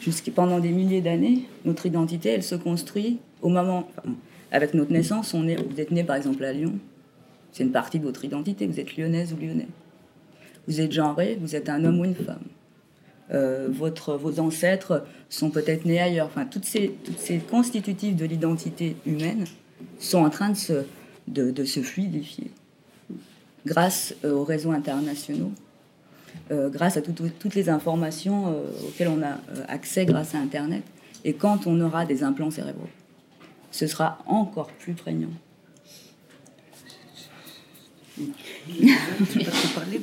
Jusqu'à 0.00 0.32
pendant 0.32 0.58
des 0.58 0.70
milliers 0.70 1.00
d'années, 1.00 1.48
notre 1.64 1.86
identité, 1.86 2.30
elle 2.30 2.42
se 2.42 2.54
construit 2.54 3.18
au 3.42 3.48
moment. 3.48 3.88
avec 4.52 4.74
notre 4.74 4.92
naissance, 4.92 5.34
on 5.34 5.46
est, 5.48 5.56
vous 5.56 5.80
êtes 5.80 5.90
né 5.90 6.04
par 6.04 6.16
exemple 6.16 6.44
à 6.44 6.52
Lyon, 6.52 6.74
c'est 7.52 7.62
une 7.62 7.72
partie 7.72 7.98
de 7.98 8.04
votre 8.04 8.24
identité, 8.24 8.66
vous 8.66 8.80
êtes 8.80 8.96
lyonnaise 8.96 9.32
ou 9.32 9.36
lyonnais. 9.36 9.68
Vous 10.66 10.80
êtes 10.80 10.92
genré, 10.92 11.38
vous 11.40 11.54
êtes 11.54 11.68
un 11.68 11.84
homme 11.84 12.00
ou 12.00 12.04
une 12.04 12.14
femme. 12.14 12.42
Euh, 13.32 13.68
votre, 13.70 14.16
vos 14.16 14.38
ancêtres 14.38 15.04
sont 15.30 15.50
peut-être 15.50 15.84
nés 15.84 16.00
ailleurs. 16.00 16.26
Enfin, 16.26 16.44
toutes 16.44 16.66
ces, 16.66 16.90
toutes 17.04 17.18
ces 17.18 17.38
constitutifs 17.38 18.16
de 18.16 18.24
l'identité 18.24 18.96
humaine 19.06 19.44
sont 19.98 20.18
en 20.18 20.30
train 20.30 20.50
de 20.50 20.56
se, 20.56 20.84
de, 21.28 21.64
se 21.64 21.80
fluidifier 21.80 22.50
grâce 23.66 24.14
euh, 24.24 24.34
aux 24.34 24.44
réseaux 24.44 24.72
internationaux, 24.72 25.52
euh, 26.50 26.68
grâce 26.68 26.98
à 26.98 27.00
toutes 27.02 27.54
les 27.54 27.70
informations 27.70 28.54
auxquelles 28.86 29.08
on 29.08 29.22
a 29.22 29.38
accès 29.68 30.04
grâce 30.04 30.34
à 30.34 30.38
Internet. 30.38 30.82
Et 31.24 31.32
quand 31.32 31.66
on 31.66 31.80
aura 31.80 32.04
des 32.04 32.22
implants 32.22 32.50
cérébraux, 32.50 32.90
ce 33.70 33.86
sera 33.86 34.18
encore 34.26 34.68
plus 34.68 34.92
prégnant. 34.92 35.30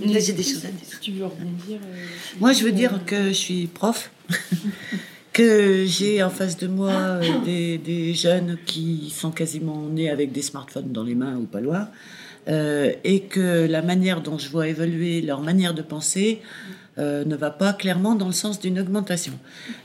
J'ai 0.06 0.34
des 0.34 0.44
choses 0.44 0.66
à 0.66 0.70
dire. 0.70 1.00
tu 1.00 1.12
veux 1.12 1.26
rebondir. 1.26 1.80
Euh, 1.84 2.06
moi, 2.40 2.54
je 2.54 2.64
veux 2.64 2.72
dire 2.72 3.06
que 3.06 3.28
je 3.30 3.34
suis 3.34 3.68
prof, 3.68 4.12
que 5.34 5.86
j'ai 5.86 6.22
en 6.22 6.30
face 6.30 6.58
de 6.58 6.68
moi 6.68 6.92
euh, 6.92 7.22
des, 7.46 7.78
des, 7.78 8.14
jeunes 8.14 8.58
qui 8.66 9.14
sont 9.16 9.32
quasiment 9.32 9.88
nés 9.88 10.10
avec 10.10 10.32
des 10.32 10.42
smartphones 10.42 10.92
dans 10.92 11.04
les 11.04 11.16
mains 11.16 11.38
ou 11.38 11.46
pas 11.46 11.62
loin, 11.62 11.90
euh, 12.48 12.92
et 13.04 13.22
que 13.22 13.66
la 13.68 13.82
manière 13.82 14.22
dont 14.22 14.38
je 14.38 14.50
vois 14.50 14.68
évoluer 14.68 15.22
leur 15.22 15.42
manière 15.42 15.74
de 15.74 15.82
penser 15.82 16.42
ne 16.98 17.36
va 17.36 17.50
pas 17.50 17.74
clairement 17.74 18.14
dans 18.14 18.28
le 18.28 18.34
sens 18.34 18.60
d'une 18.60 18.80
augmentation. 18.80 19.34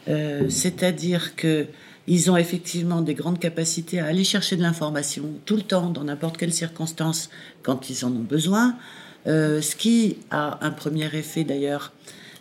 C'est-à-dire 0.07 1.35
que 1.35 1.67
ils 2.09 2.31
ont 2.31 2.37
effectivement 2.37 3.01
des 3.01 3.15
grandes 3.15 3.39
capacités 3.39 3.99
à 3.99 4.07
aller 4.07 4.25
chercher 4.25 4.57
de 4.57 4.63
l'information 4.63 5.25
tout 5.45 5.57
le 5.57 5.63
temps, 5.63 5.91
dans 5.91 6.05
n'importe 6.05 6.37
quelle 6.37 6.53
circonstance, 6.53 7.31
quand 7.63 7.91
ils 7.91 8.05
en 8.05 8.13
ont 8.13 8.27
besoin. 8.29 8.77
Euh, 9.27 9.61
ce 9.61 9.75
qui 9.75 10.19
a 10.31 10.65
un 10.65 10.71
premier 10.71 11.07
effet 11.15 11.43
d'ailleurs, 11.43 11.93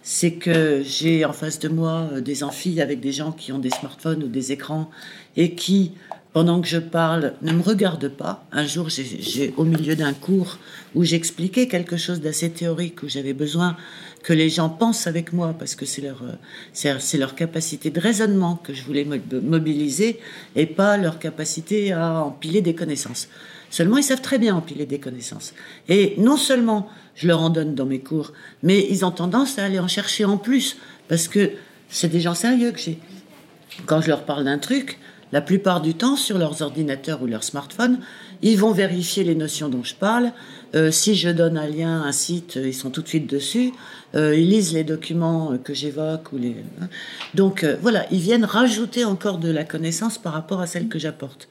c'est 0.04 0.34
que 0.34 0.84
j'ai 0.86 1.26
en 1.26 1.34
face 1.34 1.58
de 1.58 1.68
moi 1.68 2.10
euh, 2.14 2.22
des 2.22 2.44
amphis 2.44 2.80
avec 2.80 3.00
des 3.00 3.12
gens 3.12 3.32
qui 3.32 3.52
ont 3.52 3.58
des 3.58 3.72
smartphones 3.72 4.24
ou 4.24 4.28
des 4.28 4.52
écrans 4.52 4.92
et 5.36 5.56
qui, 5.56 5.94
pendant 6.32 6.62
que 6.62 6.68
je 6.68 6.78
parle, 6.78 7.34
ne 7.42 7.52
me 7.54 7.64
regardent 7.64 8.10
pas. 8.10 8.46
Un 8.52 8.68
jour, 8.68 8.90
j'ai 8.90 9.52
au 9.58 9.64
milieu 9.64 9.96
d'un 9.96 10.14
cours 10.14 10.60
où 10.94 11.04
j'expliquais 11.04 11.68
quelque 11.68 11.98
chose 11.98 12.22
d'assez 12.22 12.52
théorique, 12.52 13.02
où 13.02 13.10
j'avais 13.10 13.34
besoin 13.34 13.78
que 14.26 14.34
les 14.34 14.50
gens 14.50 14.70
pensent 14.70 15.06
avec 15.06 15.34
moi, 15.34 15.54
parce 15.58 15.76
que 15.76 15.86
c'est 15.86 16.02
leur, 16.02 16.24
euh, 16.24 16.98
c'est 17.00 17.18
leur 17.20 17.36
capacité 17.36 17.92
de 17.92 18.00
raisonnement 18.00 18.56
que 18.56 18.74
je 18.74 18.84
voulais 18.84 19.06
mobiliser, 19.06 20.20
et 20.56 20.66
pas 20.66 20.98
leur 20.98 21.20
capacité 21.20 21.94
à 21.94 22.24
empiler 22.24 22.62
des 22.62 22.74
connaissances. 22.74 23.28
Seulement, 23.70 23.98
ils 23.98 24.04
savent 24.04 24.24
très 24.24 24.40
bien 24.40 24.56
empiler 24.56 24.88
des 24.88 24.98
connaissances. 24.98 25.54
Et 25.90 26.16
non 26.18 26.38
seulement 26.38 26.90
je 27.14 27.28
leur 27.28 27.40
en 27.40 27.52
donne 27.52 27.76
dans 27.76 27.86
mes 27.86 28.00
cours, 28.00 28.34
mais 28.64 28.88
ils 28.90 29.06
ont 29.06 29.12
tendance 29.12 29.60
à 29.60 29.66
aller 29.66 29.78
en 29.78 29.88
chercher 29.88 30.26
en 30.26 30.38
plus, 30.38 30.78
parce 31.08 31.28
que 31.28 31.52
c'est 31.88 32.10
des 32.10 32.20
gens 32.20 32.34
sérieux 32.34 32.72
que 32.72 32.80
j'ai. 32.80 32.98
Quand 33.86 34.02
je 34.02 34.08
leur 34.08 34.24
parle 34.24 34.46
d'un 34.46 34.58
truc, 34.58 34.98
la 35.34 35.42
plupart 35.42 35.82
du 35.82 35.94
temps, 35.94 36.16
sur 36.16 36.40
leurs 36.40 36.64
ordinateurs 36.64 37.22
ou 37.22 37.28
leurs 37.28 37.44
smartphones, 37.44 38.00
ils 38.42 38.58
vont 38.58 38.72
vérifier 38.72 39.24
les 39.24 39.36
notions 39.36 39.70
dont 39.70 39.84
je 39.84 39.94
parle, 39.94 40.32
euh, 40.76 40.92
si 40.92 41.16
je 41.16 41.30
donne 41.30 41.58
un 41.58 41.68
lien, 41.68 42.02
un 42.04 42.12
site, 42.12 42.58
euh, 42.58 42.68
ils 42.68 42.74
sont 42.74 42.90
tout 42.90 43.02
de 43.02 43.08
suite 43.08 43.30
dessus. 43.30 43.72
Euh, 44.16 44.36
ils 44.36 44.50
lisent 44.50 44.74
les 44.74 44.84
documents 44.84 45.58
que 45.64 45.74
j'évoque 45.74 46.32
ou 46.34 46.38
les. 46.38 46.56
Hein. 46.82 46.88
Donc 47.34 47.66
voilà, 47.82 48.06
ils 48.12 48.20
viennent 48.20 48.46
rajouter 48.46 49.06
encore 49.06 49.38
de 49.38 49.50
la 49.50 49.64
connaissance 49.64 50.18
par 50.18 50.34
rapport 50.34 50.62
à 50.62 50.68
celle 50.68 50.88
que 50.88 51.00
j'apporte. 51.00 51.48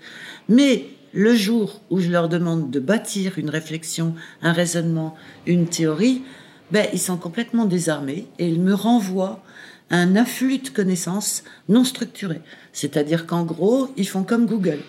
Mais 0.48 0.86
le 1.12 1.34
jour 1.34 1.80
où 1.90 2.00
je 2.00 2.10
leur 2.10 2.28
demande 2.28 2.70
de 2.70 2.80
bâtir 2.80 3.38
une 3.38 3.50
réflexion, 3.50 4.14
un 4.42 4.52
raisonnement, 4.52 5.14
une 5.46 5.66
théorie, 5.66 6.22
ben, 6.70 6.86
ils 6.92 7.00
sont 7.00 7.16
complètement 7.16 7.66
désarmés 7.66 8.26
et 8.38 8.48
ils 8.48 8.60
me 8.60 8.74
renvoient 8.74 9.42
un 9.90 10.16
afflux 10.16 10.58
de 10.58 10.70
connaissances 10.70 11.44
non 11.68 11.84
structurées. 11.84 12.40
C'est-à-dire 12.72 13.26
qu'en 13.26 13.44
gros, 13.44 13.90
ils 13.96 14.08
font 14.08 14.24
comme 14.24 14.46
Google. 14.46 14.80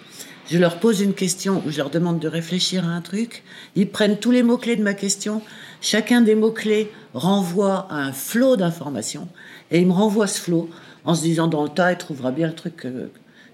Je 0.48 0.60
leur 0.60 0.80
pose 0.80 1.02
une 1.02 1.14
question 1.14 1.64
ou 1.66 1.72
je 1.72 1.78
leur 1.78 1.90
demande 1.90 2.20
de 2.20 2.28
réfléchir 2.28 2.86
à 2.88 2.92
un 2.92 3.02
truc. 3.02 3.44
Ils 3.76 3.90
prennent 3.90 4.18
tous 4.18 4.32
les 4.32 4.44
mots-clés 4.44 4.76
de 4.76 4.84
ma 4.84 4.94
question. 4.94 5.42
Chacun 5.82 6.22
des 6.22 6.36
mots-clés 6.36 6.92
renvoie 7.14 7.88
à 7.90 7.96
un 7.96 8.12
flot 8.12 8.56
d'informations. 8.56 9.28
Et 9.72 9.80
ils 9.80 9.88
me 9.88 9.94
renvoient 9.94 10.28
ce 10.28 10.40
flot 10.40 10.70
en 11.04 11.16
se 11.16 11.24
disant 11.24 11.48
dans 11.48 11.64
le 11.64 11.70
tas, 11.70 11.92
elle 11.92 11.98
trouvera 11.98 12.32
bien 12.32 12.48
le 12.48 12.54
truc 12.54 12.88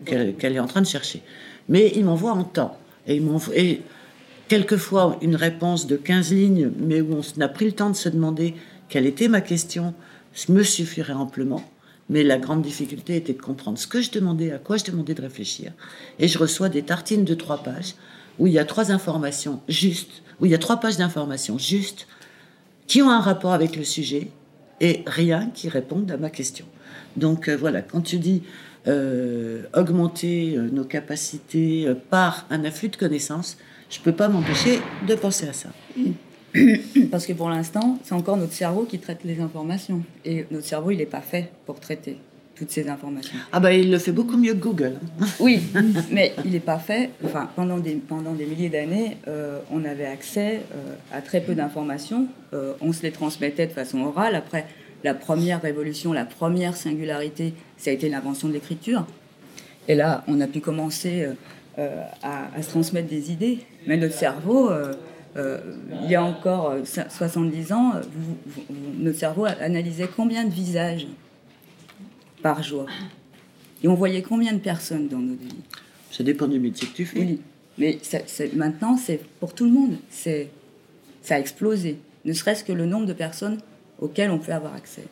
qu'elle 0.05 0.55
est 0.55 0.59
en 0.59 0.67
train 0.67 0.81
de 0.81 0.87
chercher. 0.87 1.23
Mais 1.69 1.93
ils 1.95 2.03
m'envoient 2.03 2.33
en 2.33 2.43
temps. 2.43 2.77
Et, 3.07 3.15
ils 3.15 3.79
quelquefois 4.49 5.17
une 5.21 5.37
réponse 5.37 5.87
de 5.87 5.95
15 5.95 6.33
lignes, 6.33 6.71
mais 6.77 6.99
où 6.99 7.13
on 7.13 7.39
n'a 7.39 7.47
pris 7.47 7.63
le 7.63 7.71
temps 7.71 7.89
de 7.89 7.95
se 7.95 8.09
demander 8.09 8.53
quelle 8.89 9.05
était 9.05 9.29
ma 9.29 9.39
question, 9.39 9.93
me 10.49 10.63
suffirait 10.63 11.13
amplement. 11.13 11.63
Mais 12.11 12.23
la 12.23 12.37
grande 12.37 12.61
difficulté 12.61 13.15
était 13.15 13.31
de 13.31 13.41
comprendre 13.41 13.79
ce 13.79 13.87
que 13.87 14.01
je 14.01 14.11
demandais, 14.11 14.51
à 14.51 14.57
quoi 14.57 14.75
je 14.75 14.83
demandais 14.83 15.13
de 15.13 15.21
réfléchir. 15.21 15.71
Et 16.19 16.27
je 16.27 16.37
reçois 16.37 16.67
des 16.67 16.83
tartines 16.83 17.23
de 17.23 17.33
trois 17.33 17.63
pages 17.63 17.95
où 18.37 18.47
il 18.47 18.53
y 18.53 18.59
a 18.59 18.65
trois 18.65 18.91
informations 18.91 19.61
justes, 19.69 20.21
où 20.41 20.45
il 20.45 20.51
y 20.51 20.55
a 20.55 20.57
trois 20.57 20.81
pages 20.81 20.97
d'informations 20.97 21.57
justes 21.57 22.07
qui 22.85 23.01
ont 23.01 23.09
un 23.09 23.21
rapport 23.21 23.53
avec 23.53 23.77
le 23.77 23.85
sujet 23.85 24.27
et 24.81 25.03
rien 25.07 25.49
qui 25.53 25.69
réponde 25.69 26.11
à 26.11 26.17
ma 26.17 26.29
question. 26.29 26.65
Donc 27.15 27.47
euh, 27.47 27.55
voilà, 27.55 27.81
quand 27.81 28.01
tu 28.01 28.17
dis 28.17 28.43
euh, 28.87 29.63
augmenter 29.73 30.57
euh, 30.57 30.69
nos 30.69 30.83
capacités 30.83 31.87
par 32.09 32.45
un 32.49 32.65
afflux 32.65 32.89
de 32.89 32.97
connaissances, 32.97 33.57
je 33.89 33.99
ne 33.99 34.03
peux 34.03 34.11
pas 34.11 34.27
m'empêcher 34.27 34.81
de 35.07 35.15
penser 35.15 35.47
à 35.47 35.53
ça. 35.53 35.69
Parce 37.11 37.25
que 37.25 37.33
pour 37.33 37.49
l'instant, 37.49 37.97
c'est 38.03 38.13
encore 38.13 38.37
notre 38.37 38.53
cerveau 38.53 38.83
qui 38.83 38.99
traite 38.99 39.23
les 39.23 39.39
informations. 39.39 40.01
Et 40.25 40.45
notre 40.51 40.65
cerveau, 40.65 40.91
il 40.91 40.97
n'est 40.97 41.05
pas 41.05 41.21
fait 41.21 41.51
pour 41.65 41.79
traiter 41.79 42.17
toutes 42.61 42.71
ces 42.71 42.87
informations. 42.89 43.37
Ah 43.51 43.59
bah 43.59 43.73
il 43.73 43.89
le 43.89 43.97
fait 43.97 44.11
beaucoup 44.11 44.37
mieux 44.37 44.53
que 44.53 44.59
Google. 44.59 44.99
Oui, 45.39 45.61
mais 46.11 46.33
il 46.45 46.51
n'est 46.51 46.59
pas 46.59 46.77
fait. 46.77 47.09
Enfin, 47.25 47.49
pendant 47.55 47.79
des, 47.79 47.93
pendant 47.95 48.33
des 48.33 48.45
milliers 48.45 48.69
d'années, 48.69 49.17
euh, 49.27 49.59
on 49.71 49.83
avait 49.83 50.05
accès 50.05 50.61
euh, 50.75 50.93
à 51.11 51.21
très 51.21 51.41
peu 51.41 51.55
d'informations. 51.55 52.27
Euh, 52.53 52.73
on 52.81 52.93
se 52.93 53.01
les 53.01 53.11
transmettait 53.11 53.65
de 53.65 53.71
façon 53.71 54.01
orale. 54.01 54.35
Après, 54.35 54.67
la 55.03 55.15
première 55.15 55.59
révolution, 55.59 56.13
la 56.13 56.25
première 56.25 56.75
singularité, 56.75 57.55
ça 57.77 57.89
a 57.89 57.93
été 57.93 58.09
l'invention 58.09 58.47
de 58.47 58.53
l'écriture. 58.53 59.07
Et 59.87 59.95
là, 59.95 60.23
on 60.27 60.39
a 60.39 60.45
pu 60.45 60.59
commencer 60.59 61.27
à, 61.77 62.61
se 62.61 62.69
transmettre 62.69 63.07
des 63.07 63.31
idées. 63.31 63.57
Mais 63.87 63.97
notre 63.97 64.13
cerveau, 64.13 64.69
il 65.35 66.09
y 66.09 66.15
a 66.15 66.23
encore 66.23 66.75
70 66.85 67.71
ans, 67.71 67.93
notre 68.97 69.17
cerveau 69.17 69.45
analysait 69.45 70.09
combien 70.13 70.43
de 70.43 70.51
visages 70.51 71.07
par 72.41 72.61
jour. 72.63 72.87
Et 73.83 73.87
on 73.87 73.95
voyait 73.95 74.21
combien 74.21 74.53
de 74.53 74.59
personnes 74.59 75.07
dans 75.07 75.19
notre 75.19 75.41
vie 75.41 75.55
Ça 76.11 76.23
dépend 76.23 76.47
du 76.47 76.59
métier 76.59 76.87
que 76.87 76.93
tu 76.93 77.05
fais. 77.05 77.19
Oui, 77.19 77.41
mais 77.77 77.99
maintenant, 78.55 78.97
c'est 78.97 79.21
pour 79.39 79.53
tout 79.53 79.65
le 79.65 79.71
monde. 79.71 79.95
C'est, 80.09 80.49
ça 81.21 81.35
a 81.35 81.39
explosé. 81.39 81.97
Ne 82.25 82.33
serait-ce 82.33 82.63
que 82.63 82.73
le 82.73 82.85
nombre 82.85 83.05
de 83.05 83.13
personnes 83.13 83.59
auxquelles 83.99 84.31
on 84.31 84.39
peut 84.39 84.51
avoir 84.51 84.75
accès. 84.75 85.05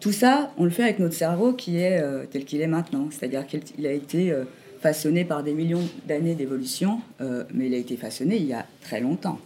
Tout 0.00 0.12
ça, 0.12 0.52
on 0.56 0.64
le 0.64 0.70
fait 0.70 0.84
avec 0.84 1.00
notre 1.00 1.14
cerveau 1.14 1.52
qui 1.52 1.78
est 1.78 2.00
euh, 2.00 2.24
tel 2.30 2.44
qu'il 2.44 2.60
est 2.60 2.68
maintenant. 2.68 3.08
C'est-à-dire 3.10 3.46
qu'il 3.46 3.86
a 3.86 3.92
été 3.92 4.30
euh, 4.30 4.44
façonné 4.80 5.24
par 5.24 5.42
des 5.42 5.52
millions 5.52 5.84
d'années 6.06 6.34
d'évolution, 6.34 7.00
euh, 7.20 7.44
mais 7.52 7.66
il 7.66 7.74
a 7.74 7.78
été 7.78 7.96
façonné 7.96 8.36
il 8.36 8.46
y 8.46 8.52
a 8.52 8.66
très 8.82 9.00
longtemps 9.00 9.40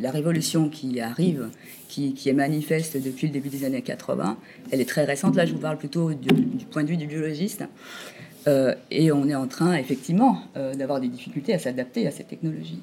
la 0.00 0.10
révolution 0.10 0.68
qui 0.68 1.00
arrive, 1.00 1.48
qui, 1.88 2.14
est 2.26 2.32
manifeste 2.32 2.96
depuis 2.96 3.26
le 3.26 3.32
début 3.32 3.48
des 3.48 3.64
années 3.64 3.82
80, 3.82 4.36
elle 4.70 4.80
est 4.80 4.88
très 4.88 5.04
récente. 5.04 5.36
Là, 5.36 5.46
je 5.46 5.52
vous 5.52 5.60
parle 5.60 5.78
plutôt 5.78 6.12
du, 6.12 6.28
point 6.70 6.84
de 6.84 6.88
vue 6.88 6.96
du 6.96 7.06
biologiste. 7.06 7.64
Euh, 8.48 8.74
et 8.90 9.12
on 9.12 9.28
est 9.28 9.34
en 9.34 9.46
train, 9.46 9.74
effectivement, 9.74 10.42
euh, 10.56 10.74
d'avoir 10.74 11.00
des 11.00 11.08
difficultés 11.08 11.52
à 11.52 11.58
s'adapter 11.58 12.06
à 12.06 12.10
cette 12.10 12.28
technologie. 12.28 12.80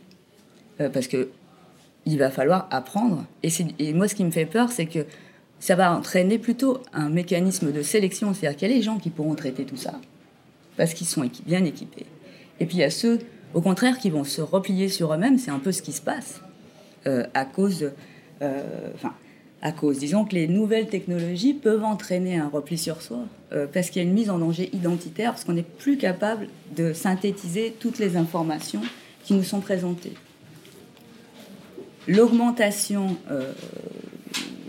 Parce 0.77 1.07
que 1.07 1.29
il 2.05 2.19
va 2.19 2.29
falloir 2.29 2.67
apprendre. 2.69 3.25
Et, 3.41 3.49
et, 3.79 3.93
moi, 3.93 4.07
ce 4.07 4.13
qui 4.13 4.23
me 4.23 4.31
fait 4.31 4.45
peur, 4.45 4.71
c'est 4.71 4.85
que 4.85 4.99
ça 5.59 5.75
va 5.75 5.91
entraîner 5.91 6.37
plutôt 6.37 6.83
un 6.93 7.09
mécanisme 7.09 7.71
de 7.71 7.81
sélection. 7.81 8.33
C'est-à-dire 8.33 8.57
qu'il 8.57 8.69
y 8.69 8.71
a 8.71 8.75
les 8.75 8.83
gens 8.83 8.97
qui 8.97 9.09
pourront 9.09 9.33
traiter 9.33 9.65
tout 9.65 9.75
ça, 9.75 9.99
parce 10.77 10.93
qu'ils 10.93 11.07
sont 11.07 11.29
bien 11.45 11.65
équipés. 11.65 12.05
Et 12.59 12.65
puis 12.65 12.77
il 12.77 12.79
y 12.81 12.83
a 12.83 12.89
ceux 12.89 13.19
au 13.53 13.61
contraire, 13.61 13.97
qui 13.97 14.09
vont 14.09 14.23
se 14.23 14.41
replier 14.41 14.89
sur 14.89 15.13
eux-mêmes. 15.13 15.37
C'est 15.37 15.51
un 15.51 15.59
peu 15.59 15.71
ce 15.71 15.81
qui 15.81 15.91
se 15.91 16.01
passe 16.01 16.41
euh, 17.05 17.25
à 17.33 17.45
cause, 17.45 17.91
euh, 18.41 18.89
enfin, 18.95 19.13
à 19.61 19.71
cause, 19.71 19.99
disons 19.99 20.25
que 20.25 20.35
les 20.35 20.47
nouvelles 20.47 20.87
technologies 20.87 21.53
peuvent 21.53 21.83
entraîner 21.83 22.37
un 22.37 22.49
repli 22.49 22.77
sur 22.77 23.01
soi 23.01 23.19
euh, 23.53 23.65
parce 23.71 23.89
qu'il 23.89 24.01
y 24.01 24.05
a 24.05 24.07
une 24.07 24.13
mise 24.13 24.29
en 24.29 24.37
danger 24.37 24.69
identitaire, 24.73 25.31
parce 25.31 25.43
qu'on 25.43 25.53
n'est 25.53 25.63
plus 25.63 25.97
capable 25.97 26.49
de 26.75 26.93
synthétiser 26.93 27.73
toutes 27.79 27.99
les 27.99 28.17
informations 28.17 28.81
qui 29.23 29.33
nous 29.33 29.43
sont 29.43 29.61
présentées. 29.61 30.13
L'augmentation 32.07 33.17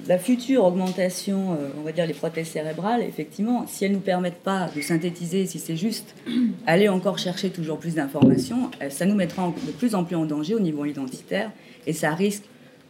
la 0.08 0.18
future 0.18 0.64
augmentation, 0.64 1.52
euh, 1.52 1.68
on 1.78 1.82
va 1.82 1.92
dire 1.92 2.06
les 2.06 2.14
prothèses 2.14 2.48
cérébrales, 2.48 3.02
effectivement, 3.02 3.66
si 3.68 3.84
elles 3.84 3.90
ne 3.90 3.96
nous 3.96 4.02
permettent 4.02 4.42
pas 4.42 4.70
de 4.74 4.80
synthétiser, 4.80 5.44
si 5.44 5.58
c'est 5.58 5.76
juste 5.76 6.14
aller 6.66 6.88
encore 6.88 7.18
chercher 7.18 7.50
toujours 7.50 7.78
plus 7.78 7.94
d'informations, 7.94 8.70
euh, 8.82 8.88
ça 8.88 9.04
nous 9.04 9.14
mettra 9.14 9.52
de 9.66 9.70
plus 9.72 9.94
en 9.94 10.04
plus 10.04 10.16
en 10.16 10.24
danger 10.24 10.54
au 10.54 10.60
niveau 10.60 10.86
identitaire 10.86 11.50
et 11.86 11.92
ça 11.92 12.14
risque 12.14 12.44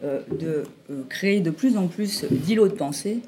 euh, 0.05 0.21
de 0.39 0.63
créer 1.09 1.41
de 1.41 1.51
plus 1.51 1.75
en 1.75 1.87
plus 1.87 2.23
d'îlots 2.23 2.69
de 2.69 2.73
pensée. 2.73 3.19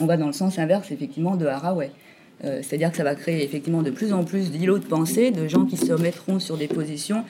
On 0.00 0.06
va 0.06 0.16
dans 0.16 0.26
le 0.26 0.32
sens 0.32 0.58
inverse, 0.58 0.90
effectivement, 0.90 1.36
de 1.36 1.46
Haraway. 1.46 1.90
C'est-à-dire 2.42 2.90
que 2.90 2.96
ça 2.96 3.04
va 3.04 3.14
créer 3.14 3.44
effectivement 3.44 3.82
de 3.82 3.90
plus 3.90 4.14
en 4.14 4.24
plus 4.24 4.50
d'îlots 4.50 4.78
de 4.78 4.86
pensée, 4.86 5.30
de 5.30 5.46
gens 5.46 5.66
qui 5.66 5.76
se 5.76 5.92
mettront 5.92 6.38
sur 6.38 6.56
des 6.56 6.68
positions 6.68 7.22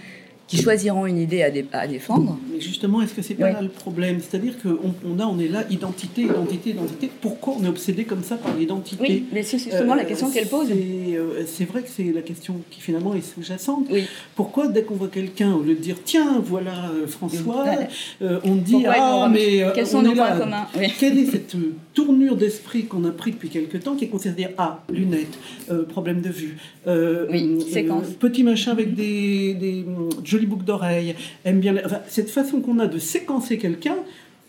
qui 0.50 0.60
choisiront 0.60 1.06
une 1.06 1.18
idée 1.18 1.42
à, 1.72 1.86
défendre. 1.86 2.36
Mais 2.52 2.60
justement, 2.60 3.00
est-ce 3.02 3.14
que 3.14 3.22
c'est 3.22 3.34
pas 3.34 3.52
là 3.52 3.62
le 3.62 3.68
problème? 3.68 4.18
C'est-à-dire 4.20 4.54
qu'on 4.60 4.92
on 5.08 5.20
a, 5.20 5.24
on 5.24 5.38
est 5.38 5.46
là, 5.46 5.64
identité, 5.70 6.22
identité, 6.22 6.70
identité. 6.70 7.10
Pourquoi 7.20 7.54
on 7.60 7.64
est 7.64 7.68
obsédé 7.68 8.02
comme 8.02 8.24
ça 8.24 8.34
par 8.34 8.56
l'identité? 8.56 9.00
Oui, 9.00 9.26
mais 9.32 9.44
c'est 9.44 9.58
justement 9.58 9.94
la 9.94 10.04
question 10.04 10.28
qu'elle 10.28 10.48
pose. 10.48 10.68
Euh, 10.72 11.44
c'est 11.46 11.66
vrai 11.66 11.82
que 11.82 11.88
c'est 11.88 12.12
la 12.12 12.22
question 12.22 12.56
qui 12.68 12.80
finalement 12.80 13.14
est 13.14 13.20
sous-jacente. 13.20 13.86
Pourquoi 14.34 14.66
dès 14.66 14.82
qu'on 14.82 14.96
voit 14.96 15.06
quelqu'un, 15.06 15.54
au 15.54 15.62
lieu 15.62 15.74
de 15.74 15.80
dire 15.80 15.98
tiens, 16.04 16.42
voilà 16.44 16.90
euh, 16.90 17.06
François, 17.06 17.66
euh, 18.20 18.40
on 18.42 18.56
dit 18.56 18.84
ah 18.88 19.28
mais 19.32 19.62
quels 19.72 19.86
sont 19.86 20.02
nos 20.02 20.14
points 20.14 20.36
communs? 20.36 20.66
Quelle 20.98 21.16
est 21.16 21.26
cette 21.26 21.54
tournure 21.94 22.34
d'esprit 22.36 22.86
qu'on 22.86 23.04
a 23.04 23.12
pris 23.12 23.30
depuis 23.30 23.50
quelque 23.50 23.76
temps 23.76 23.94
qui 23.94 24.06
est 24.06 24.08
considérée 24.08 24.52
ah 24.58 24.82
lunettes, 24.92 25.38
problème 25.88 26.22
de 26.22 26.28
vue, 26.28 26.56
petit 28.18 28.42
machin 28.42 28.72
avec 28.72 28.96
des, 28.96 29.54
des 29.54 29.84
boucle 30.46 30.64
d'oreille, 30.64 31.14
aime 31.44 31.60
bien. 31.60 31.74
cette 32.08 32.30
façon 32.30 32.60
qu'on 32.60 32.78
a 32.78 32.86
de 32.86 32.98
séquencer 32.98 33.58
quelqu'un, 33.58 33.96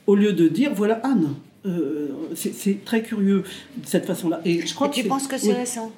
au 0.07 0.15
lieu 0.15 0.33
de 0.33 0.47
dire 0.47 0.71
voilà 0.73 1.01
Anne. 1.03 1.35
Euh, 1.65 2.07
c'est 2.33 2.83
très 2.83 3.03
curieux 3.03 3.43
cette 3.85 4.05
façon-là. 4.05 4.41
Et 4.45 4.65
je 4.65 4.73
crois 4.73 4.89
que 4.89 4.95
tu 4.95 5.03
penses 5.03 5.27
que 5.27 5.37
c'est 5.37 5.53
récent? 5.53 5.91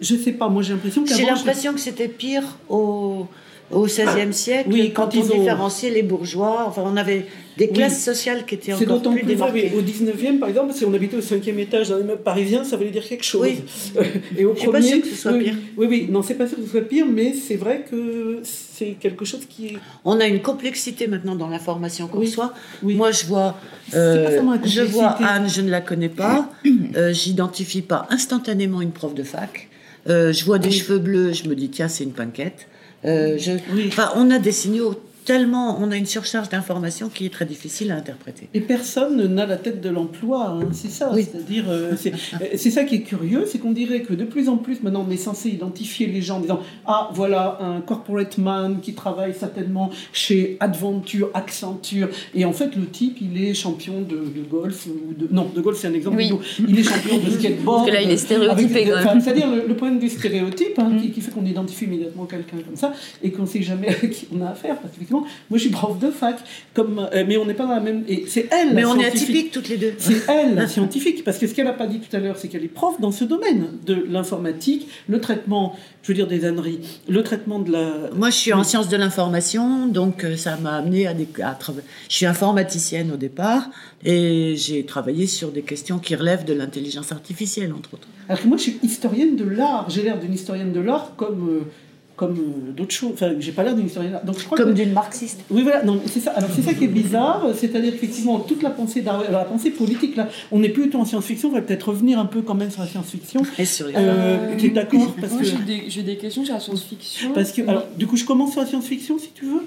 Je 0.00 0.14
sais 0.16 0.32
pas. 0.32 0.48
Moi, 0.48 0.62
j'ai 0.62 0.72
l'impression 0.72 1.04
J'ai 1.06 1.24
l'impression 1.24 1.72
que 1.72 1.80
c'était 1.80 2.08
pire 2.08 2.58
au 2.68 3.26
au 3.72 3.86
XVIe 3.86 4.32
siècle, 4.32 4.68
oui, 4.70 4.92
quand, 4.92 5.14
on 5.16 5.20
différenciait 5.20 5.90
les 5.90 6.02
bourgeois. 6.02 6.64
Enfin, 6.66 6.82
on 6.84 6.96
avait 6.96 7.26
des 7.56 7.68
classes 7.68 8.02
sociales 8.02 8.44
qui 8.44 8.56
étaient 8.56 8.72
encore 8.72 9.00
plus, 9.02 9.20
plus 9.20 9.22
démarquées. 9.24 9.72
Au 9.76 9.80
19e, 9.80 10.38
par 10.38 10.48
exemple, 10.48 10.72
si 10.74 10.84
on 10.84 10.92
habitait 10.92 11.16
au 11.16 11.22
cinquième 11.22 11.58
étage 11.58 11.88
dans 11.88 11.98
immeuble 11.98 12.22
parisien, 12.22 12.64
ça 12.64 12.76
voulait 12.76 12.90
dire 12.90 13.06
quelque 13.06 13.24
chose. 13.24 13.42
Oui. 13.42 14.04
Et 14.38 14.44
au 14.44 14.54
Je 14.54 14.64
premier, 14.64 14.72
pas 14.72 14.82
sûr 14.82 15.00
que 15.00 15.08
ce 15.08 15.14
soit 15.14 15.32
pire. 15.32 15.54
Oui, 15.76 15.86
oui, 15.88 16.08
non, 16.10 16.22
c'est 16.22 16.34
pas 16.34 16.46
sûr 16.46 16.58
que 16.58 16.64
ce 16.64 16.70
soit 16.70 16.82
pire, 16.82 17.06
mais 17.06 17.32
c'est 17.34 17.56
vrai 17.56 17.84
que 17.90 18.42
c'est 18.82 18.92
quelque 18.92 19.24
chose 19.24 19.46
qui 19.48 19.68
est. 19.68 19.78
On 20.04 20.20
a 20.20 20.26
une 20.26 20.42
complexité 20.42 21.06
maintenant 21.06 21.36
dans 21.36 21.48
l'information 21.48 22.08
qu'on 22.08 22.20
reçoit. 22.20 22.52
Moi, 22.82 23.10
je 23.10 23.26
vois, 23.26 23.56
euh, 23.94 24.40
je 24.64 24.82
vois 24.82 25.10
Anne, 25.24 25.48
je 25.48 25.60
ne 25.60 25.70
la 25.70 25.80
connais 25.80 26.08
pas, 26.08 26.48
euh, 26.96 27.12
j'identifie 27.12 27.82
pas 27.82 28.06
instantanément 28.10 28.80
une 28.80 28.92
prof 28.92 29.14
de 29.14 29.22
fac. 29.22 29.68
Euh, 30.08 30.32
je 30.32 30.44
vois 30.44 30.58
des 30.58 30.70
cheveux 30.70 30.98
bleus, 30.98 31.32
je 31.32 31.48
me 31.48 31.54
dis 31.54 31.70
tiens, 31.70 31.88
c'est 31.88 32.04
une 32.04 32.12
panquette. 32.12 32.66
Je, 33.04 33.58
enfin, 33.88 34.10
on 34.16 34.30
a 34.30 34.38
des 34.38 34.52
signaux 34.52 34.94
tellement, 35.24 35.78
on 35.80 35.90
a 35.90 35.96
une 35.96 36.06
surcharge 36.06 36.48
d'informations 36.48 37.08
qui 37.08 37.26
est 37.26 37.30
très 37.30 37.44
difficile 37.44 37.92
à 37.92 37.96
interpréter. 37.96 38.48
Et 38.54 38.60
personne 38.60 39.34
n'a 39.34 39.46
la 39.46 39.56
tête 39.56 39.80
de 39.80 39.88
l'emploi, 39.88 40.48
hein, 40.48 40.68
c'est 40.72 40.90
ça. 40.90 41.10
C'est-à-dire, 41.14 41.64
euh, 41.68 41.92
euh, 41.92 42.46
c'est 42.56 42.70
ça 42.70 42.84
qui 42.84 42.96
est 42.96 43.02
curieux, 43.02 43.44
c'est 43.46 43.58
qu'on 43.58 43.72
dirait 43.72 44.02
que 44.02 44.14
de 44.14 44.24
plus 44.24 44.48
en 44.48 44.56
plus 44.56 44.82
maintenant 44.82 45.04
on 45.08 45.10
est 45.10 45.16
censé 45.16 45.50
identifier 45.50 46.06
les 46.06 46.22
gens 46.22 46.36
en 46.36 46.40
disant 46.40 46.60
ah 46.86 47.10
voilà 47.12 47.58
un 47.60 47.80
corporate 47.80 48.38
man 48.38 48.80
qui 48.80 48.94
travaille 48.94 49.34
certainement 49.34 49.90
chez 50.12 50.56
Adventure, 50.60 51.30
Accenture, 51.34 52.08
et 52.34 52.44
en 52.44 52.52
fait 52.52 52.76
le 52.76 52.86
type 52.86 53.18
il 53.20 53.42
est 53.42 53.54
champion 53.54 54.00
de, 54.00 54.22
golf 54.50 54.86
ou 54.86 55.14
de 55.14 55.28
non 55.30 55.50
de 55.54 55.60
golf 55.60 55.78
c'est 55.78 55.88
un 55.88 55.94
exemple. 55.94 56.22
Il 56.58 56.78
est 56.78 56.82
champion 56.82 57.18
de 57.18 57.30
skateboard. 57.30 57.78
Parce 57.78 57.90
que 57.90 57.94
là 57.94 58.02
il 58.02 58.10
est 58.10 58.16
stéréotypé. 58.16 58.92
C'est-à-dire 59.20 59.48
le, 59.50 59.74
point 59.74 59.90
de 59.90 60.00
vue 60.00 60.08
stéréotype 60.08 60.78
hein, 60.78 60.92
qui, 61.00 61.08
mm. 61.08 61.12
qui, 61.12 61.20
fait 61.20 61.30
qu'on 61.30 61.44
identifie 61.44 61.84
immédiatement 61.86 62.24
quelqu'un 62.24 62.58
comme 62.64 62.76
ça 62.76 62.92
et 63.22 63.30
qu'on 63.30 63.42
ne 63.42 63.46
sait 63.46 63.62
jamais 63.62 63.88
à 63.88 63.94
qui 64.06 64.26
on 64.34 64.40
a 64.42 64.50
affaire 64.50 64.78
parce 64.78 64.94
que 64.94 65.11
moi, 65.20 65.28
je 65.52 65.58
suis 65.58 65.70
prof 65.70 65.98
de 65.98 66.10
fac, 66.10 66.36
comme, 66.74 67.08
euh, 67.12 67.24
mais 67.26 67.36
on 67.36 67.44
n'est 67.44 67.54
pas 67.54 67.64
dans 67.64 67.74
la 67.74 67.80
même. 67.80 68.04
Et 68.08 68.24
c'est 68.26 68.48
elle. 68.50 68.74
Mais 68.74 68.84
on 68.84 68.98
est 68.98 69.06
atypiques 69.06 69.50
toutes 69.50 69.68
les 69.68 69.76
deux. 69.76 69.94
C'est 69.98 70.28
elle, 70.28 70.54
la 70.54 70.66
scientifique, 70.68 71.24
parce 71.24 71.38
que 71.38 71.46
ce 71.46 71.54
qu'elle 71.54 71.66
n'a 71.66 71.72
pas 71.72 71.86
dit 71.86 72.00
tout 72.00 72.14
à 72.14 72.20
l'heure, 72.20 72.36
c'est 72.36 72.48
qu'elle 72.48 72.64
est 72.64 72.68
prof 72.68 73.00
dans 73.00 73.12
ce 73.12 73.24
domaine 73.24 73.66
de 73.86 74.06
l'informatique, 74.08 74.88
le 75.08 75.20
traitement, 75.20 75.76
je 76.02 76.08
veux 76.08 76.14
dire 76.14 76.26
des 76.26 76.44
âneries, 76.44 76.80
le 77.08 77.22
traitement 77.22 77.58
de 77.58 77.72
la. 77.72 78.10
Moi, 78.14 78.30
je 78.30 78.36
suis 78.36 78.52
en 78.52 78.64
sciences 78.64 78.88
de 78.88 78.96
l'information, 78.96 79.86
donc 79.86 80.24
euh, 80.24 80.36
ça 80.36 80.56
m'a 80.56 80.76
amené 80.76 81.06
à, 81.06 81.14
des, 81.14 81.28
à. 81.42 81.58
Je 82.08 82.14
suis 82.14 82.26
informaticienne 82.26 83.12
au 83.12 83.16
départ, 83.16 83.68
et 84.04 84.54
j'ai 84.56 84.84
travaillé 84.84 85.26
sur 85.26 85.52
des 85.52 85.62
questions 85.62 85.98
qui 85.98 86.14
relèvent 86.14 86.44
de 86.44 86.54
l'intelligence 86.54 87.12
artificielle, 87.12 87.72
entre 87.72 87.94
autres. 87.94 88.08
Alors 88.28 88.42
que 88.42 88.48
moi, 88.48 88.56
je 88.56 88.62
suis 88.62 88.78
historienne 88.82 89.36
de 89.36 89.44
l'art. 89.44 89.88
J'ai 89.90 90.02
l'air 90.02 90.18
d'une 90.18 90.34
historienne 90.34 90.72
de 90.72 90.80
l'art 90.80 91.14
comme. 91.16 91.64
Euh, 92.22 92.26
comme 92.26 92.38
euh, 92.38 92.72
d'autres 92.72 92.92
choses. 92.92 93.12
Enfin, 93.14 93.32
j'ai 93.38 93.52
pas 93.52 93.62
l'air 93.62 93.74
d'une 93.74 93.86
historienne. 93.86 94.18
Donc, 94.24 94.38
je 94.38 94.44
crois 94.44 94.56
comme 94.56 94.74
d'une 94.74 94.92
marxiste. 94.92 95.40
Oui, 95.50 95.62
voilà. 95.62 95.82
Non, 95.82 96.00
c'est 96.06 96.20
ça. 96.20 96.32
Alors, 96.32 96.50
c'est 96.54 96.62
ça 96.62 96.74
qui 96.74 96.84
est 96.84 96.88
bizarre. 96.88 97.46
C'est-à-dire 97.54 97.92
qu'effectivement, 97.92 98.38
toute 98.40 98.62
la 98.62 98.70
pensée 98.70 99.02
Alors, 99.06 99.24
la 99.30 99.44
pensée 99.44 99.70
politique, 99.70 100.16
là, 100.16 100.28
on 100.50 100.60
n'est 100.60 100.68
plus 100.68 100.90
tout 100.90 100.98
en 100.98 101.04
science-fiction. 101.04 101.50
On 101.50 101.52
va 101.52 101.62
peut-être 101.62 101.88
revenir 101.88 102.18
un 102.18 102.26
peu 102.26 102.42
quand 102.42 102.54
même 102.54 102.70
sur 102.70 102.82
la 102.82 102.88
science-fiction. 102.88 103.42
Et 103.58 103.64
sur 103.64 103.88
les... 103.88 103.94
Euh, 103.96 104.56
tu 104.58 104.66
es 104.66 104.70
d'accord 104.70 105.14
parce 105.20 105.32
Moi, 105.32 105.42
que... 105.42 105.48
j'ai 105.88 106.02
des, 106.02 106.16
questions 106.16 106.44
sur 106.44 106.54
la 106.54 106.60
science-fiction. 106.60 107.32
Parce 107.32 107.52
que, 107.52 107.62
alors, 107.62 107.86
du 107.96 108.06
coup, 108.06 108.16
je 108.16 108.24
commence 108.24 108.52
sur 108.52 108.60
la 108.60 108.66
science-fiction, 108.66 109.18
si 109.18 109.30
tu 109.34 109.46
veux. 109.46 109.64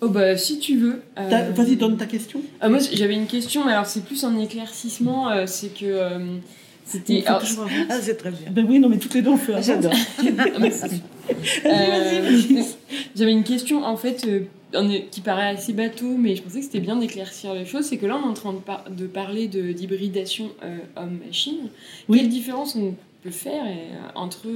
Oh 0.00 0.08
bah 0.08 0.36
si 0.36 0.60
tu 0.60 0.78
veux. 0.78 1.02
Euh, 1.18 1.50
vas-y, 1.56 1.74
donne 1.74 1.96
ta 1.96 2.06
question. 2.06 2.40
moi 2.62 2.78
j'avais 2.92 3.14
une 3.14 3.26
question, 3.26 3.64
mais 3.64 3.72
alors 3.72 3.86
c'est 3.86 4.04
plus 4.04 4.22
un 4.22 4.38
éclaircissement, 4.38 5.44
c'est 5.46 5.74
que 5.74 6.38
c'était. 6.88 7.22
Ah, 7.26 7.40
c'est 8.00 8.16
très 8.16 8.30
bien. 8.30 8.50
Ben 8.50 8.66
oui, 8.68 8.78
non, 8.78 8.88
mais 8.88 8.98
toutes 8.98 9.14
les 9.14 9.22
deux, 9.22 9.30
on 9.30 9.36
fait. 9.36 9.62
J'adore. 9.62 9.92
Euh, 11.66 12.40
j'avais 13.14 13.32
une 13.32 13.44
question, 13.44 13.84
en 13.84 13.98
fait, 13.98 14.26
euh, 14.26 14.98
qui 15.10 15.20
paraît 15.20 15.50
assez 15.50 15.74
bateau, 15.74 16.16
mais 16.16 16.34
je 16.34 16.42
pensais 16.42 16.60
que 16.60 16.64
c'était 16.64 16.80
bien 16.80 16.96
d'éclaircir 16.96 17.52
les 17.52 17.66
choses, 17.66 17.84
c'est 17.84 17.98
que 17.98 18.06
là 18.06 18.18
on 18.18 18.26
est 18.26 18.30
en 18.30 18.32
train 18.32 18.54
de, 18.88 19.06
parler 19.06 19.46
d'hybridation 19.46 20.48
homme-machine. 20.96 21.68
Quelle 22.10 22.30
différence 22.30 22.76
on 22.76 22.94
peut 23.28 23.34
faire 23.34 23.64
entre 24.14 24.46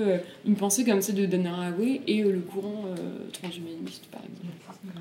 une 0.46 0.56
pensée 0.56 0.84
comme 0.84 1.00
celle 1.02 1.16
de 1.16 1.26
Dan 1.26 1.46
Haraway 1.46 2.00
et 2.06 2.22
le 2.22 2.40
courant 2.40 2.84
transhumaniste 3.32 4.04
par 4.10 4.20
exemple 4.22 4.54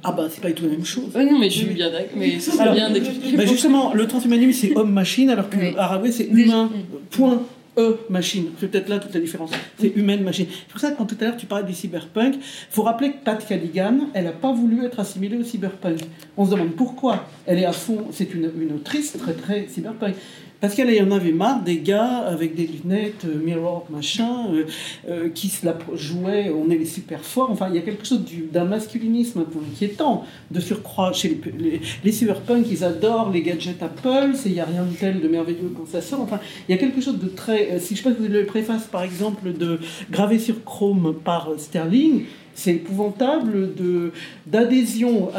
Ah 0.04 0.12
bah 0.12 0.28
c'est 0.30 0.42
pas 0.42 0.50
du 0.50 0.56
tout 0.56 0.64
la 0.66 0.72
même 0.72 0.86
chose. 0.86 1.14
non 1.16 1.40
mais 1.40 1.50
je 1.50 1.58
suis 1.60 1.66
bien 1.68 1.90
d'accord, 1.92 2.10
mais 2.16 2.40
c'est 2.40 2.62
bien 2.72 2.90
d'expliquer. 2.90 3.38
Bah 3.38 3.46
justement, 3.46 3.94
le 3.94 4.08
transhumanisme 4.08 4.52
c'est 4.52 4.76
homme-machine 4.78 5.30
alors 5.30 5.50
que 5.50 5.78
Haraway 5.78 6.12
c'est 6.12 6.26
humain, 6.26 6.70
point. 7.10 7.42
E 7.78 7.96
machine. 8.10 8.48
C'est 8.60 8.70
peut-être 8.70 8.90
là 8.90 9.00
toute 9.00 9.14
la 9.14 9.22
différence. 9.22 9.50
C'est 9.80 9.96
humaine 9.96 10.24
machine. 10.24 10.46
C'est 10.50 10.68
pour 10.68 10.82
ça 10.82 10.92
que 10.92 10.98
quand 10.98 11.06
tout 11.06 11.16
à 11.22 11.24
l'heure 11.24 11.38
tu 11.38 11.46
parlais 11.46 11.66
du 11.66 11.74
cyberpunk, 11.74 12.36
il 12.36 12.42
faut 12.70 12.84
rappeler 12.84 13.14
que 13.14 13.24
Pat 13.24 13.48
Callaghan, 13.48 14.10
elle 14.14 14.26
n'a 14.26 14.34
pas 14.34 14.52
voulu 14.52 14.84
être 14.84 15.00
assimilée 15.00 15.38
au 15.38 15.44
cyberpunk. 15.46 16.00
On 16.36 16.46
se 16.46 16.52
demande 16.52 16.72
pourquoi. 16.72 17.26
Elle 17.46 17.60
est 17.60 17.66
à 17.66 17.72
fond, 17.72 18.08
c'est 18.12 18.34
une, 18.34 18.52
une 18.62 18.74
autrice 18.76 19.14
très 19.18 19.32
très 19.32 19.68
cyberpunk. 19.70 20.16
Parce 20.62 20.76
qu'elle 20.76 21.04
en 21.04 21.10
avait 21.10 21.32
marre 21.32 21.64
des 21.64 21.80
gars 21.80 22.20
avec 22.20 22.54
des 22.54 22.68
lunettes, 22.68 23.26
euh, 23.26 23.44
mirror, 23.44 23.88
machin, 23.90 24.46
euh, 24.54 24.66
euh, 25.10 25.30
qui 25.30 25.50
se 25.50 25.66
la 25.66 25.76
jouaient, 25.96 26.52
on 26.52 26.70
est 26.70 26.78
les 26.78 26.86
super 26.86 27.22
forts. 27.22 27.50
Enfin, 27.50 27.68
il 27.70 27.76
y 27.76 27.80
a 27.80 27.82
quelque 27.82 28.06
chose 28.06 28.22
d'un 28.54 28.66
masculinisme 28.66 29.40
un 29.40 29.44
peu 29.44 29.58
inquiétant 29.58 30.24
de 30.52 30.60
surcroît 30.60 31.14
chez 31.14 31.42
les, 31.58 31.82
les, 32.04 32.12
cyberpunk, 32.12 32.68
ils 32.70 32.84
adorent 32.84 33.32
les 33.32 33.42
gadgets 33.42 33.82
Apple, 33.82 34.34
il 34.46 34.52
n'y 34.52 34.60
a 34.60 34.66
rien 34.66 34.84
de 34.84 34.94
tel 34.94 35.20
de 35.20 35.28
merveilleux 35.28 35.74
quand 35.76 35.88
ça 35.88 36.00
sort. 36.00 36.22
Enfin, 36.22 36.40
il 36.70 36.72
y 36.72 36.76
a 36.76 36.78
quelque 36.78 37.02
chose 37.02 37.18
de 37.18 37.28
très. 37.28 37.80
Si 37.80 37.96
je 37.96 38.04
sais 38.04 38.10
pas 38.10 38.16
que 38.16 38.22
vous 38.22 38.32
le 38.32 38.46
préface, 38.46 38.84
par 38.84 39.02
exemple, 39.02 39.54
de 39.54 39.80
gravé 40.12 40.38
sur 40.38 40.64
Chrome 40.64 41.16
par 41.24 41.50
Sterling, 41.58 42.26
c'est 42.56 42.76
épouvantable 42.76 43.70
d'adhésion 44.46 45.32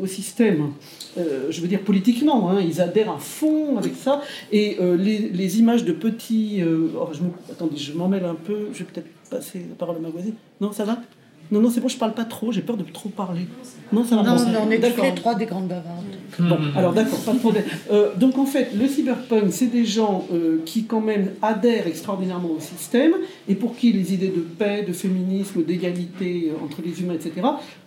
au 0.00 0.06
système. 0.06 0.72
Euh, 1.18 1.50
je 1.50 1.60
veux 1.60 1.68
dire 1.68 1.80
politiquement, 1.80 2.50
hein, 2.50 2.60
ils 2.60 2.80
adhèrent 2.80 3.12
à 3.12 3.18
fond 3.18 3.76
avec 3.78 3.94
ça. 3.94 4.22
Et 4.52 4.76
euh, 4.80 4.96
les, 4.96 5.58
images 5.58 5.84
de 5.84 5.92
petits. 5.92 6.62
Euh, 6.62 6.88
oh, 6.96 7.08
attendez, 7.50 7.76
je 7.76 7.92
m'en 7.92 8.08
mêle 8.08 8.24
un 8.24 8.34
peu, 8.34 8.68
je 8.72 8.80
vais 8.80 8.84
peut-être 8.84 9.08
passer 9.28 9.60
la 9.68 9.74
parole 9.74 9.96
à 9.96 10.00
ma 10.00 10.10
voisine. 10.10 10.34
Non, 10.60 10.72
ça 10.72 10.84
va? 10.84 10.98
Non, 11.50 11.60
non, 11.60 11.70
c'est 11.70 11.80
bon, 11.80 11.88
je 11.88 11.96
parle 11.96 12.14
pas 12.14 12.24
trop, 12.24 12.52
j'ai 12.52 12.60
peur 12.60 12.76
de 12.76 12.84
trop 12.84 13.08
parler. 13.08 13.42
Non, 13.92 14.04
ça 14.04 14.16
va 14.16 14.22
Non, 14.22 14.36
non, 14.36 14.60
on 14.66 14.70
est 14.70 14.78
tous 14.78 15.02
les 15.02 15.14
trois 15.14 15.34
des 15.34 15.46
grandes 15.46 15.66
bavardes. 15.66 16.04
Bon, 16.38 16.58
alors 16.76 16.92
d'accord, 16.92 17.18
pas 17.18 17.32
de 17.32 17.38
problème. 17.38 17.64
Euh, 17.90 18.14
donc 18.16 18.38
en 18.38 18.46
fait, 18.46 18.70
le 18.74 18.86
cyberpunk, 18.86 19.52
c'est 19.52 19.66
des 19.66 19.84
gens 19.84 20.26
euh, 20.32 20.58
qui 20.64 20.84
quand 20.84 21.00
même 21.00 21.30
adhèrent 21.42 21.88
extraordinairement 21.88 22.50
au 22.50 22.60
système 22.60 23.14
et 23.48 23.56
pour 23.56 23.76
qui 23.76 23.92
les 23.92 24.14
idées 24.14 24.28
de 24.28 24.40
paix, 24.40 24.84
de 24.86 24.92
féminisme, 24.92 25.64
d'égalité 25.64 26.52
euh, 26.52 26.64
entre 26.64 26.82
les 26.84 27.00
humains, 27.00 27.14
etc., 27.14 27.32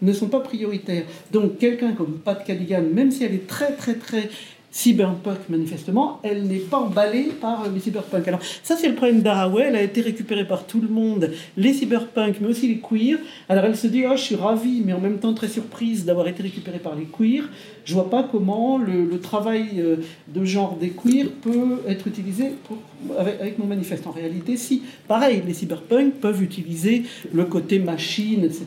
ne 0.02 0.12
sont 0.12 0.28
pas 0.28 0.42
prioritaires. 0.42 1.06
Donc 1.32 1.58
quelqu'un 1.58 1.94
comme 1.94 2.20
Pat 2.24 2.44
Cadigan, 2.44 2.84
même 2.94 3.12
si 3.12 3.24
elle 3.24 3.34
est 3.34 3.48
très 3.48 3.72
très 3.74 3.94
très 3.94 4.30
cyberpunk, 4.74 5.50
manifestement, 5.50 6.20
elle 6.24 6.48
n'est 6.48 6.58
pas 6.58 6.80
emballée 6.80 7.26
par 7.40 7.70
les 7.70 7.80
cyberpunk. 7.80 8.28
Alors, 8.28 8.40
ça, 8.64 8.76
c'est 8.76 8.90
le 8.90 8.96
problème 8.96 9.22
d'Araway. 9.22 9.66
Elle 9.68 9.76
a 9.76 9.84
été 9.84 10.02
récupérée 10.02 10.48
par 10.48 10.66
tout 10.66 10.82
le 10.82 10.88
monde, 10.88 11.30
les 11.56 11.74
cyberpunk, 11.74 12.38
mais 12.42 12.48
aussi 12.48 12.68
les 12.68 12.80
queers. 12.80 13.20
Alors, 13.48 13.66
elle 13.66 13.78
se 13.78 13.86
dit, 13.86 14.04
oh, 14.10 14.16
je 14.16 14.22
suis 14.22 14.36
ravie, 14.36 14.82
mais 14.84 14.94
en 14.94 15.00
même 15.00 15.20
temps 15.20 15.36
très 15.36 15.48
surprise 15.48 16.06
d'avoir 16.06 16.28
été 16.28 16.42
récupérée 16.42 16.80
par 16.80 16.96
les 16.96 17.06
queers 17.06 17.48
je 17.86 17.94
vois 17.94 18.10
pas 18.10 18.24
comment 18.24 18.78
le, 18.78 19.20
travail 19.20 19.68
euh, 19.78 19.98
de 20.28 20.46
genre 20.46 20.78
des 20.78 20.90
queers 20.90 21.30
peut 21.42 21.82
être 21.88 22.08
utilisé 22.08 22.52
pour, 22.66 22.78
avec, 23.18 23.60
mon 23.60 23.66
manifeste. 23.66 24.08
En 24.08 24.12
réalité, 24.12 24.58
si. 24.58 24.84
Pareil, 25.08 25.44
les 25.46 25.54
cyberpunk 25.54 26.16
peuvent 26.16 26.42
utiliser 26.42 27.04
le 27.34 27.46
côté 27.46 27.80
machine, 27.80 28.44
etc. 28.44 28.66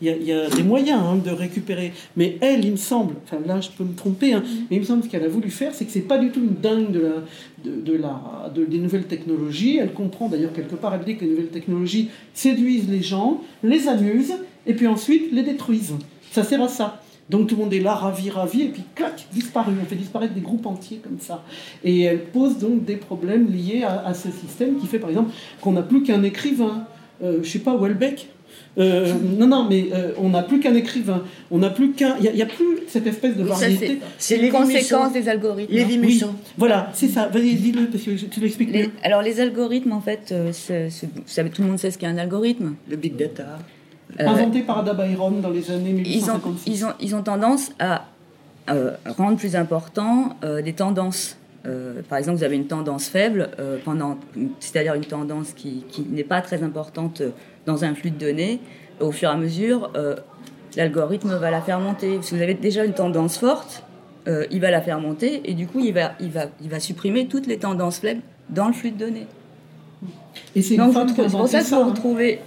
Il 0.00 0.08
y 0.08 0.32
a, 0.32 0.48
des 0.48 0.62
moyens 0.62 1.00
hein, 1.02 1.16
de 1.16 1.30
récupérer. 1.30 1.92
Mais 2.16 2.36
elle, 2.40 2.64
il 2.64 2.72
me 2.72 2.76
semble, 2.76 3.14
enfin 3.24 3.38
là 3.46 3.60
je 3.60 3.70
peux 3.70 3.84
me 3.84 3.94
tromper, 3.94 4.32
hein, 4.32 4.42
mais 4.70 4.76
il 4.76 4.80
me 4.80 4.84
semble 4.84 5.02
ce 5.02 5.08
qu'elle 5.08 5.24
a 5.24 5.28
voulu 5.28 5.50
faire, 5.50 5.74
c'est 5.74 5.84
que 5.84 5.90
c'est 5.92 6.00
pas 6.00 6.18
du 6.18 6.30
tout 6.30 6.40
une 6.40 6.54
dingue 6.60 6.90
de 6.92 7.00
la, 7.00 7.14
de, 7.64 7.96
la, 7.96 8.52
de, 8.54 8.64
des 8.64 8.78
nouvelles 8.78 9.06
technologies. 9.06 9.78
Elle 9.78 9.92
comprend 9.92 10.28
d'ailleurs 10.28 10.52
quelque 10.52 10.76
part, 10.76 10.94
elle 10.94 11.04
dit 11.04 11.16
que 11.16 11.24
les 11.24 11.30
nouvelles 11.30 11.48
technologies 11.48 12.10
séduisent 12.34 12.88
les 12.88 13.02
gens, 13.02 13.40
les 13.62 13.88
amusent, 13.88 14.34
et 14.66 14.74
puis 14.74 14.86
ensuite 14.86 15.32
les 15.32 15.42
détruisent. 15.42 15.94
Ça 16.30 16.42
sert 16.44 16.62
à 16.62 16.68
ça. 16.68 17.01
Donc 17.30 17.48
tout 17.48 17.56
le 17.56 17.62
monde 17.62 17.72
est 17.72 17.80
là, 17.80 17.94
ravi, 17.94 18.30
ravi, 18.30 18.62
et 18.62 18.68
puis 18.68 18.82
clac, 18.94 19.26
disparu. 19.32 19.72
On 19.80 19.84
fait 19.84 19.96
disparaître 19.96 20.34
des 20.34 20.40
groupes 20.40 20.66
entiers 20.66 21.00
comme 21.02 21.18
ça. 21.18 21.44
Et 21.84 22.02
elle 22.02 22.24
pose 22.24 22.58
donc 22.58 22.84
des 22.84 22.96
problèmes 22.96 23.50
liés 23.50 23.84
à, 23.84 24.12
ce 24.14 24.30
système 24.30 24.78
qui 24.78 24.86
fait 24.86 24.98
par 24.98 25.10
exemple 25.10 25.32
qu'on 25.60 25.72
n'a 25.72 25.82
plus 25.82 26.02
qu'un 26.02 26.22
écrivain. 26.22 26.86
Euh, 27.22 27.38
je 27.42 27.48
sais 27.48 27.60
pas, 27.60 27.76
Welbeck 27.76 28.28
euh, 28.78 29.12
non, 29.38 29.46
non, 29.46 29.66
mais 29.68 29.88
euh, 29.92 30.12
on 30.16 30.30
n'a 30.30 30.42
plus 30.42 30.60
qu'un 30.60 30.74
écrivain. 30.74 31.24
On 31.50 31.58
n'a 31.58 31.70
plus 31.70 31.92
qu'un. 31.92 32.16
Il 32.22 32.32
n'y 32.32 32.42
a, 32.42 32.46
plus 32.46 32.78
cette 32.88 33.06
espèce 33.06 33.36
de 33.36 33.42
variété. 33.42 33.98
C'est 34.18 34.38
les 34.38 34.48
conséquences 34.48 35.12
des 35.12 35.28
algorithmes. 35.28 35.72
Les 35.72 35.84
oui, 35.84 36.22
Voilà, 36.56 36.90
c'est 36.94 37.08
ça. 37.08 37.28
Vas-y, 37.28 37.54
dis-le 37.54 37.86
parce 37.86 38.02
que 38.02 38.10
tu 38.12 38.40
l'expliques 38.40 38.72
mieux. 38.72 38.90
Alors, 39.02 39.22
les 39.22 39.40
algorithmes, 39.40 39.92
en 39.92 40.00
fait, 40.00 40.32
euh, 40.32 40.50
tout 41.52 41.62
le 41.62 41.68
monde 41.68 41.78
sait 41.78 41.90
ce 41.90 41.98
qu'est 41.98 42.06
un 42.06 42.18
algorithme. 42.18 42.74
Le 42.88 42.96
big 42.96 43.16
data. 43.16 43.58
Euh, 44.20 44.26
Inventé 44.26 44.62
par 44.62 44.78
Ada 44.78 44.94
Byron 44.94 45.40
dans 45.40 45.50
les 45.50 45.70
années 45.70 45.92
1856. 45.92 46.70
Ils 46.70 46.84
ont, 46.84 46.92
ils 47.00 47.16
ont, 47.16 47.22
tendance 47.22 47.72
à 47.78 48.04
euh, 48.70 48.92
rendre 49.16 49.38
plus 49.38 49.56
important 49.56 50.36
euh, 50.44 50.62
des 50.62 50.72
tendances. 50.72 51.36
par 52.08 52.18
exemple, 52.18 52.38
vous 52.38 52.44
avez 52.44 52.56
une 52.56 52.66
tendance 52.66 53.06
faible, 53.08 53.50
pendant, 53.84 54.18
c'est-à-dire 54.58 54.94
une 54.94 55.04
tendance 55.04 55.52
qui, 55.52 55.84
qui 55.88 56.02
n'est 56.02 56.24
pas 56.24 56.40
très 56.40 56.62
importante 56.62 57.22
dans 57.66 57.84
un 57.84 57.94
flux 57.94 58.10
de 58.10 58.18
données. 58.18 58.60
Au 59.00 59.12
fur 59.12 59.28
et 59.28 59.32
à 59.32 59.36
mesure, 59.36 59.92
l'algorithme 60.76 61.36
va 61.36 61.50
la 61.50 61.60
faire 61.60 61.78
monter. 61.78 62.18
Si 62.22 62.34
vous 62.34 62.42
avez 62.42 62.54
déjà 62.54 62.84
une 62.84 62.94
tendance 62.94 63.38
forte, 63.38 63.84
il 64.26 64.60
va 64.60 64.72
la 64.72 64.80
faire 64.80 65.00
monter 65.00 65.48
et 65.48 65.54
du 65.54 65.68
coup, 65.68 65.78
il 65.78 65.94
va, 65.94 66.14
il, 66.18 66.30
va, 66.30 66.46
il 66.60 66.68
va 66.68 66.80
supprimer 66.80 67.28
toutes 67.28 67.46
les 67.46 67.58
tendances 67.58 67.98
faibles 67.98 68.22
dans 68.50 68.66
le 68.66 68.72
flux 68.72 68.90
de 68.90 68.98
données. 68.98 69.28
Et 70.56 70.62
c'est 70.62 70.76
pour 70.76 70.92
ça 70.92 71.60
que 71.60 71.74
vous 71.74 71.84
retrouvez 71.90 72.40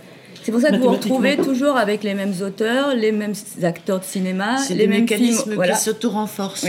c'est 0.45 0.51
pour 0.51 0.61
ça 0.61 0.69
que 0.69 0.75
vous 0.75 0.89
retrouvez 0.89 1.37
toujours 1.37 1.75
avec 1.75 2.03
les 2.03 2.13
mêmes 2.13 2.35
auteurs, 2.43 2.93
les 2.93 3.11
mêmes 3.11 3.33
acteurs 3.63 3.99
de 3.99 4.05
cinéma, 4.05 4.57
les 4.69 4.85
mêmes 4.85 5.01
mécanismes 5.01 5.53
films, 5.53 5.63
qui 5.63 5.75
s'auto-renforcent. 5.75 6.67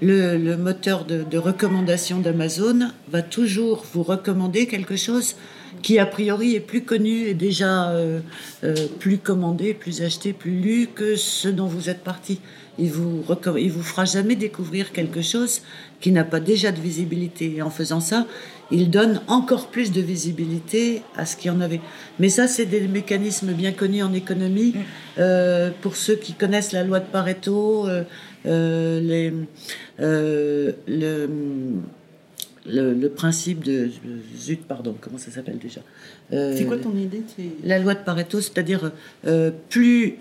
Le, 0.00 0.56
moteur 0.56 1.04
de, 1.04 1.36
recommandation 1.36 2.20
d'Amazon 2.20 2.88
va 3.10 3.20
toujours 3.20 3.84
vous 3.92 4.02
recommander 4.02 4.66
quelque 4.66 4.96
chose 4.96 5.36
qui 5.82 5.98
a 5.98 6.06
priori 6.06 6.54
est 6.54 6.60
plus 6.60 6.82
connu 6.82 7.26
et 7.26 7.34
déjà 7.34 7.90
euh, 7.90 8.20
euh, 8.64 8.74
plus 8.98 9.18
commandé, 9.18 9.74
plus 9.74 10.00
acheté, 10.00 10.32
plus 10.32 10.52
lu 10.52 10.88
que 10.94 11.14
ce 11.14 11.48
dont 11.48 11.66
vous 11.66 11.90
êtes 11.90 12.02
parti. 12.02 12.40
Il 12.78 12.90
vous 12.90 13.24
il 13.58 13.70
vous 13.70 13.82
fera 13.82 14.04
jamais 14.04 14.36
découvrir 14.36 14.92
quelque 14.92 15.22
chose 15.22 15.62
qui 16.00 16.12
n'a 16.12 16.24
pas 16.24 16.40
déjà 16.40 16.72
de 16.72 16.80
visibilité. 16.80 17.56
Et 17.56 17.62
en 17.62 17.70
faisant 17.70 18.00
ça, 18.00 18.26
il 18.70 18.90
donne 18.90 19.20
encore 19.26 19.68
plus 19.68 19.92
de 19.92 20.00
visibilité 20.00 21.02
à 21.16 21.26
ce 21.26 21.36
qu'il 21.36 21.48
y 21.48 21.54
en 21.54 21.60
avait. 21.60 21.80
Mais 22.18 22.28
ça, 22.28 22.46
c'est 22.48 22.66
des 22.66 22.86
mécanismes 22.88 23.52
bien 23.52 23.72
connus 23.72 24.02
en 24.02 24.12
économie. 24.12 24.74
Mm. 24.74 24.80
Euh, 25.18 25.70
pour 25.80 25.96
ceux 25.96 26.16
qui 26.16 26.34
connaissent 26.34 26.72
la 26.72 26.84
loi 26.84 27.00
de 27.00 27.06
Pareto, 27.06 27.86
euh, 27.88 28.04
euh, 28.46 29.00
les, 29.00 29.32
le, 29.98 30.74
le, 32.66 33.08
principe 33.08 33.64
de 33.64 33.90
zut 34.36 34.62
pardon 34.66 34.94
comment 35.00 35.18
ça 35.18 35.30
s'appelle 35.30 35.58
déjà? 35.58 35.80
C'est 36.30 36.64
quoi 36.66 36.76
ton 36.78 36.96
idée? 36.96 37.22
La 37.64 37.78
loi 37.78 37.94
de 37.94 38.04
Pareto 38.04 38.40
c'est-à-dire 38.40 38.92
plus 39.68 40.16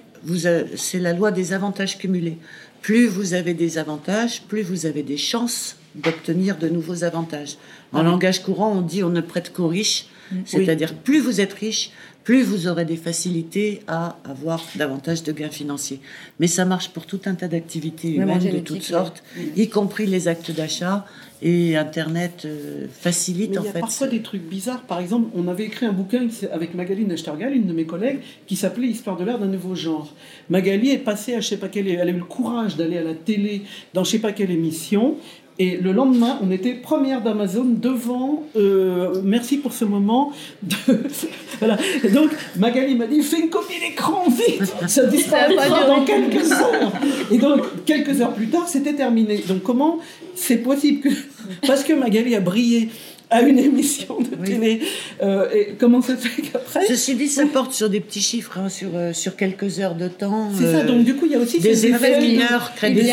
c'est 0.76 1.00
la 1.00 1.14
loi 1.14 1.32
des 1.32 1.54
avantages 1.54 1.98
cumulés. 1.98 2.38
Plus 2.82 3.08
vous 3.08 3.34
avez 3.34 3.54
des 3.54 3.78
avantages 3.78 4.44
plus 4.44 4.62
vous 4.62 4.86
avez 4.86 5.04
des 5.04 5.18
chances 5.18 5.76
d'obtenir 5.96 6.58
de 6.58 6.70
nouveaux 6.70 7.04
avantages. 7.04 7.58
En 7.94 8.04
langage 8.04 8.44
courant, 8.44 8.72
on 8.72 8.82
dit 8.82 9.04
on 9.04 9.10
ne 9.10 9.22
prête 9.22 9.52
qu'aux 9.52 9.68
riches, 9.68 10.06
mm. 10.32 10.38
c'est-à-dire 10.46 10.94
plus 10.94 11.20
vous 11.20 11.42
êtes 11.42 11.54
riche, 11.54 11.92
plus 12.24 12.44
vous 12.44 12.68
aurez 12.68 12.86
des 12.86 12.96
facilités 12.96 13.82
à 13.88 14.18
avoir 14.24 14.64
davantage 14.76 15.24
de 15.24 15.32
gains 15.32 15.50
financiers. 15.50 16.00
Mais 16.40 16.46
ça 16.46 16.64
marche 16.64 16.90
pour 16.90 17.08
tout 17.08 17.22
un 17.26 17.34
tas 17.34 17.48
d'activités 17.48 18.14
humaines 18.14 18.52
de 18.52 18.60
toutes 18.60 18.84
sortes, 18.84 19.24
y 19.56 19.68
compris 19.68 20.06
les 20.06 20.28
actes 20.28 20.52
d'achat. 20.52 21.08
Et 21.42 21.78
Internet 21.78 22.44
euh, 22.44 22.86
facilite 22.92 23.52
Mais 23.52 23.60
en 23.60 23.64
fait. 23.64 23.70
Il 23.70 23.74
y 23.74 23.78
a 23.78 23.80
parfois 23.80 24.08
des 24.08 24.22
trucs 24.22 24.44
bizarres. 24.44 24.82
Par 24.82 25.00
exemple, 25.00 25.30
on 25.34 25.48
avait 25.48 25.64
écrit 25.64 25.86
un 25.86 25.94
bouquin 25.94 26.28
avec 26.52 26.76
Magali 26.76 27.06
Nashtargal, 27.06 27.56
une 27.56 27.66
de 27.66 27.72
mes 27.72 27.86
collègues, 27.86 28.20
qui 28.46 28.58
s'appelait 28.58 28.88
Histoire 28.88 29.16
de 29.16 29.24
l'art 29.24 29.40
d'un 29.40 29.48
nouveau 29.48 29.74
genre. 29.74 30.14
Magali 30.50 30.92
est 30.92 30.98
passée 30.98 31.36
à 31.36 31.40
je 31.40 31.48
sais 31.48 31.58
pas 31.58 31.70
quelle, 31.70 31.88
elle 31.88 32.02
a 32.02 32.12
eu 32.12 32.18
le 32.18 32.26
courage 32.26 32.76
d'aller 32.76 32.98
à 32.98 33.04
la 33.04 33.14
télé 33.14 33.62
dans 33.94 34.04
je 34.04 34.12
sais 34.12 34.20
pas 34.20 34.34
quelle 34.34 34.52
émission, 34.52 35.16
et 35.62 35.76
le 35.76 35.92
lendemain, 35.92 36.40
on 36.42 36.52
était 36.52 36.74
première 36.74 37.22
d'Amazon 37.22 37.66
devant. 37.66 38.46
Euh, 38.56 39.22
merci 39.26 39.58
pour 39.58 39.74
ce 39.74 39.84
moment. 39.84 40.32
voilà. 41.60 41.78
donc 42.14 42.32
Magali 42.58 42.96
m'a 42.96 43.08
dit 43.08 43.22
fais 43.22 43.42
une 43.42 43.50
copie 43.50 43.78
d'écran 43.78 44.24
vite, 44.30 44.74
ça 44.88 45.06
disparaîtra 45.06 45.86
dans 45.86 46.06
quelques 46.06 46.50
heures. 46.54 46.94
Et 47.30 47.38
donc 47.38 47.62
quelques 47.86 48.22
heures 48.22 48.34
plus 48.34 48.48
tard, 48.48 48.70
c'était 48.70 48.94
terminé. 48.94 49.44
Donc 49.50 49.62
comment 49.64 50.00
c'est 50.34 50.58
possible 50.58 51.02
que 51.02 51.10
parce 51.68 51.84
que 51.84 51.92
Magali 51.92 52.36
a 52.36 52.40
brillé 52.40 52.88
à 53.30 53.42
une 53.42 53.60
émission 53.60 54.20
de 54.20 54.36
télé. 54.46 54.82
Euh, 55.22 55.50
et 55.54 55.76
comment 55.78 56.02
ça 56.02 56.16
fait 56.18 56.42
qu'après 56.42 56.86
Ceci 56.88 57.16
dit, 57.16 57.28
ça 57.28 57.46
porte 57.46 57.74
sur 57.74 57.90
des 57.90 58.00
petits 58.00 58.22
chiffres, 58.22 58.58
hein, 58.58 58.70
sur, 58.70 58.90
euh, 58.96 59.14
sur 59.14 59.36
quelques 59.36 59.80
heures 59.80 59.96
de 59.96 60.08
temps. 60.08 60.50
C'est 60.56 60.72
ça, 60.72 60.84
donc 60.84 61.04
du 61.04 61.16
coup, 61.16 61.26
il 61.26 61.34
y 61.34 61.36
a 61.36 61.40
aussi 61.40 61.60
des 61.60 61.86
effets 61.86 62.20
mineurs, 62.20 62.74
créent 62.76 62.92
des. 62.92 63.12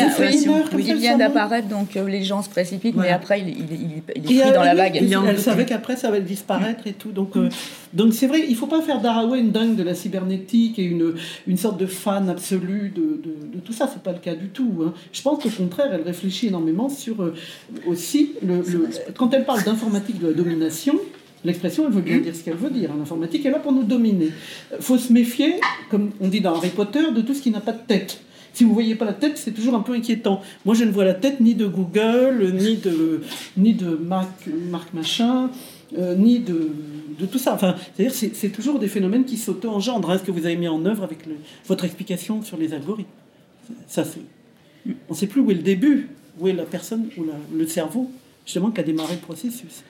Il 0.79 0.95
vient 0.95 1.17
d'apparaître, 1.17 1.67
donc 1.67 1.95
les 1.95 2.23
gens 2.23 2.41
se 2.41 2.49
précipitent, 2.49 2.95
mais 2.95 3.09
après, 3.09 3.41
il, 3.41 3.49
il, 3.49 3.55
il, 4.15 4.37
est 4.37 4.41
pris 4.41 4.53
dans 4.53 4.63
la 4.63 4.75
vague. 4.75 4.97
Elle 4.97 5.39
savait 5.39 5.65
qu'après, 5.65 5.95
ça 5.95 6.09
va 6.09 6.19
disparaître 6.19 6.87
et 6.87 6.93
tout. 6.93 7.11
Donc, 7.11 7.35
donc 7.93 8.13
c'est 8.13 8.27
vrai, 8.27 8.43
il 8.47 8.51
ne 8.51 8.55
faut 8.55 8.67
pas 8.67 8.81
faire 8.81 9.01
d'Araway 9.01 9.39
une 9.39 9.51
dingue 9.51 9.75
de 9.75 9.83
la 9.83 9.95
cybernétique 9.95 10.77
et 10.79 10.83
une, 10.83 11.15
une 11.47 11.57
sorte 11.57 11.79
de 11.79 11.85
fan 11.85 12.29
absolu 12.29 12.91
de, 12.95 13.21
de, 13.23 13.59
tout 13.59 13.73
ça. 13.73 13.89
C'est 13.91 14.03
pas 14.03 14.11
le 14.11 14.19
cas 14.19 14.35
du 14.35 14.49
tout. 14.49 14.83
Hein. 14.85 14.93
Je 15.11 15.21
pense 15.21 15.41
qu'au 15.41 15.49
contraire, 15.49 15.89
elle 15.93 16.01
réfléchit 16.01 16.47
énormément 16.47 16.89
sur 16.89 17.21
euh, 17.21 17.33
aussi 17.87 18.33
le, 18.45 18.63
quand 19.15 19.33
elle 19.33 19.45
parle 19.45 19.63
d'informatique 19.63 20.06
de 20.13 20.27
la 20.27 20.33
domination. 20.33 20.99
L'expression, 21.45 21.85
elle 21.87 21.93
veut 21.93 22.01
bien 22.01 22.17
dire 22.17 22.35
ce 22.35 22.43
qu'elle 22.43 22.55
veut 22.55 22.69
dire. 22.69 22.89
L'informatique 22.97 23.45
est 23.45 23.51
là 23.51 23.59
pour 23.59 23.71
nous 23.71 23.83
dominer. 23.83 24.29
Il 24.71 24.81
faut 24.83 24.97
se 24.97 25.13
méfier, 25.13 25.55
comme 25.89 26.11
on 26.19 26.27
dit 26.27 26.41
dans 26.41 26.55
Harry 26.55 26.69
Potter, 26.69 27.11
de 27.15 27.21
tout 27.21 27.33
ce 27.33 27.41
qui 27.41 27.51
n'a 27.51 27.61
pas 27.61 27.73
de 27.73 27.85
tête. 27.87 28.21
Si 28.53 28.63
vous 28.63 28.71
ne 28.71 28.73
voyez 28.73 28.95
pas 28.95 29.05
la 29.05 29.13
tête, 29.13 29.37
c'est 29.37 29.51
toujours 29.51 29.75
un 29.75 29.81
peu 29.81 29.93
inquiétant. 29.93 30.41
Moi, 30.65 30.73
je 30.73 30.83
ne 30.83 30.91
vois 30.91 31.05
la 31.05 31.13
tête 31.13 31.39
ni 31.39 31.53
de 31.53 31.67
Google, 31.67 32.53
ni 32.55 32.77
de, 32.77 33.21
ni 33.55 33.75
de 33.75 33.95
Marc, 33.95 34.93
Machin, 34.93 35.51
euh, 35.95 36.15
ni 36.15 36.39
de, 36.39 36.71
de, 37.19 37.25
tout 37.27 37.37
ça. 37.37 37.53
Enfin, 37.53 37.75
c'est-à-dire 37.95 38.15
c'est, 38.33 38.49
toujours 38.49 38.79
des 38.79 38.87
phénomènes 38.87 39.25
qui 39.25 39.37
s'auto-engendrent. 39.37 40.09
Hein, 40.09 40.17
ce 40.17 40.23
que 40.23 40.31
vous 40.31 40.47
avez 40.47 40.55
mis 40.55 40.67
en 40.67 40.83
œuvre 40.85 41.03
avec 41.03 41.19
votre 41.67 41.85
explication 41.85 42.41
sur 42.41 42.57
les 42.57 42.73
algorithmes? 42.73 43.07
Ça. 43.85 44.03
On 44.87 45.13
ne 45.13 45.15
sait 45.15 45.27
plus 45.27 45.41
où 45.41 45.51
est 45.51 45.55
le 45.55 45.61
début, 45.61 46.09
où 46.39 46.47
est 46.47 46.53
la 46.53 46.63
personne, 46.63 47.09
où 47.15 47.25
le 47.55 47.67
cerveau, 47.67 48.09
justement, 48.47 48.71
qui 48.71 48.79
a 48.79 48.83
démarré 48.83 49.13
le 49.13 49.19
processus. 49.19 49.83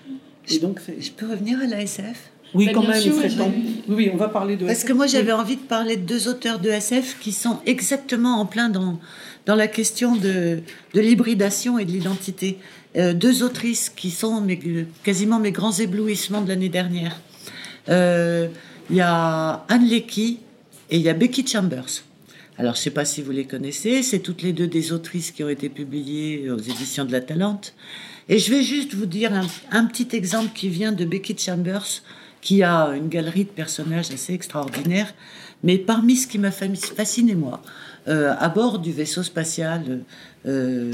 Et 0.50 0.60
donc. 0.60 0.82
Je 1.00 1.12
peux 1.12 1.30
revenir 1.30 1.62
à 1.62 1.68
l'ASF 1.68 2.32
oui, 2.54 2.68
bah, 2.68 2.72
quand 2.76 2.88
même, 2.88 3.02
il 3.04 3.14
serait 3.14 3.30
temps. 3.30 3.52
Oui, 3.54 3.84
oui, 3.90 4.10
on 4.14 4.18
va 4.18 4.30
parler 4.30 4.56
de. 4.56 4.66
Parce 4.66 4.84
que 4.84 4.94
moi, 4.94 5.08
j'avais 5.08 5.32
envie 5.32 5.58
de 5.58 5.62
parler 5.62 5.98
de 5.98 6.06
deux 6.06 6.28
auteurs 6.28 6.60
de 6.60 6.70
SF 6.70 7.18
qui 7.20 7.32
sont 7.32 7.60
exactement 7.66 8.40
en 8.40 8.46
plein 8.46 8.70
dans, 8.70 9.00
dans 9.46 9.56
la 9.56 9.68
question 9.68 10.16
de, 10.16 10.62
de 10.94 11.02
l'hybridation 11.02 11.78
et 11.78 11.86
de 11.86 11.92
l'identité. 11.92 12.58
Euh, 12.96 13.14
deux 13.14 13.44
autrices 13.44 13.90
qui 13.90 14.12
sont 14.12 14.46
quasiment 15.04 15.40
mes 15.40 15.52
grands 15.52 15.74
éblouissements 15.74 16.42
de 16.42 16.48
l'année 16.48 16.70
dernière. 16.70 17.20
Euh, 17.90 18.48
il 18.90 18.96
y 18.96 19.02
a 19.02 19.66
Anne 19.68 19.86
Lecky 19.86 20.40
et 20.90 20.98
il 20.98 21.02
y 21.02 21.10
a 21.10 21.14
Becky 21.14 21.46
Chambers. 21.46 22.04
Alors, 22.60 22.74
je 22.74 22.80
ne 22.80 22.84
sais 22.84 22.92
pas 22.92 23.06
si 23.06 23.22
vous 23.22 23.32
les 23.32 23.46
connaissez, 23.46 24.02
c'est 24.02 24.20
toutes 24.20 24.42
les 24.42 24.52
deux 24.52 24.66
des 24.66 24.92
autrices 24.92 25.30
qui 25.30 25.44
ont 25.44 25.50
été 25.50 25.70
publiées 25.70 26.50
aux 26.50 26.58
éditions 26.58 27.06
de 27.06 27.12
la 27.12 27.22
Talente. 27.22 27.76
Et 28.30 28.40
je 28.40 28.52
vais 28.52 28.64
juste 28.64 28.96
vous 28.96 29.06
dire 29.06 29.32
un, 29.72 29.86
petit 29.86 30.16
exemple 30.16 30.50
qui 30.56 30.68
vient 30.70 30.92
de 30.92 31.06
Becky 31.06 31.38
Chambers, 31.38 32.02
qui 32.42 32.64
a 32.64 32.88
une 32.96 33.10
galerie 33.10 33.46
de 33.46 33.50
personnages 33.50 34.12
assez 34.12 34.34
extraordinaire. 34.34 35.14
Mais 35.64 35.78
parmi 35.78 36.16
ce 36.16 36.26
qui 36.26 36.40
m'a 36.40 36.52
fasciné, 36.52 37.36
moi, 37.36 37.62
euh, 38.08 38.34
à 38.40 38.50
bord 38.50 38.80
du 38.80 38.92
vaisseau 38.92 39.22
spatial 39.22 40.02
euh, 40.48 40.92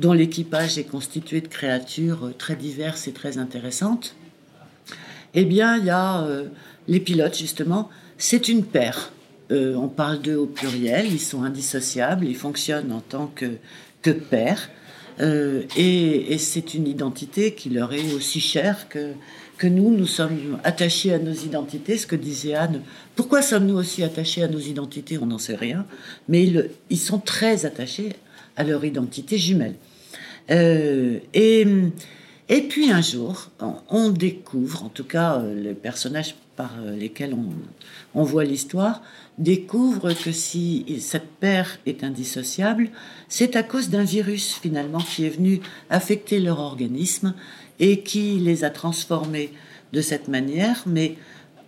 dont 0.00 0.12
l'équipage 0.12 0.78
est 0.78 0.84
constitué 0.84 1.40
de 1.40 1.48
créatures 1.48 2.32
très 2.38 2.56
diverses 2.56 3.06
et 3.06 3.12
très 3.12 3.38
intéressantes, 3.38 4.16
eh 5.34 5.44
bien, 5.44 5.76
il 5.76 5.84
y 5.84 5.90
a 5.90 6.22
euh, 6.22 6.46
les 6.88 7.00
pilotes, 7.00 7.38
justement. 7.38 7.88
C'est 8.18 8.48
une 8.48 8.64
paire. 8.64 9.12
Euh, 9.50 9.74
on 9.74 9.88
parle 9.88 10.22
d'eux 10.22 10.36
au 10.36 10.46
pluriel, 10.46 11.06
ils 11.10 11.20
sont 11.20 11.42
indissociables, 11.42 12.26
ils 12.26 12.36
fonctionnent 12.36 12.92
en 12.92 13.00
tant 13.00 13.26
que, 13.26 13.46
que 14.02 14.10
paires. 14.10 14.70
et, 15.20 16.36
c'est 16.38 16.74
une 16.74 16.88
identité 16.88 17.54
qui 17.54 17.70
leur 17.70 17.92
est 17.92 18.12
aussi 18.14 18.40
chère 18.40 18.88
que, 18.88 19.12
que 19.58 19.66
nous, 19.66 19.90
nous 19.90 20.06
sommes 20.06 20.58
attachés 20.64 21.12
à 21.12 21.18
nos 21.18 21.32
identités, 21.32 21.96
ce 21.96 22.06
que 22.06 22.16
disait 22.16 22.54
Anne. 22.54 22.82
Pourquoi 23.14 23.42
sommes-nous 23.42 23.76
aussi 23.76 24.02
attachés 24.02 24.42
à 24.42 24.48
nos 24.48 24.58
identités? 24.58 25.18
On 25.18 25.26
n'en 25.26 25.38
sait 25.38 25.54
rien. 25.54 25.86
Mais 26.28 26.44
ils, 26.90 26.98
sont 26.98 27.18
très 27.18 27.66
attachés 27.66 28.10
à 28.56 28.64
leur 28.64 28.84
identité 28.84 29.38
jumelle. 29.38 29.74
Euh, 30.50 31.18
et, 31.32 31.66
et 32.48 32.62
puis 32.62 32.90
un 32.90 33.00
jour, 33.00 33.50
on, 33.88 34.10
découvre, 34.10 34.84
en 34.84 34.88
tout 34.88 35.04
cas 35.04 35.38
euh, 35.38 35.54
les 35.54 35.74
personnages 35.74 36.34
par 36.56 36.72
euh, 36.80 36.96
lesquels 36.96 37.34
on, 37.34 37.50
on 38.14 38.22
voit 38.24 38.44
l'histoire, 38.44 39.02
découvrent 39.38 40.12
que 40.12 40.32
si 40.32 40.84
cette 41.00 41.28
paire 41.40 41.78
est 41.86 42.04
indissociable, 42.04 42.90
c'est 43.28 43.56
à 43.56 43.62
cause 43.62 43.90
d'un 43.90 44.04
virus 44.04 44.54
finalement 44.54 45.00
qui 45.00 45.24
est 45.26 45.30
venu 45.30 45.60
affecter 45.90 46.38
leur 46.40 46.60
organisme 46.60 47.34
et 47.80 48.00
qui 48.00 48.38
les 48.38 48.64
a 48.64 48.70
transformés 48.70 49.52
de 49.92 50.00
cette 50.00 50.28
manière, 50.28 50.84
mais 50.86 51.16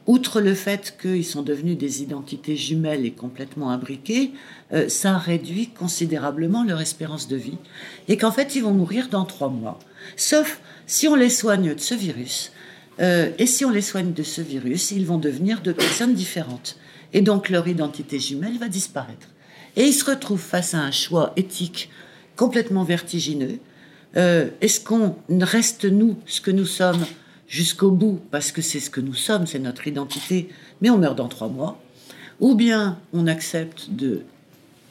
outre 0.06 0.40
le 0.40 0.54
fait 0.54 0.96
qu'ils 1.00 1.24
sont 1.24 1.42
devenus 1.42 1.76
des 1.76 2.02
identités 2.02 2.56
jumelles 2.56 3.04
et 3.04 3.10
complètement 3.10 3.70
imbriquées, 3.70 4.30
euh, 4.72 4.88
ça 4.88 5.18
réduit 5.18 5.68
considérablement 5.68 6.62
leur 6.62 6.80
espérance 6.80 7.26
de 7.26 7.36
vie 7.36 7.58
et 8.06 8.16
qu'en 8.16 8.30
fait 8.30 8.54
ils 8.54 8.62
vont 8.62 8.72
mourir 8.72 9.08
dans 9.08 9.24
trois 9.24 9.48
mois. 9.48 9.78
Sauf 10.16 10.60
si 10.86 11.08
on 11.08 11.16
les 11.16 11.30
soigne 11.30 11.74
de 11.74 11.80
ce 11.80 11.94
virus. 11.94 12.52
Euh, 13.00 13.30
et 13.38 13.46
si 13.46 13.64
on 13.64 13.70
les 13.70 13.82
soigne 13.82 14.12
de 14.12 14.22
ce 14.22 14.40
virus, 14.40 14.90
ils 14.92 15.04
vont 15.04 15.18
devenir 15.18 15.60
deux 15.60 15.74
personnes 15.74 16.14
différentes. 16.14 16.78
Et 17.12 17.20
donc 17.20 17.48
leur 17.48 17.68
identité 17.68 18.18
jumelle 18.18 18.58
va 18.58 18.68
disparaître. 18.68 19.28
Et 19.76 19.84
ils 19.84 19.92
se 19.92 20.04
retrouvent 20.04 20.40
face 20.40 20.74
à 20.74 20.78
un 20.78 20.90
choix 20.90 21.32
éthique 21.36 21.90
complètement 22.36 22.84
vertigineux. 22.84 23.58
Euh, 24.16 24.48
est-ce 24.60 24.80
qu'on 24.80 25.16
reste 25.28 25.84
nous, 25.84 26.16
ce 26.26 26.40
que 26.40 26.50
nous 26.50 26.66
sommes, 26.66 27.04
jusqu'au 27.48 27.90
bout, 27.90 28.20
parce 28.30 28.52
que 28.52 28.62
c'est 28.62 28.80
ce 28.80 28.90
que 28.90 29.00
nous 29.00 29.14
sommes, 29.14 29.46
c'est 29.46 29.58
notre 29.58 29.86
identité, 29.86 30.48
mais 30.80 30.90
on 30.90 30.98
meurt 30.98 31.16
dans 31.16 31.28
trois 31.28 31.48
mois, 31.48 31.80
ou 32.40 32.54
bien 32.54 32.98
on 33.12 33.26
accepte 33.26 33.90
de 33.90 34.22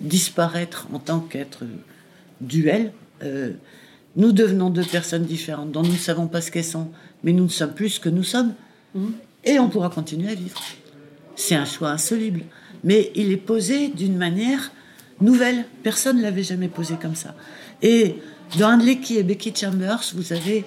disparaître 0.01 0.87
en 0.93 0.99
tant 0.99 1.19
qu'être 1.19 1.63
duel? 2.41 2.91
Euh, 3.23 3.53
nous 4.15 4.31
devenons 4.31 4.69
deux 4.69 4.83
personnes 4.83 5.25
différentes 5.25 5.71
dont 5.71 5.83
nous 5.83 5.91
ne 5.91 5.97
savons 5.97 6.27
pas 6.27 6.41
ce 6.41 6.51
qu'elles 6.51 6.63
sont, 6.63 6.89
mais 7.23 7.33
nous 7.33 7.45
ne 7.45 7.49
sommes 7.49 7.73
plus 7.73 7.89
ce 7.89 7.99
que 7.99 8.09
nous 8.09 8.23
sommes, 8.23 8.53
mhm. 8.93 9.13
et 9.43 9.59
on 9.59 9.69
pourra 9.69 9.89
continuer 9.89 10.31
à 10.31 10.35
vivre. 10.35 10.61
C'est 11.35 11.55
un 11.55 11.65
choix 11.65 11.89
insoluble, 11.89 12.41
mais 12.83 13.11
il 13.15 13.31
est 13.31 13.37
posé 13.37 13.89
d'une 13.89 14.17
manière 14.17 14.71
nouvelle. 15.21 15.65
Personne 15.83 16.17
ne 16.17 16.21
l'avait 16.21 16.43
jamais 16.43 16.67
posé 16.67 16.95
comme 17.01 17.15
ça. 17.15 17.35
Et 17.81 18.15
dans 18.57 18.73
Andleki 18.73 19.17
et 19.17 19.23
Becky 19.23 19.53
Chambers, 19.55 20.03
vous 20.15 20.33
avez 20.33 20.65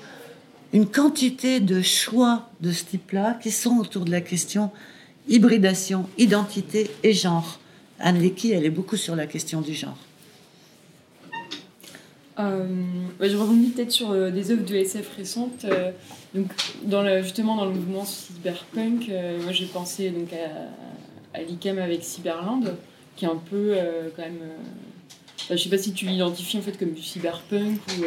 une 0.73 0.87
quantité 0.87 1.61
de 1.61 1.81
choix 1.81 2.51
de 2.61 2.73
ce 2.73 2.85
type-là 2.85 3.39
qui 3.43 3.51
sont 3.51 3.79
autour 3.79 4.05
de 4.05 4.11
la 4.11 4.21
question 4.21 4.71
hybridation, 5.29 6.07
identité 6.19 6.91
et 7.03 7.13
genre. 7.13 7.61
Anne 8.01 8.21
Lecky, 8.21 8.53
elle 8.53 8.65
est 8.65 8.71
beaucoup 8.71 8.97
sur 8.97 9.17
la 9.17 9.27
question 9.27 9.61
du 9.61 9.75
genre. 9.75 9.99
Euh, 12.39 12.67
je 13.21 13.37
rebondis 13.37 13.71
peut-être 13.71 13.91
sur 13.91 14.13
euh, 14.13 14.31
des 14.31 14.53
œuvres 14.53 14.65
de 14.65 14.77
SF 14.77 15.17
récentes. 15.17 15.67
Euh, 16.35 16.41
donc, 16.41 16.53
dans 16.85 17.03
le, 17.03 17.23
justement, 17.23 17.57
dans 17.57 17.65
le 17.65 17.73
mouvement 17.73 18.05
cyberpunk, 18.05 19.11
moi 19.43 19.53
j'ai 19.53 19.67
pensé 19.67 20.11
donc, 20.11 20.29
à, 20.33 21.39
à 21.39 21.43
l'ICAM 21.43 21.79
avec 21.79 22.05
Cyberland, 22.05 22.75
qui 23.17 23.25
est 23.25 23.29
un 23.29 23.41
peu 23.51 23.77
quand 24.15 24.23
même. 24.23 24.41
je 25.51 25.57
sais 25.57 25.71
pas 25.71 25.79
si 25.79 25.93
tu 25.93 26.07
l'identifies 26.07 26.59
en 26.59 26.63
fait 26.63 26.79
comme 26.79 26.93
du 26.93 27.03
cyberpunk 27.03 27.81
ou 27.99 28.05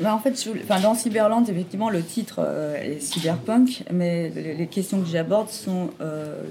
bah, 0.00 0.14
en 0.14 0.18
fait, 0.18 0.48
dans 0.82 0.94
Cyberland, 0.94 1.46
effectivement, 1.48 1.90
le 1.90 2.02
titre 2.02 2.36
euh, 2.38 2.74
est 2.82 3.00
cyberpunk, 3.00 3.84
mais 3.92 4.30
les, 4.30 4.66
questions 4.66 5.00
que 5.00 5.06
j'aborde 5.06 5.50
sont 5.50 5.90
euh, 6.00 6.42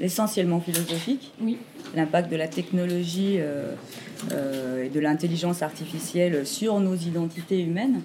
essentiellement 0.00 0.60
philosophiques. 0.60 1.32
Oui. 1.40 1.58
L'impact 1.96 2.30
de 2.30 2.36
la 2.36 2.46
technologie 2.46 3.38
euh, 3.40 4.84
et 4.84 4.88
de 4.88 5.00
l'intelligence 5.00 5.62
artificielle 5.62 6.46
sur 6.46 6.78
nos 6.78 6.94
identités 6.94 7.60
humaines. 7.60 8.02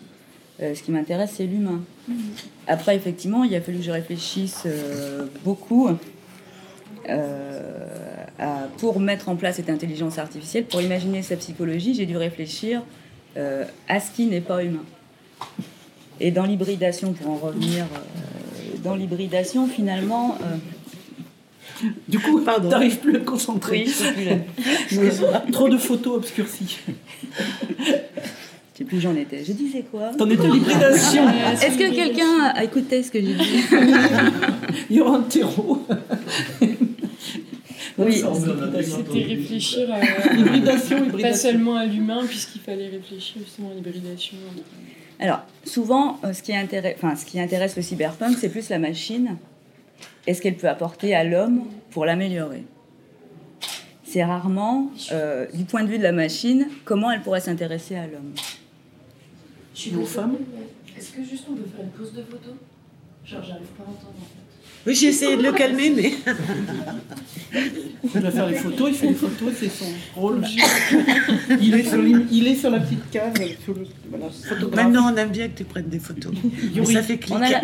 Ce 0.60 0.82
qui 0.82 0.92
m'intéresse, 0.92 1.34
c'est 1.36 1.46
l'humain. 1.46 1.82
Mhm. 2.08 2.16
Après, 2.68 2.96
effectivement, 2.96 3.44
il 3.44 3.54
a 3.56 3.62
fallu 3.62 3.78
que 3.78 3.84
je 3.84 3.92
réfléchisse 3.92 4.66
beaucoup 5.44 5.90
pour 8.78 9.00
mettre 9.00 9.30
en 9.30 9.36
place 9.36 9.56
cette 9.58 9.70
intelligence 9.70 10.18
artificielle, 10.18 10.66
pour 10.66 10.82
imaginer 10.82 11.22
sa 11.22 11.36
psychologie. 11.36 11.94
J'ai 11.94 12.06
dû 12.06 12.18
réfléchir 12.18 12.84
euh, 13.38 13.66
à 13.88 14.00
ce 14.00 14.12
qui 14.12 14.26
n'est 14.26 14.42
pas 14.42 14.64
humain. 14.64 14.86
Et 16.20 16.32
dans 16.32 16.46
l'hybridation, 16.46 17.14
pour 17.14 17.30
en 17.30 17.36
revenir, 17.36 17.86
euh, 17.86 18.78
dans 18.84 18.96
l'hybridation, 18.96 19.68
finalement. 19.68 20.38
Euh, 20.42 21.86
du 22.08 22.18
coup, 22.18 22.42
pardon, 22.42 22.70
t'arrives 22.70 22.98
plus 22.98 23.18
à 23.18 23.20
te 23.20 23.26
concentrer. 23.26 23.86
Oui, 24.92 25.10
Trop 25.52 25.70
de 25.70 25.78
photos 25.78 26.18
obscurcies. 26.18 26.80
Je 28.78 28.84
sais 28.84 28.90
plus 28.90 28.98
où 28.98 29.02
j'en 29.02 29.16
étais. 29.16 29.44
Je 29.44 29.54
disais 29.54 29.84
quoi? 29.90 30.12
T'en 30.16 30.30
étais 30.30 30.48
l'hybridation. 30.48 31.28
Est-ce 31.52 31.80
que 31.80 31.96
quelqu'un 31.96 32.44
a 32.54 32.64
écouté 32.64 33.02
ce 33.02 33.10
que 33.10 33.20
j'ai 33.20 33.34
dit? 33.34 33.64
Il 34.92 34.98
y 34.98 35.02
aura 35.02 35.18
un 35.18 35.22
terreau. 35.24 35.84
Oui, 37.98 38.24
c'était 38.84 39.24
réfléchir 39.24 39.92
à 39.92 40.32
l'hybridation, 40.36 41.10
pas 41.10 41.34
seulement 41.34 41.76
à 41.76 41.88
l'humain, 41.88 42.24
puisqu'il 42.28 42.62
fallait 42.62 42.90
réfléchir 42.90 43.42
justement 43.44 43.72
à 43.72 43.74
l'hybridation. 43.74 44.38
Alors, 45.20 45.40
souvent, 45.66 46.20
ce 46.32 46.44
qui, 46.44 46.56
intéresse, 46.56 46.98
enfin, 46.98 47.16
ce 47.16 47.26
qui 47.26 47.40
intéresse 47.40 47.76
le 47.78 47.82
cyberpunk, 47.82 48.38
c'est 48.40 48.50
plus 48.50 48.70
la 48.70 48.78
machine 48.78 49.38
et 50.28 50.36
ce 50.36 50.42
qu'elle 50.44 50.56
peut 50.56 50.70
apporter 50.70 51.16
à 51.16 51.24
l'homme 51.24 51.64
pour 51.90 52.06
l'améliorer. 52.06 52.64
C'est 54.04 54.24
rarement, 54.24 54.92
du 55.56 55.64
point 55.64 55.84
de 55.84 55.90
vue 55.90 55.98
de 55.98 56.04
la 56.04 56.12
machine, 56.12 56.68
comment 56.86 57.10
elle 57.10 57.24
pourrait 57.24 57.42
s'intéresser 57.42 57.96
à 57.96 58.06
l'homme. 58.06 58.34
Je 59.78 59.82
suis 59.84 59.92
une 59.92 60.08
femme. 60.08 60.36
Est-ce 60.98 61.12
que 61.12 61.24
juste 61.24 61.46
on 61.52 61.54
peut 61.54 61.70
faire 61.70 61.86
une 61.86 61.92
pause 61.92 62.12
de 62.12 62.24
photo? 62.24 62.50
Genre, 63.24 63.44
j'arrive 63.44 63.68
pas 63.68 63.84
à 63.84 63.86
entendre 63.86 64.16
en 64.18 64.26
fait. 64.26 64.47
Oui, 64.88 64.96
j'ai 64.96 65.08
essayé 65.08 65.36
de 65.36 65.44
le 65.44 65.52
calmer, 65.52 65.90
mais. 65.90 66.14
Il 68.16 68.22
va 68.22 68.32
faire 68.32 68.48
les 68.48 68.56
photos, 68.56 68.90
il 68.90 68.96
fait 68.96 69.08
les 69.08 69.14
photos, 69.16 69.54
c'est 69.60 69.70
son 69.70 69.86
rôle. 70.16 70.42
Il 71.62 71.76
est 71.76 71.84
sur, 71.84 72.06
il 72.06 72.48
est 72.48 72.56
sur 72.56 72.70
la 72.70 72.80
petite 72.80 73.10
case. 73.12 73.34
Maintenant, 74.74 75.12
on 75.12 75.18
aime 75.18 75.30
bien 75.30 75.48
que 75.50 75.58
tu 75.58 75.64
prennes 75.66 75.90
des 75.90 76.00
photos. 76.00 76.32
ça 76.94 77.02
fait 77.02 77.20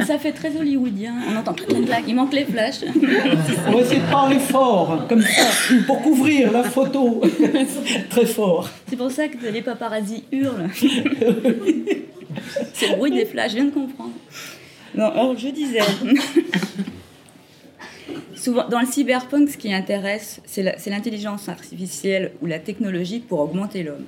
ça 0.06 0.20
fait 0.20 0.32
très 0.34 0.56
hollywoodien. 0.58 1.14
On 1.32 1.38
entend 1.38 1.54
toutes 1.54 1.72
les 1.72 1.82
blagues. 1.82 2.04
Il 2.08 2.16
manque 2.16 2.34
les 2.34 2.46
flashs. 2.46 2.82
On 3.68 3.72
va 3.72 3.80
essayer 3.80 4.02
de 4.02 4.12
parler 4.12 4.40
fort, 4.40 5.06
comme 5.08 5.22
ça, 5.22 5.46
pour 5.88 6.02
couvrir 6.02 6.52
la 6.52 6.64
photo. 6.64 7.22
très 8.10 8.26
fort. 8.26 8.70
C'est 8.90 8.98
pour 8.98 9.12
ça 9.12 9.30
que 9.30 9.38
les 9.48 9.62
paparazzis 9.62 10.24
hurlent. 10.32 10.70
C'est 12.74 12.90
le 12.90 12.98
bruit 12.98 13.12
des 13.12 13.26
flashs, 13.26 13.52
je 13.52 13.56
viens 13.56 13.66
de 13.66 13.72
comprendre. 13.72 14.12
Non, 14.96 15.06
alors 15.06 15.38
je 15.38 15.48
disais. 15.50 15.80
Souvent, 18.44 18.68
dans 18.68 18.82
le 18.82 18.86
cyberpunk, 18.86 19.48
ce 19.48 19.58
qui 19.58 19.74
intéresse, 19.74 20.42
c'est 20.46 20.90
l'intelligence 20.90 21.48
artificielle 21.48 22.34
ou 22.42 22.46
la 22.46 22.60
technologie 22.60 23.20
pour 23.20 23.40
augmenter 23.40 23.84
l'homme. 23.84 24.04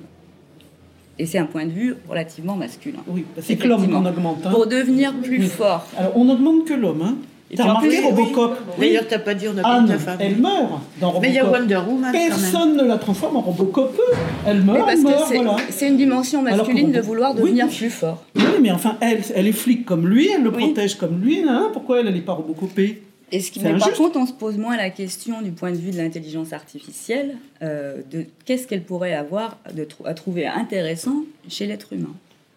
Et 1.18 1.24
c'est 1.24 1.38
un 1.38 1.46
point 1.46 1.64
de 1.64 1.70
vue 1.70 1.94
relativement 2.06 2.54
masculin. 2.54 2.98
Oui, 3.08 3.24
c'est 3.40 3.56
que 3.56 3.66
l'homme 3.66 3.88
qu'on 3.88 4.04
augmente. 4.04 4.44
Hein. 4.44 4.50
Pour 4.50 4.66
devenir 4.66 5.14
plus 5.14 5.40
fort. 5.44 5.86
Alors, 5.96 6.12
on 6.18 6.26
n'augmente 6.26 6.66
que 6.66 6.74
l'homme. 6.74 7.00
Hein. 7.00 7.16
T'as 7.56 7.62
remarqué 7.62 7.98
Robocop? 8.00 8.58
D'ailleurs, 8.78 9.08
t'as 9.08 9.20
pas 9.20 9.32
dit 9.32 9.46
on 9.48 9.56
a 9.56 9.98
femme. 9.98 10.18
Elle 10.20 10.36
meurt 10.36 10.82
dans 11.00 11.12
Robocop. 11.12 11.22
Mais 11.22 11.28
il 11.30 11.34
y 11.34 11.38
a 11.38 11.50
Wonder 11.50 11.80
Woman. 11.88 12.12
Personne 12.12 12.76
ne 12.76 12.82
la 12.82 12.98
transforme 12.98 13.36
en 13.38 13.40
Robocop. 13.40 13.98
Elle 14.46 14.62
meurt, 14.64 14.86
elle 14.92 15.00
meurt, 15.00 15.32
voilà. 15.32 15.56
C'est 15.70 15.88
une 15.88 15.96
dimension 15.96 16.42
masculine 16.42 16.92
de 16.92 17.00
vouloir 17.00 17.34
devenir 17.34 17.68
plus 17.68 17.88
fort. 17.88 18.22
Oui, 18.34 18.42
mais 18.60 18.70
enfin, 18.70 18.98
elle, 19.00 19.22
elle 19.34 19.46
est 19.46 19.52
flic 19.52 19.86
comme 19.86 20.06
lui, 20.06 20.28
elle 20.28 20.42
le 20.42 20.50
protège 20.50 20.96
comme 20.96 21.22
lui. 21.22 21.42
Hein, 21.48 21.70
pourquoi 21.72 22.00
elle, 22.00 22.12
n'est 22.12 22.20
pas 22.20 22.34
Robocopée? 22.34 23.02
Et 23.32 23.40
ce 23.40 23.50
qui, 23.50 23.60
mais 23.60 23.76
par 23.76 23.92
contre, 23.92 24.16
on 24.16 24.26
se 24.26 24.32
pose 24.32 24.56
moins 24.56 24.76
la 24.76 24.90
question 24.90 25.42
du 25.42 25.50
point 25.50 25.72
de 25.72 25.76
vue 25.76 25.90
de 25.90 25.96
l'intelligence 25.96 26.52
artificielle, 26.52 27.36
euh, 27.60 28.00
de 28.10 28.24
qu'est-ce 28.44 28.68
qu'elle 28.68 28.84
pourrait 28.84 29.14
avoir 29.14 29.58
de, 29.74 29.86
à 30.04 30.14
trouver 30.14 30.46
intéressant 30.46 31.24
chez 31.48 31.66
l'être 31.66 31.92
humain? 31.92 32.14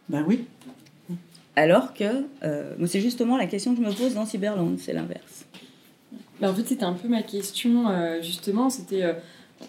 Ben 0.09 0.23
oui. 0.27 0.45
Alors 1.55 1.93
que, 1.93 2.25
euh, 2.43 2.75
c'est 2.85 3.01
justement 3.01 3.35
la 3.35 3.47
question 3.47 3.75
que 3.75 3.81
je 3.81 3.87
me 3.87 3.93
pose 3.93 4.13
dans 4.13 4.25
Cyberland, 4.25 4.77
c'est 4.77 4.93
l'inverse. 4.93 5.45
Ben, 6.39 6.51
en 6.51 6.53
fait, 6.53 6.67
c'était 6.67 6.83
un 6.85 6.93
peu 6.93 7.07
ma 7.07 7.23
question, 7.23 7.89
euh, 7.89 8.21
justement, 8.21 8.69
c'était 8.69 9.03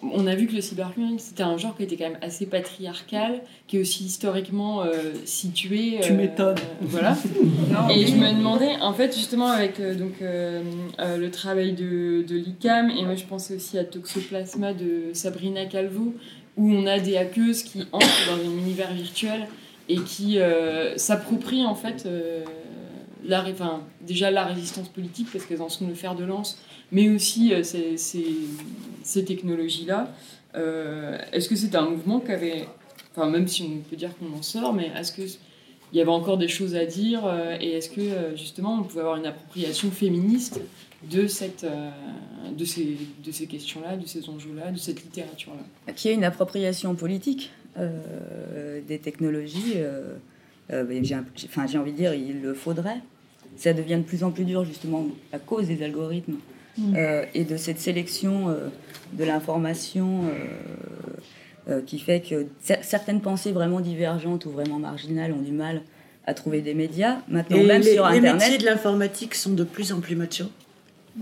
on 0.01 0.25
a 0.25 0.35
vu 0.35 0.47
que 0.47 0.53
le 0.53 0.61
cyberpunk, 0.61 1.19
c'était 1.19 1.43
un 1.43 1.57
genre 1.57 1.75
qui 1.75 1.83
était 1.83 1.97
quand 1.97 2.09
même 2.09 2.19
assez 2.21 2.45
patriarcal, 2.45 3.41
qui 3.67 3.77
est 3.77 3.81
aussi 3.81 4.05
historiquement 4.05 4.81
euh, 4.81 5.13
situé. 5.25 5.99
tu 6.01 6.13
euh, 6.13 6.15
m'étonnes. 6.15 6.57
voilà. 6.81 7.17
et 7.93 8.07
je 8.07 8.15
me 8.15 8.35
demandais, 8.35 8.75
en 8.81 8.93
fait, 8.93 9.15
justement, 9.15 9.47
avec 9.47 9.79
euh, 9.79 9.95
donc, 9.95 10.13
le 10.21 11.29
travail 11.29 11.73
de, 11.73 12.23
de 12.27 12.35
l'ICAM, 12.35 12.89
et 12.89 13.03
moi 13.03 13.15
je 13.15 13.25
pensais 13.25 13.55
aussi 13.55 13.77
à 13.77 13.83
Toxoplasma 13.83 14.73
de 14.73 15.13
Sabrina 15.13 15.65
Calvo, 15.65 16.15
où 16.57 16.71
on 16.71 16.85
a 16.85 16.99
des 16.99 17.17
hackeuses 17.17 17.63
qui 17.63 17.85
entrent 17.91 18.27
dans 18.27 18.41
un 18.41 18.57
univers 18.57 18.93
virtuel 18.93 19.47
et 19.89 19.99
qui 20.01 20.39
s'approprient 20.95 21.65
en 21.65 21.75
fait 21.75 22.07
la, 23.23 23.43
enfin, 23.49 23.81
déjà 24.01 24.31
la 24.31 24.45
résistance 24.45 24.89
politique 24.89 25.27
parce 25.31 25.45
qu'elles 25.45 25.61
en 25.61 25.69
sont 25.69 25.87
le 25.87 25.93
fer 25.93 26.15
de 26.15 26.23
lance, 26.23 26.59
mais 26.91 27.09
aussi 27.09 27.53
euh, 27.53 27.63
ces, 27.63 29.23
technologies-là. 29.25 30.13
Euh, 30.55 31.17
est-ce 31.31 31.47
que 31.47 31.55
c'est 31.55 31.75
un 31.75 31.89
mouvement 31.89 32.19
qui 32.19 32.31
avait, 32.31 32.65
enfin 33.11 33.29
même 33.29 33.47
si 33.47 33.63
on 33.63 33.89
peut 33.89 33.95
dire 33.95 34.11
qu'on 34.17 34.37
en 34.37 34.41
sort, 34.41 34.73
mais 34.73 34.91
est-ce 34.97 35.11
que 35.11 35.21
il 35.93 35.97
y 35.97 36.01
avait 36.01 36.11
encore 36.11 36.37
des 36.37 36.47
choses 36.47 36.75
à 36.75 36.85
dire 36.85 37.25
euh, 37.25 37.57
et 37.59 37.71
est-ce 37.71 37.89
que 37.89 38.35
justement 38.37 38.75
on 38.79 38.83
pouvait 38.83 39.01
avoir 39.01 39.17
une 39.17 39.25
appropriation 39.25 39.91
féministe 39.91 40.61
de, 41.09 41.27
cette, 41.27 41.65
de 42.57 42.63
ces, 42.63 42.97
de 43.25 43.31
ces 43.31 43.45
questions-là, 43.45 43.97
de 43.97 44.05
ces 44.05 44.29
enjeux-là, 44.29 44.71
de 44.71 44.77
cette 44.77 45.03
littérature-là? 45.03 45.93
Qu'il 45.93 46.11
y 46.11 46.13
une 46.13 46.23
appropriation 46.23 46.95
politique 46.95 47.51
des 47.75 48.99
technologies, 48.99 49.77
j'ai 50.69 51.15
enfin, 51.45 51.65
envie 51.77 51.91
de 51.91 51.97
dire, 51.97 52.13
il 52.13 52.41
le 52.41 52.53
faudrait. 52.53 53.01
Ça 53.57 53.73
devient 53.73 53.97
de 53.97 54.03
plus 54.03 54.23
en 54.23 54.31
plus 54.31 54.45
dur 54.45 54.63
justement 54.63 55.07
à 55.33 55.39
cause 55.39 55.67
des 55.67 55.83
algorithmes 55.83 56.37
mm. 56.81 56.95
euh, 56.97 57.25
et 57.33 57.43
de 57.43 57.57
cette 57.57 57.79
sélection 57.79 58.49
euh, 58.49 58.69
de 59.13 59.23
l'information 59.23 60.23
euh, 61.69 61.81
qui 61.85 61.99
fait 61.99 62.21
que 62.21 62.47
certaines 62.81 63.21
pensées 63.21 63.51
vraiment 63.51 63.79
divergentes 63.79 64.45
ou 64.45 64.51
vraiment 64.51 64.79
marginales 64.79 65.31
ont 65.31 65.41
du 65.41 65.51
mal 65.51 65.81
à 66.25 66.33
trouver 66.33 66.61
des 66.61 66.73
médias. 66.73 67.17
Maintenant, 67.27 67.63
même 67.63 67.83
sur 67.83 68.05
Internet. 68.05 68.33
Les 68.33 68.39
métiers 68.39 68.57
de 68.57 68.65
l'informatique 68.65 69.35
sont 69.35 69.53
de 69.53 69.63
plus 69.63 69.91
en 69.91 69.99
plus 69.99 70.15
machos. 70.15 70.51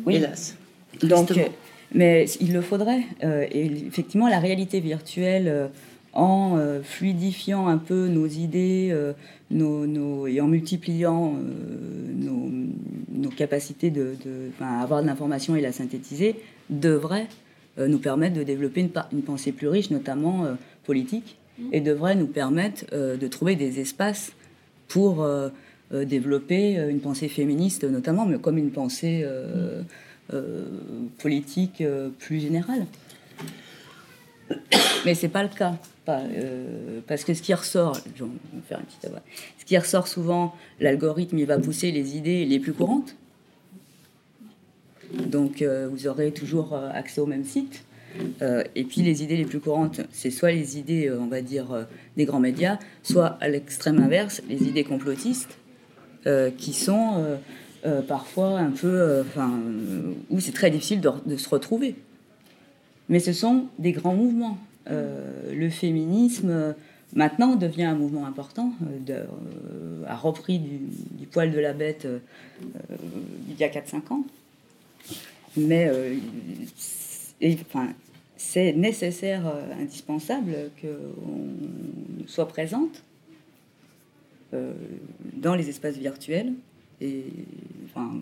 Oui. 0.06 0.16
Hélas. 0.16 0.56
Donc, 1.04 1.32
mais 1.94 2.26
il 2.40 2.54
le 2.54 2.62
faudrait. 2.62 3.04
et 3.22 3.66
effectivement, 3.88 4.28
la 4.28 4.40
réalité 4.40 4.80
virtuelle 4.80 5.70
en 6.14 6.58
euh, 6.58 6.82
fluidifiant 6.82 7.68
un 7.68 7.78
peu 7.78 8.08
nos 8.08 8.28
idées 8.28 8.90
euh, 8.92 9.14
nos, 9.52 10.28
et 10.28 10.42
en 10.42 10.48
multipliant 10.48 11.36
euh, 11.36 12.28
nos, 13.12 13.30
capacités 13.30 13.90
de, 13.90 14.16
avoir 14.60 15.02
de 15.02 15.08
l'information 15.08 15.56
et 15.56 15.62
la 15.62 15.72
synthétiser, 15.72 16.36
devrait 16.70 17.28
nous 17.78 18.00
permettre 18.00 18.36
de 18.36 18.44
développer 18.44 18.82
une, 18.82 18.92
une 19.14 19.22
pensée 19.22 19.54
plus 19.54 19.70
riche, 19.70 19.92
notamment 19.92 20.46
politique, 20.84 21.38
mmh. 21.58 21.64
et 21.72 21.80
devrait 21.80 22.16
nous 22.16 22.28
permettre 22.28 22.86
de 22.94 23.28
trouver 23.28 23.56
des 23.56 23.80
espaces 23.80 24.34
pour 24.90 25.26
développer 25.92 26.74
une 26.90 27.00
pensée 27.00 27.30
féministe, 27.30 27.86
notamment, 27.86 28.26
mais 28.26 28.40
comme 28.40 28.58
une 28.58 28.72
pensée 28.72 29.26
mmh. 29.26 30.38
politique 31.20 31.82
plus 32.18 32.40
générale. 32.42 32.86
Mais 35.06 35.16
c'est 35.16 35.30
pas 35.30 35.44
le 35.44 35.50
cas. 35.50 35.76
Euh, 36.10 37.00
parce 37.08 37.24
que 37.24 37.34
ce 37.34 37.42
qui 37.42 37.54
ressort, 37.54 37.98
je 38.16 38.24
vais 38.24 38.30
faire 38.68 38.80
un 38.80 39.10
ce 39.58 39.66
qui 39.66 39.78
ressort 39.78 40.08
souvent, 40.08 40.56
l'algorithme, 40.80 41.38
il 41.38 41.46
va 41.46 41.60
pousser 41.60 41.92
les 41.92 42.18
idées 42.18 42.46
les 42.46 42.60
plus 42.60 42.74
courantes. 42.74 43.16
Donc 45.14 45.62
euh, 45.62 45.88
vous 45.92 46.08
aurez 46.08 46.32
toujours 46.32 46.74
euh, 46.74 46.90
accès 46.94 47.22
au 47.22 47.26
même 47.26 47.46
site. 47.46 47.84
et 48.42 48.84
puis 48.84 49.02
les 49.02 49.22
idées 49.24 49.38
les 49.38 49.46
plus 49.46 49.60
courantes, 49.60 50.02
c'est 50.12 50.32
soit 50.32 50.52
les 50.52 50.80
idées, 50.80 51.12
on 51.12 51.28
va 51.28 51.42
dire, 51.42 51.86
des 52.18 52.26
grands 52.26 52.40
médias, 52.40 52.80
soit 53.04 53.38
à 53.40 53.48
l'extrême 53.48 54.00
inverse, 54.00 54.42
les 54.50 54.64
idées 54.64 54.84
complotistes, 54.84 55.60
qui 56.58 56.74
sont 56.74 57.38
parfois 58.08 58.58
un 58.58 58.72
peu, 58.72 59.22
enfin, 59.22 59.60
où 60.32 60.40
c'est 60.40 60.52
très 60.52 60.72
difficile 60.72 61.02
de, 61.02 61.38
se 61.38 61.50
retrouver. 61.50 61.96
Mais 63.10 63.20
ce 63.20 63.34
sont 63.34 63.66
des 63.80 63.92
grands 63.92 64.16
mouvements. 64.16 64.58
Euh, 64.90 65.54
le 65.54 65.70
féminisme 65.70 66.76
maintenant 67.14 67.56
devient 67.56 67.84
un 67.84 67.96
mouvement 67.96 68.26
important, 68.26 68.74
euh, 68.84 69.10
euh, 69.10 70.04
a 70.08 70.16
repris 70.16 70.60
du, 70.60 71.26
poil 71.28 71.52
de 71.52 71.60
la 71.60 71.74
bête 71.74 72.08
il 73.50 73.58
y 73.58 73.64
a 73.64 73.70
4-5 73.70 74.14
ans. 74.14 74.24
Mais 75.58 75.92
enfin, 77.62 77.90
c'est 78.38 78.74
nécessaire, 78.74 79.42
indispensable 79.80 80.72
qu'on 80.80 82.28
soit 82.28 82.48
présente 82.48 83.04
dans 84.54 85.56
les 85.56 85.70
espaces 85.70 85.98
virtuels. 85.98 86.54
Et, 87.02 87.26
enfin, 87.86 88.22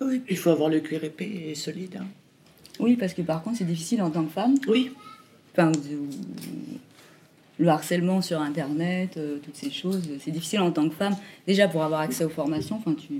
oui, 0.00 0.22
il 0.28 0.36
faut 0.36 0.50
avoir 0.50 0.68
le 0.68 0.80
cuir 0.80 1.02
épais 1.04 1.30
et 1.48 1.54
solide. 1.54 1.98
Hein. 2.00 2.06
Oui, 2.78 2.96
parce 2.96 3.14
que 3.14 3.22
par 3.22 3.42
contre, 3.42 3.58
c'est 3.58 3.64
difficile 3.64 4.02
en 4.02 4.10
tant 4.10 4.24
que 4.24 4.32
femme. 4.32 4.54
Oui. 4.68 4.92
Enfin, 5.52 5.72
le 7.58 7.68
harcèlement 7.68 8.20
sur 8.20 8.40
Internet, 8.40 9.16
euh, 9.16 9.38
toutes 9.42 9.56
ces 9.56 9.70
choses, 9.70 10.02
c'est 10.22 10.30
difficile 10.30 10.60
en 10.60 10.70
tant 10.70 10.88
que 10.88 10.94
femme. 10.94 11.16
Déjà 11.46 11.68
pour 11.68 11.82
avoir 11.82 12.00
accès 12.00 12.24
aux 12.24 12.28
formations, 12.30 12.76
enfin 12.76 12.94
tu. 12.94 13.14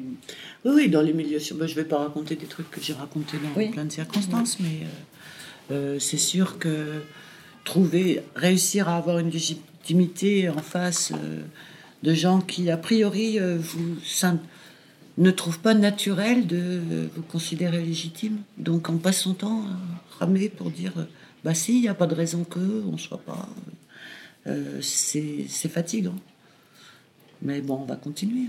Oui, 0.64 0.72
oui, 0.74 0.89
dans 0.91 1.01
les 1.01 1.14
milieux. 1.14 1.39
je 1.39 1.55
ne 1.55 1.66
vais 1.66 1.85
pas 1.85 1.99
raconter 1.99 2.37
des 2.37 2.47
trucs 2.47 2.70
que 2.70 2.81
j'ai 2.81 2.93
racontés 2.93 3.39
dans 3.39 3.70
plein 3.70 3.85
de 3.87 3.93
circonstances, 3.93 4.61
mais 4.61 4.83
euh, 4.83 5.72
euh, 5.72 5.99
c'est 5.99 6.18
sûr 6.18 6.59
que 6.59 7.03
trouver, 7.64 8.22
réussir 8.35 8.89
à 8.89 8.99
avoir 8.99 9.18
une 9.18 9.31
légitimité 9.31 10.51
en 10.51 10.59
face 10.59 11.12
de 12.03 12.14
gens 12.14 12.41
qui 12.41 12.70
a 12.70 12.77
priori 12.77 13.39
vous 13.41 13.97
ne 15.19 15.31
trouve 15.31 15.59
pas 15.61 15.75
naturel 15.75 16.47
de 16.47 17.09
vous 17.14 17.23
considérer 17.23 17.83
légitime. 17.83 18.39
Donc 18.59 18.89
on 18.89 18.99
passe 18.99 19.21
son 19.21 19.35
temps 19.35 19.62
à 19.62 20.19
ramer 20.19 20.49
pour 20.49 20.71
dire 20.71 20.93
bah 21.45 21.55
si, 21.55 21.77
il 21.77 21.81
n'y 21.83 21.89
a 21.89 21.95
pas 21.95 22.07
de 22.07 22.14
raison 22.14 22.45
que 22.45 22.83
on 22.87 22.93
ne 22.93 22.99
soit 22.99 23.23
pas. 23.23 23.49
c'est 24.81 25.69
fatigant. 25.69 26.17
Mais 27.43 27.61
bon, 27.61 27.81
on 27.83 27.85
va 27.85 27.97
continuer. 27.97 28.49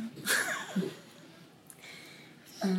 Hein. 2.63 2.71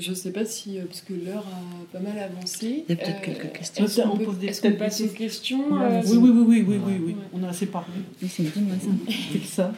Je 0.00 0.10
ne 0.10 0.14
sais 0.14 0.30
pas 0.30 0.46
si, 0.46 0.78
euh, 0.78 0.86
parce 0.86 1.02
que 1.02 1.12
l'heure 1.12 1.44
a 1.46 1.92
pas 1.92 2.00
mal 2.00 2.18
avancé. 2.18 2.84
Il 2.88 2.96
y 2.96 2.98
a 2.98 3.04
peut-être 3.04 3.20
quelques 3.20 3.44
euh, 3.44 3.48
questions. 3.48 3.84
Est-ce 3.84 4.62
qu'on 4.62 4.68
est 4.68 4.72
passe 4.72 5.00
aux 5.02 5.08
questions 5.08 5.78
euh, 5.78 6.00
oui, 6.06 6.16
oui, 6.16 6.30
oui, 6.30 6.64
oui, 6.66 6.80
oui, 6.86 7.02
oui, 7.06 7.16
on 7.34 7.42
a 7.42 7.48
assez 7.48 7.66
parlé. 7.66 7.92
c'est 8.20 8.28
C'est 8.28 9.44
ça. 9.44 9.74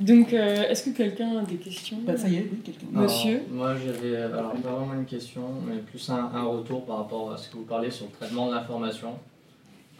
Donc, 0.00 0.32
est-ce 0.32 0.90
que 0.90 0.96
quelqu'un 0.96 1.38
a 1.38 1.42
des 1.42 1.56
questions 1.56 1.98
bah, 2.06 2.16
Ça 2.16 2.28
y 2.28 2.36
est, 2.36 2.48
oui, 2.50 2.58
quelqu'un. 2.64 2.86
Monsieur 2.90 3.42
Moi, 3.50 3.74
j'avais 3.84 4.16
alors 4.16 4.52
pas 4.52 4.70
vraiment 4.70 4.94
une 4.94 5.04
question, 5.04 5.42
mais 5.66 5.76
plus 5.76 6.08
un, 6.10 6.30
un, 6.34 6.44
retour 6.44 6.84
par 6.86 6.98
rapport 6.98 7.32
à 7.32 7.36
ce 7.36 7.48
que 7.50 7.56
vous 7.56 7.64
parlez 7.64 7.90
sur 7.90 8.06
le 8.06 8.12
traitement 8.12 8.48
de 8.48 8.54
l'information. 8.54 9.14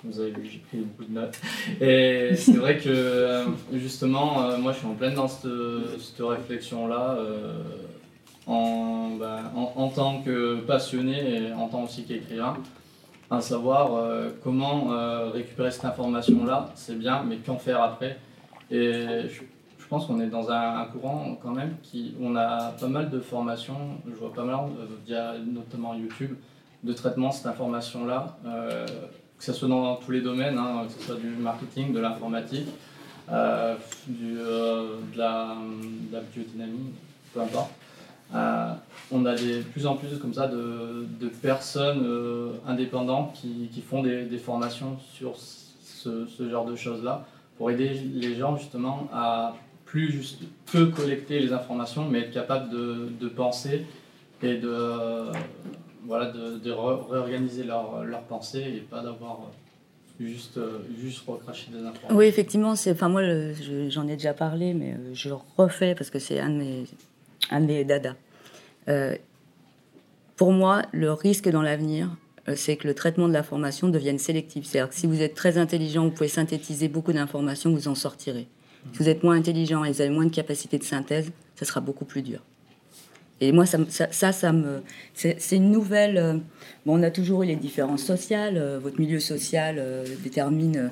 Vous 0.03 0.19
avez 0.19 0.31
vu, 0.31 0.49
j'ai 0.51 0.59
pris 0.59 0.79
beaucoup 0.79 1.05
de 1.05 1.13
notes. 1.13 1.39
Et 1.81 2.35
c'est 2.35 2.57
vrai 2.57 2.79
que, 2.79 3.45
justement, 3.75 4.57
moi, 4.59 4.73
je 4.73 4.79
suis 4.79 4.87
en 4.87 4.95
pleine 4.95 5.15
dans 5.15 5.29
cette, 5.29 5.51
cette 6.01 6.27
réflexion-là 6.27 7.19
ben, 9.19 9.53
en, 9.55 9.73
en, 9.77 9.89
tant 9.89 10.23
que 10.23 10.61
passionné 10.61 11.35
et 11.35 11.53
en 11.53 11.69
tant 11.69 11.85
aussi 11.85 12.05
qu'écrivain, 12.05 12.57
à 13.31 13.41
savoir 13.41 13.95
euh, 13.95 14.31
comment 14.43 14.93
euh, 14.93 15.31
récupérer 15.31 15.71
cette 15.71 15.85
information-là, 15.85 16.71
c'est 16.75 16.99
bien, 16.99 17.23
mais 17.23 17.37
qu'en 17.37 17.59
faire 17.59 17.83
après? 17.83 18.19
Et 18.71 19.29
je, 19.29 19.43
pense 19.91 20.07
qu'on 20.07 20.21
est 20.21 20.29
dans 20.29 20.51
un, 20.51 20.85
courant 20.87 21.37
quand 21.43 21.51
même 21.51 21.75
qui, 21.83 22.15
on 22.21 22.37
a 22.37 22.71
pas 22.81 22.89
mal 22.89 23.11
de 23.11 23.21
formations, 23.21 23.99
je 24.09 24.15
vois 24.15 24.33
pas 24.33 24.45
mal 24.45 24.57
euh, 24.57 24.87
via 25.05 25.35
notamment 25.39 25.95
YouTube, 25.95 26.37
de 26.83 26.93
traitement 26.95 27.31
cette 27.31 27.47
information-là, 27.47 28.39
que 29.37 29.45
ce 29.45 29.53
soit 29.53 29.69
dans, 29.69 29.97
tous 29.97 30.13
les 30.13 30.23
domaines, 30.23 30.57
hein, 30.57 30.85
que 30.87 30.93
ce 30.93 31.09
soit 31.09 31.17
du 31.17 31.29
marketing, 31.29 31.93
de 31.93 32.01
l'informatique, 32.01 32.69
du, 33.29 34.35
de, 34.35 35.19
la, 35.19 35.57
biodynamie, 36.33 36.93
peu 37.35 37.41
importe. 37.43 37.71
Euh, 38.35 38.73
on 39.11 39.27
a 39.27 39.35
de 39.35 39.63
plus 39.63 39.87
en 39.87 39.97
plus 39.97 40.17
comme 40.19 40.35
ça 40.35 40.47
de, 40.47 41.29
personnes 41.43 42.05
euh, 42.05 42.53
indépendantes 42.67 43.33
qui, 43.35 43.83
font 43.83 44.03
des, 44.03 44.39
formations 44.39 44.99
sur 45.15 45.37
ce, 45.37 46.27
genre 46.49 46.65
de 46.65 46.77
choses-là 46.77 47.27
pour 47.59 47.71
aider 47.71 47.89
les 47.89 48.37
gens 48.37 48.57
justement 48.57 49.09
à 49.13 49.55
plus 49.91 50.13
juste 50.13 50.43
que 50.73 50.85
collecter 50.85 51.41
les 51.41 51.53
informations, 51.53 52.09
mais 52.09 52.21
être 52.21 52.31
capable 52.31 52.71
de, 52.71 53.29
penser 53.29 53.87
et 54.41 54.57
de, 54.57 55.33
voilà, 56.07 56.31
de, 56.31 56.71
réorganiser 56.71 57.65
leur, 57.65 58.23
pensée 58.29 58.61
et 58.61 58.81
pas 58.81 59.03
d'avoir 59.03 59.51
juste, 60.21 60.61
juste 61.03 61.27
recracher 61.27 61.73
des 61.73 61.79
informations. 61.79 62.17
Oui, 62.17 62.27
effectivement, 62.27 62.75
moi 63.09 63.23
j'en 63.89 64.07
ai 64.07 64.15
déjà 64.15 64.33
parlé, 64.33 64.75
mais 64.75 64.93
euh, 64.93 65.13
je 65.13 65.31
refais 65.57 65.97
parce 65.97 66.11
que 66.11 66.21
c'est 66.21 66.39
un 66.39 66.51
de 66.51 66.55
mes 66.55 66.85
un 67.51 67.85
dada. 67.85 68.15
Euh, 68.89 69.17
pour 70.37 70.53
moi, 70.53 70.83
le 70.93 71.13
risque 71.13 71.49
dans 71.49 71.63
l'avenir, 71.63 72.09
euh, 72.49 72.55
c'est 72.57 72.77
que 72.77 72.87
le 72.87 72.95
traitement 72.95 73.29
de 73.29 73.33
l'information 73.33 73.89
devienne 73.89 74.19
sélectif. 74.19 74.67
C'est-à-dire 74.67 74.91
que 74.91 74.95
si 74.95 75.07
vous 75.07 75.21
êtes 75.21 75.35
très 75.35 75.59
intelligent, 75.59 76.05
vous 76.05 76.13
pouvez 76.13 76.29
synthétiser 76.29 76.87
beaucoup 76.89 77.13
d'informations, 77.13 77.73
vous 77.73 77.89
en 77.89 77.95
sortirez. 77.95 78.47
Si 78.93 78.99
vous 78.99 79.09
êtes 79.09 79.23
moins 79.23 79.37
intelligent 79.37 79.85
et 79.85 79.93
vous 79.93 80.01
avez 80.01 80.11
moins 80.11 80.27
de 80.27 80.35
capacité 80.35 80.79
de 80.79 80.85
synthèse, 80.85 81.31
ça 81.57 81.65
sera 81.65 81.81
beaucoup 81.81 82.05
plus 82.05 82.23
dur. 82.23 82.41
Et 83.43 83.53
moi, 83.53 83.65
ça, 83.65 83.79
ça, 83.89 84.33
ça, 84.33 84.53
me, 84.53 84.83
c'est 85.15 85.57
une 85.57 85.71
nouvelle. 85.71 86.19
Euh, 86.19 86.35
bon, 86.85 86.99
on 86.99 87.03
a 87.03 87.11
toujours 87.11 87.43
eu 87.43 87.47
les 87.47 87.57
différences 87.57 88.03
sociales. 88.03 88.59
Euh, 88.59 88.79
votre 88.79 89.01
milieu 89.01 89.19
social 89.19 89.77
euh, 89.79 90.05
détermine 90.23 90.91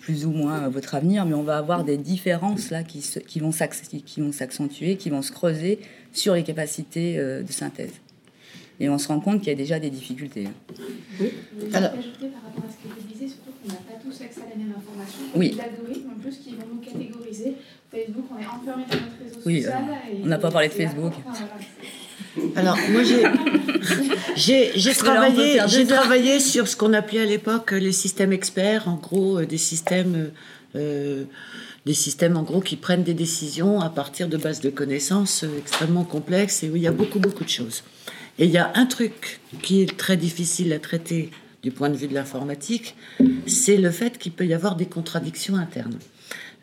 plus 0.00 0.26
ou 0.26 0.30
moins 0.30 0.68
votre 0.68 0.94
avenir, 0.94 1.24
mais 1.26 1.34
on 1.34 1.42
va 1.42 1.58
avoir 1.58 1.82
des 1.82 1.96
différences 1.96 2.70
là 2.70 2.84
qui, 2.84 3.00
qui 3.26 3.40
vont 3.40 3.52
s'accentuer, 3.52 4.96
qui 4.96 5.10
vont 5.10 5.22
se 5.22 5.32
creuser 5.32 5.80
sur 6.12 6.34
les 6.34 6.44
capacités 6.44 7.16
de 7.16 7.52
synthèse. 7.52 7.92
Et 8.80 8.88
on 8.88 8.98
se 8.98 9.08
rend 9.08 9.18
compte 9.18 9.40
qu'il 9.40 9.48
y 9.48 9.52
a 9.52 9.56
déjà 9.56 9.80
des 9.80 9.90
difficultés. 9.90 10.46
Oui. 11.20 11.32
Alors, 11.72 11.90
ajouter 11.90 12.28
par 12.28 12.42
rapport 12.44 12.64
à 12.64 12.70
ce 12.70 12.76
que 12.76 12.94
vous 12.94 13.12
disiez, 13.12 13.26
surtout 13.26 13.47
qu'on 13.68 13.74
n'a 13.74 13.80
pas 13.80 14.02
tous 14.02 14.22
accès 14.22 14.40
à 14.40 14.50
la 14.50 14.56
même 14.56 14.74
information. 14.76 15.20
Oui. 15.34 15.56
L'algorithme 15.56 16.10
en 16.16 16.20
plus 16.20 16.36
qui 16.36 16.54
vont 16.54 16.66
nous 16.74 16.80
catégoriser 16.80 17.54
Facebook, 17.90 18.24
on 18.30 18.42
est 18.42 18.46
enfermé 18.46 18.84
dans 18.90 18.96
notre 18.96 19.22
réseau 19.22 19.40
oui, 19.46 19.62
social. 19.62 19.82
on 20.22 20.26
n'a 20.26 20.38
pas 20.38 20.50
parlé 20.50 20.68
de 20.68 20.72
Facebook. 20.74 21.12
Alors, 22.56 22.78
moi, 22.90 23.02
j'ai 23.02 24.94
travaillé, 24.94 25.58
travaillé 25.86 26.40
sur 26.40 26.68
ce 26.68 26.76
qu'on 26.76 26.92
appelait 26.92 27.20
à 27.20 27.26
l'époque 27.26 27.72
les 27.72 27.92
systèmes 27.92 28.32
experts, 28.32 28.88
en 28.88 28.96
gros, 28.96 29.40
euh, 29.40 29.46
des 29.46 29.58
systèmes. 29.58 30.30
Euh, 30.76 31.24
des 31.86 31.94
systèmes 31.94 32.36
en 32.36 32.42
gros 32.42 32.60
qui 32.60 32.76
prennent 32.76 33.04
des 33.04 33.14
décisions 33.14 33.80
à 33.80 33.88
partir 33.88 34.28
de 34.28 34.36
bases 34.36 34.60
de 34.60 34.68
connaissances 34.68 35.44
euh, 35.44 35.58
extrêmement 35.58 36.04
complexes 36.04 36.62
et 36.62 36.68
où 36.68 36.76
il 36.76 36.82
y 36.82 36.86
a 36.86 36.92
beaucoup 36.92 37.18
beaucoup 37.18 37.44
de 37.44 37.48
choses. 37.48 37.82
Et 38.38 38.44
il 38.44 38.50
y 38.50 38.58
a 38.58 38.70
un 38.74 38.84
truc 38.84 39.40
qui 39.62 39.80
est 39.80 39.96
très 39.96 40.18
difficile 40.18 40.74
à 40.74 40.78
traiter 40.78 41.30
du 41.68 41.74
point 41.74 41.90
de 41.90 41.96
vue 41.96 42.06
de 42.06 42.14
l'informatique, 42.14 42.96
c'est 43.46 43.76
le 43.76 43.90
fait 43.90 44.16
qu'il 44.16 44.32
peut 44.32 44.46
y 44.46 44.54
avoir 44.54 44.74
des 44.74 44.86
contradictions 44.86 45.56
internes. 45.56 45.98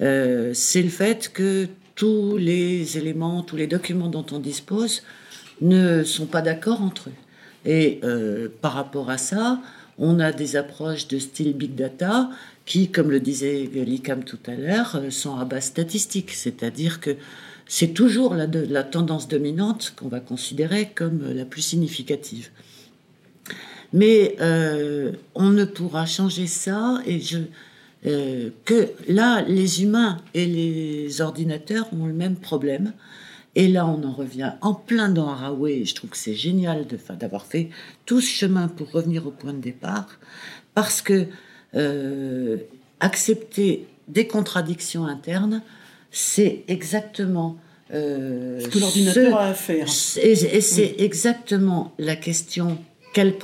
Euh, 0.01 0.49
c'est 0.55 0.81
le 0.81 0.89
fait 0.89 1.31
que 1.31 1.67
tous 1.93 2.37
les 2.37 2.97
éléments, 2.97 3.43
tous 3.43 3.55
les 3.55 3.67
documents 3.67 4.07
dont 4.07 4.25
on 4.31 4.39
dispose 4.39 5.03
ne 5.61 6.03
sont 6.03 6.25
pas 6.25 6.41
d'accord 6.41 6.81
entre 6.81 7.09
eux. 7.09 7.19
Et 7.69 7.99
euh, 8.03 8.49
par 8.61 8.73
rapport 8.73 9.11
à 9.11 9.19
ça, 9.19 9.61
on 9.99 10.19
a 10.19 10.31
des 10.31 10.55
approches 10.55 11.07
de 11.07 11.19
style 11.19 11.53
big 11.53 11.75
data 11.75 12.31
qui, 12.65 12.89
comme 12.89 13.11
le 13.11 13.19
disait 13.19 13.69
Likam 13.75 14.23
tout 14.23 14.39
à 14.47 14.55
l'heure, 14.55 14.95
euh, 14.95 15.11
sont 15.11 15.37
à 15.37 15.45
base 15.45 15.65
statistique. 15.65 16.31
C'est-à-dire 16.31 16.99
que 16.99 17.15
c'est 17.67 17.93
toujours 17.93 18.33
la 18.33 18.83
tendance 18.83 19.27
dominante 19.27 19.93
qu'on 19.95 20.07
va 20.07 20.19
considérer 20.19 20.89
comme 20.95 21.31
la 21.31 21.45
plus 21.45 21.61
significative. 21.61 22.49
Mais 23.95 24.35
on 25.33 25.49
ne 25.49 25.65
pourra 25.65 26.05
changer 26.05 26.45
ça, 26.45 26.99
et 27.07 27.19
je, 27.19 27.39
euh, 28.05 28.49
que 28.65 28.89
là, 29.07 29.41
les 29.47 29.81
humains 29.81 30.21
et 30.35 30.45
les 30.45 31.21
ordinateurs 31.21 31.87
ont 31.91 32.05
le 32.05 32.13
même 32.13 32.35
problème. 32.35 32.93
Et 33.55 33.67
là, 33.67 33.87
on 33.87 34.03
en 34.03 34.11
revient 34.11 34.51
en 34.61 34.73
plein 34.73 35.09
dans 35.09 35.29
Haraway. 35.29 35.85
je 35.85 35.95
trouve 35.95 36.11
que 36.11 36.17
c'est 36.17 36.35
génial 36.35 36.85
d'avoir 37.17 37.45
fait 37.45 37.69
tout 38.05 38.21
ce 38.21 38.27
chemin 38.27 38.67
pour 38.67 38.91
revenir 38.91 39.25
au 39.25 39.31
point 39.31 39.53
de 39.53 39.61
départ. 39.61 40.19
Parce 40.75 41.01
que 41.01 41.25
euh, 41.75 42.57
accepter 42.99 43.87
des 44.07 44.27
contradictions 44.27 45.05
internes, 45.05 45.63
c'est 46.11 46.63
exactement 46.67 47.57
euh, 47.93 48.59
ce 48.59 48.67
que 48.67 48.79
l'ordinateur 48.79 49.37
a 49.37 49.47
à 49.47 49.53
faire. 49.53 49.87
Et, 50.21 50.35
c'est 50.61 50.95
exactement 50.99 51.93
la 51.97 52.15
question 52.15 52.77
qu'elle 53.16 53.38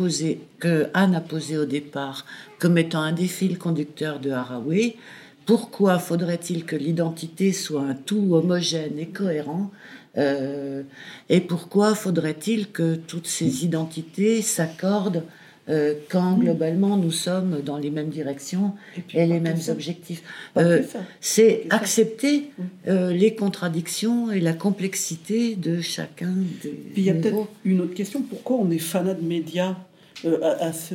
que 0.59 0.89
Anne 0.93 1.15
a 1.15 1.21
posée 1.21 1.57
au 1.57 1.63
départ 1.63 2.25
comme 2.59 2.77
étant 2.77 2.99
un 3.03 3.13
des 3.13 3.27
fils 3.27 3.57
conducteurs 3.57 4.19
de 4.19 4.29
Haraway. 4.29 4.97
Pourquoi 5.45 5.97
faudrait-il 5.97 6.65
que 6.65 6.75
l'identité 6.75 7.53
soit 7.53 7.83
un 7.83 7.93
tout 7.93 8.35
homogène 8.35 8.99
et 8.99 9.07
cohérent 9.07 9.71
euh, 10.17 10.83
Et 11.29 11.39
pourquoi 11.39 11.95
faudrait-il 11.95 12.69
que 12.71 12.95
toutes 12.95 13.27
ces 13.27 13.63
identités 13.63 14.41
s'accordent 14.41 15.23
euh, 15.69 15.93
quand 16.09 16.37
globalement 16.37 16.97
nous 16.97 17.11
sommes 17.11 17.61
dans 17.63 17.77
les 17.77 17.89
mêmes 17.89 18.09
directions 18.09 18.73
et, 19.13 19.25
les 19.25 19.39
mêmes 19.39 19.59
objectifs. 19.69 20.23
Euh, 20.57 20.81
c'est 21.19 21.65
accepter 21.69 22.51
les 22.85 23.35
contradictions 23.35 24.31
et 24.31 24.39
la 24.39 24.53
complexité 24.53 25.55
de 25.55 25.81
chacun 25.81 26.33
des. 26.63 26.69
Puis 26.69 27.01
il 27.01 27.05
y 27.05 27.09
a 27.09 27.13
peut-être 27.13 27.47
une 27.65 27.81
autre 27.81 27.93
question 27.93 28.21
pourquoi 28.21 28.57
on 28.57 28.71
est 28.71 28.79
fanat 28.79 29.13
de 29.13 29.23
médias 29.23 29.75
euh, 30.23 30.37
à, 30.59 30.71
ce, 30.71 30.93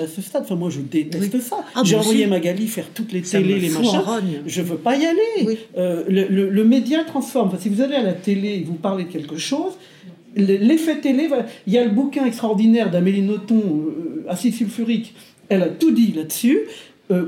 à, 0.00 0.06
ce, 0.06 0.22
stade? 0.22 0.42
Enfin, 0.42 0.54
moi, 0.54 0.70
je 0.70 0.80
déteste 0.80 1.40
ça. 1.40 1.64
Ah, 1.74 1.82
J'ai 1.84 1.96
envoyé 1.96 2.26
Magali 2.26 2.68
faire 2.68 2.86
toutes 2.94 3.12
les 3.12 3.22
télés, 3.22 3.58
les 3.58 3.68
machins. 3.68 4.00
Je 4.46 4.62
veux 4.62 4.76
pas 4.76 4.96
y 4.96 5.06
aller. 5.06 5.58
Euh, 5.76 6.04
le, 6.08 6.48
le, 6.48 6.64
média 6.64 7.02
transforme. 7.04 7.48
Enfin, 7.48 7.58
si 7.60 7.68
vous 7.68 7.80
allez 7.80 7.96
à 7.96 8.02
la 8.02 8.12
télé 8.12 8.50
et 8.50 8.62
vous 8.62 8.74
parlez 8.74 9.04
de 9.04 9.10
quelque 9.10 9.36
chose, 9.36 9.72
l'effet 10.36 11.00
télé, 11.00 11.28
il 11.66 11.72
y 11.72 11.78
a 11.78 11.84
le 11.84 11.90
bouquin 11.90 12.24
extraordinaire 12.26 12.90
d'Amélie 12.90 13.22
Nothomb, 13.22 13.60
euh, 13.60 14.26
Acide 14.28 14.54
sulfurique. 14.54 15.14
Elle 15.48 15.62
a 15.62 15.68
tout 15.68 15.92
dit 15.92 16.12
là-dessus. 16.12 16.60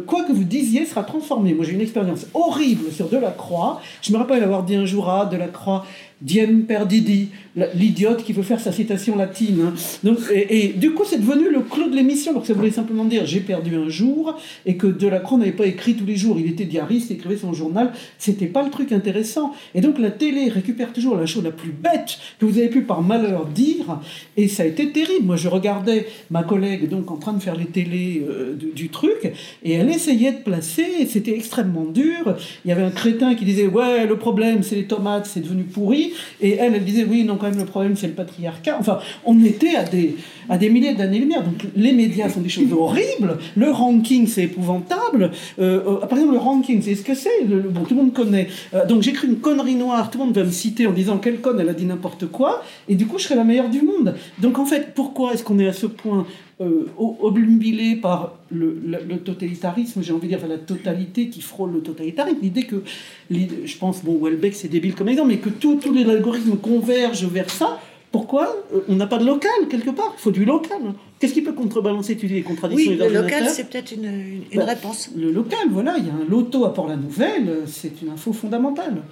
quoi 0.07 0.25
que 0.25 0.33
vous 0.33 0.45
disiez 0.45 0.87
sera 0.87 1.05
transformé. 1.05 1.53
Moi, 1.53 1.65
j'ai 1.65 1.73
une 1.73 1.83
expérience 1.83 2.27
horrible 2.33 2.91
sur 2.91 3.09
Delacroix. 3.09 3.81
Je 4.01 4.13
me 4.13 4.17
rappelle 4.17 4.43
avoir 4.43 4.63
dit 4.63 4.75
un 4.75 4.87
jour 4.87 5.11
à 5.11 5.27
Delacroix 5.27 5.85
Diem 6.23 6.63
perdidi, 6.63 7.29
l'idiote 7.75 8.25
qui 8.25 8.33
veut 8.33 8.43
faire 8.43 8.59
sa 8.59 8.73
citation 8.73 9.17
latine. 9.17 9.61
Hein. 9.67 9.75
Donc, 10.03 10.19
et, 10.33 10.69
du 10.69 10.93
coup, 10.93 11.05
c'est 11.05 11.21
devenu 11.21 11.51
le 11.51 11.61
clos 11.61 11.89
de 11.89 11.95
l'émission, 11.95 12.39
que 12.41 12.47
ça 12.47 12.55
voulait 12.55 12.71
simplement 12.71 13.05
dire 13.05 13.27
j'ai 13.27 13.41
perdu 13.41 13.77
un 13.77 13.91
jour, 13.91 14.39
et 14.65 14.77
que 14.77 14.87
Delacroix 14.87 15.37
n'avait 15.37 15.53
pas 15.53 15.67
écrit 15.67 15.95
tous 15.95 16.07
les 16.07 16.17
jours, 16.17 16.39
il 16.39 16.47
était 16.47 16.65
diariste, 16.65 17.11
il 17.11 17.17
écrivait 17.17 17.37
son 17.37 17.53
journal, 17.53 17.93
c'était 18.19 18.47
pas 18.47 18.63
le 18.63 18.71
truc 18.71 18.93
intéressant. 18.93 19.53
Et 19.75 19.83
donc 19.83 19.99
la 19.99 20.11
télé 20.11 20.49
récupère 20.49 20.95
toujours 20.95 21.17
la 21.17 21.27
chose 21.27 21.45
la 21.45 21.51
plus 21.51 21.71
bête 21.71 22.19
que 22.39 22.47
vous 22.47 22.59
avez 22.59 22.69
pu 22.69 22.81
par 22.81 23.03
malheur 23.03 23.45
dire, 23.47 24.01
et 24.39 24.49
ça 24.49 24.63
a 24.63 24.67
été 24.67 24.93
terrible. 24.93 25.27
Moi, 25.27 25.37
je 25.37 25.49
regardais 25.49 26.07
ma 26.31 26.45
collègue 26.45 26.89
donc 26.89 27.11
en 27.11 27.17
train 27.17 27.35
de 27.35 27.43
faire 27.43 27.57
les 27.57 27.67
télés 27.67 28.23
euh, 28.27 28.55
du, 28.55 28.89
truc, 28.89 29.33
et 29.63 29.73
elle 29.73 29.91
essayait 29.91 30.33
de 30.33 30.39
placer, 30.39 31.07
c'était 31.07 31.35
extrêmement 31.35 31.85
dur. 31.85 32.37
Il 32.65 32.69
y 32.69 32.73
avait 32.73 32.83
un 32.83 32.91
crétin 32.91 33.35
qui 33.35 33.45
disait 33.45 33.67
ouais, 33.67 34.07
le 34.07 34.17
problème 34.17 34.63
c'est 34.63 34.77
les 34.77 34.87
tomates, 34.87 35.27
c'est 35.27 35.41
devenu 35.41 35.65
pourri. 35.65 36.06
Et 36.41 36.53
elle, 36.53 36.75
elle 36.75 36.85
disait, 36.85 37.05
oui, 37.05 37.25
non, 37.25 37.37
quand 37.37 37.49
même, 37.49 37.59
le 37.59 37.65
problème, 37.65 37.97
c'est 37.97 38.07
le 38.07 38.13
patriarcat. 38.13 38.77
Enfin, 38.79 38.99
on 39.25 39.43
était 39.45 39.77
à 39.77 39.85
des, 39.85 40.17
à 40.49 40.59
des 40.59 40.69
milliers 40.69 40.95
d'années-lumière. 40.95 41.43
Donc, 41.43 41.67
les 41.75 41.93
médias 41.93 42.29
sont 42.29 42.41
des 42.41 42.49
choses 42.49 42.73
horribles. 42.73 43.39
Le 43.57 43.71
ranking, 43.71 44.27
c'est 44.27 44.45
épouvantable. 44.45 45.31
Euh, 45.59 45.81
euh, 45.87 46.07
par 46.07 46.19
exemple, 46.19 46.35
le 46.35 46.41
ranking, 46.41 46.83
c'est 46.83 46.95
ce 46.95 47.03
que 47.03 47.15
c'est. 47.15 47.45
Bon, 47.45 47.83
tout 47.83 47.95
le 47.95 48.03
monde 48.03 48.13
connaît. 48.13 48.49
Euh, 48.75 48.87
donc, 48.87 49.03
j'écris 49.03 49.29
une 49.29 49.39
connerie 49.39 49.75
noire. 49.75 50.11
Tout 50.11 50.19
le 50.19 50.25
monde 50.25 50.35
va 50.35 50.45
me 50.45 50.51
citer 50.51 50.87
en 50.87 50.93
disant, 50.93 51.19
quelle 51.19 51.41
conne, 51.41 51.61
elle 51.61 51.69
a 51.69 51.75
dit 51.75 51.87
n'importe 51.87 52.27
quoi. 52.27 52.63
Et 52.89 52.95
du 52.95 53.07
coup, 53.07 53.19
je 53.19 53.25
serai 53.25 53.37
la 53.37 53.45
meilleure 53.45 53.71
du 53.71 53.83
monde. 53.83 54.15
Donc, 54.41 54.59
en 54.59 54.65
fait, 54.65 54.95
pourquoi 54.95 55.35
est-ce 55.35 55.45
qu'on 55.45 55.59
est 55.59 55.69
à 55.69 55.73
ce 55.73 55.87
point 55.87 56.27
euh, 56.59 56.87
obnubilé 56.99 57.97
par 57.97 58.39
le, 58.51 59.19
totalitarisme, 59.19 60.03
j'ai 60.03 60.15
envie 60.15 60.29
de 60.29 60.37
dire, 60.37 60.49
la 60.49 60.57
totalité 60.57 61.29
qui 61.29 61.43
frôle 61.43 61.73
le 61.73 61.81
totalitarisme. 61.83 62.39
L'idée 62.41 62.65
que, 62.65 62.83
je 63.31 63.79
pense, 63.79 64.03
bon, 64.03 64.19
Welbeck 64.23 64.55
c'est 64.55 64.69
débile 64.69 64.95
comme 64.95 65.09
exemple, 65.09 65.29
mais 65.29 65.39
que 65.39 65.51
tous 65.51 65.93
les 65.93 66.09
algorithmes 66.09 66.57
convergent 66.57 67.27
vers 67.27 67.51
ça. 67.51 67.79
Pourquoi 68.11 68.57
euh, 68.73 68.81
On 68.89 68.95
n'a 68.95 69.07
pas 69.07 69.19
de 69.19 69.27
local 69.27 69.51
quelque 69.69 69.91
part? 69.91 70.15
Il 70.17 70.21
faut 70.23 70.31
du 70.31 70.47
local. 70.47 70.95
Qu'est-ce 71.19 71.35
qui 71.35 71.43
peut 71.43 71.53
contrebalancer 71.53 72.17
tu 72.17 72.27
dis, 72.27 72.35
les 72.35 72.43
contradictions 72.43 72.93
Oui, 72.93 72.99
le 72.99 73.09
local, 73.09 73.49
c'est 73.51 73.69
peut-être 73.69 73.93
une, 73.93 74.05
une, 74.05 74.45
bah, 74.55 74.65
réponse. 74.65 75.11
Le 75.15 75.31
local, 75.31 75.69
voilà, 75.71 75.97
il 75.99 76.07
y 76.07 76.11
a 76.11 76.15
un 76.15 76.25
loto 76.27 76.65
à 76.65 76.73
Port 76.73 76.89
la 76.89 76.97
Nouvelle, 76.97 77.65
c'est 77.67 78.01
une 78.01 78.09
info 78.09 78.33
fondamentale, 78.33 79.03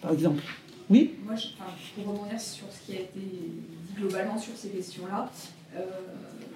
par 0.00 0.12
exemple. 0.12 0.42
Oui? 0.88 1.10
Moi, 1.26 1.34
je, 1.36 1.48
pour 1.94 2.12
rebondir 2.12 2.40
sur 2.40 2.64
ce 2.70 2.86
qui 2.86 2.96
a 2.96 3.00
été 3.00 3.18
dit 3.18 4.00
globalement 4.00 4.38
sur 4.38 4.54
ces 4.56 4.68
questions-là, 4.68 5.30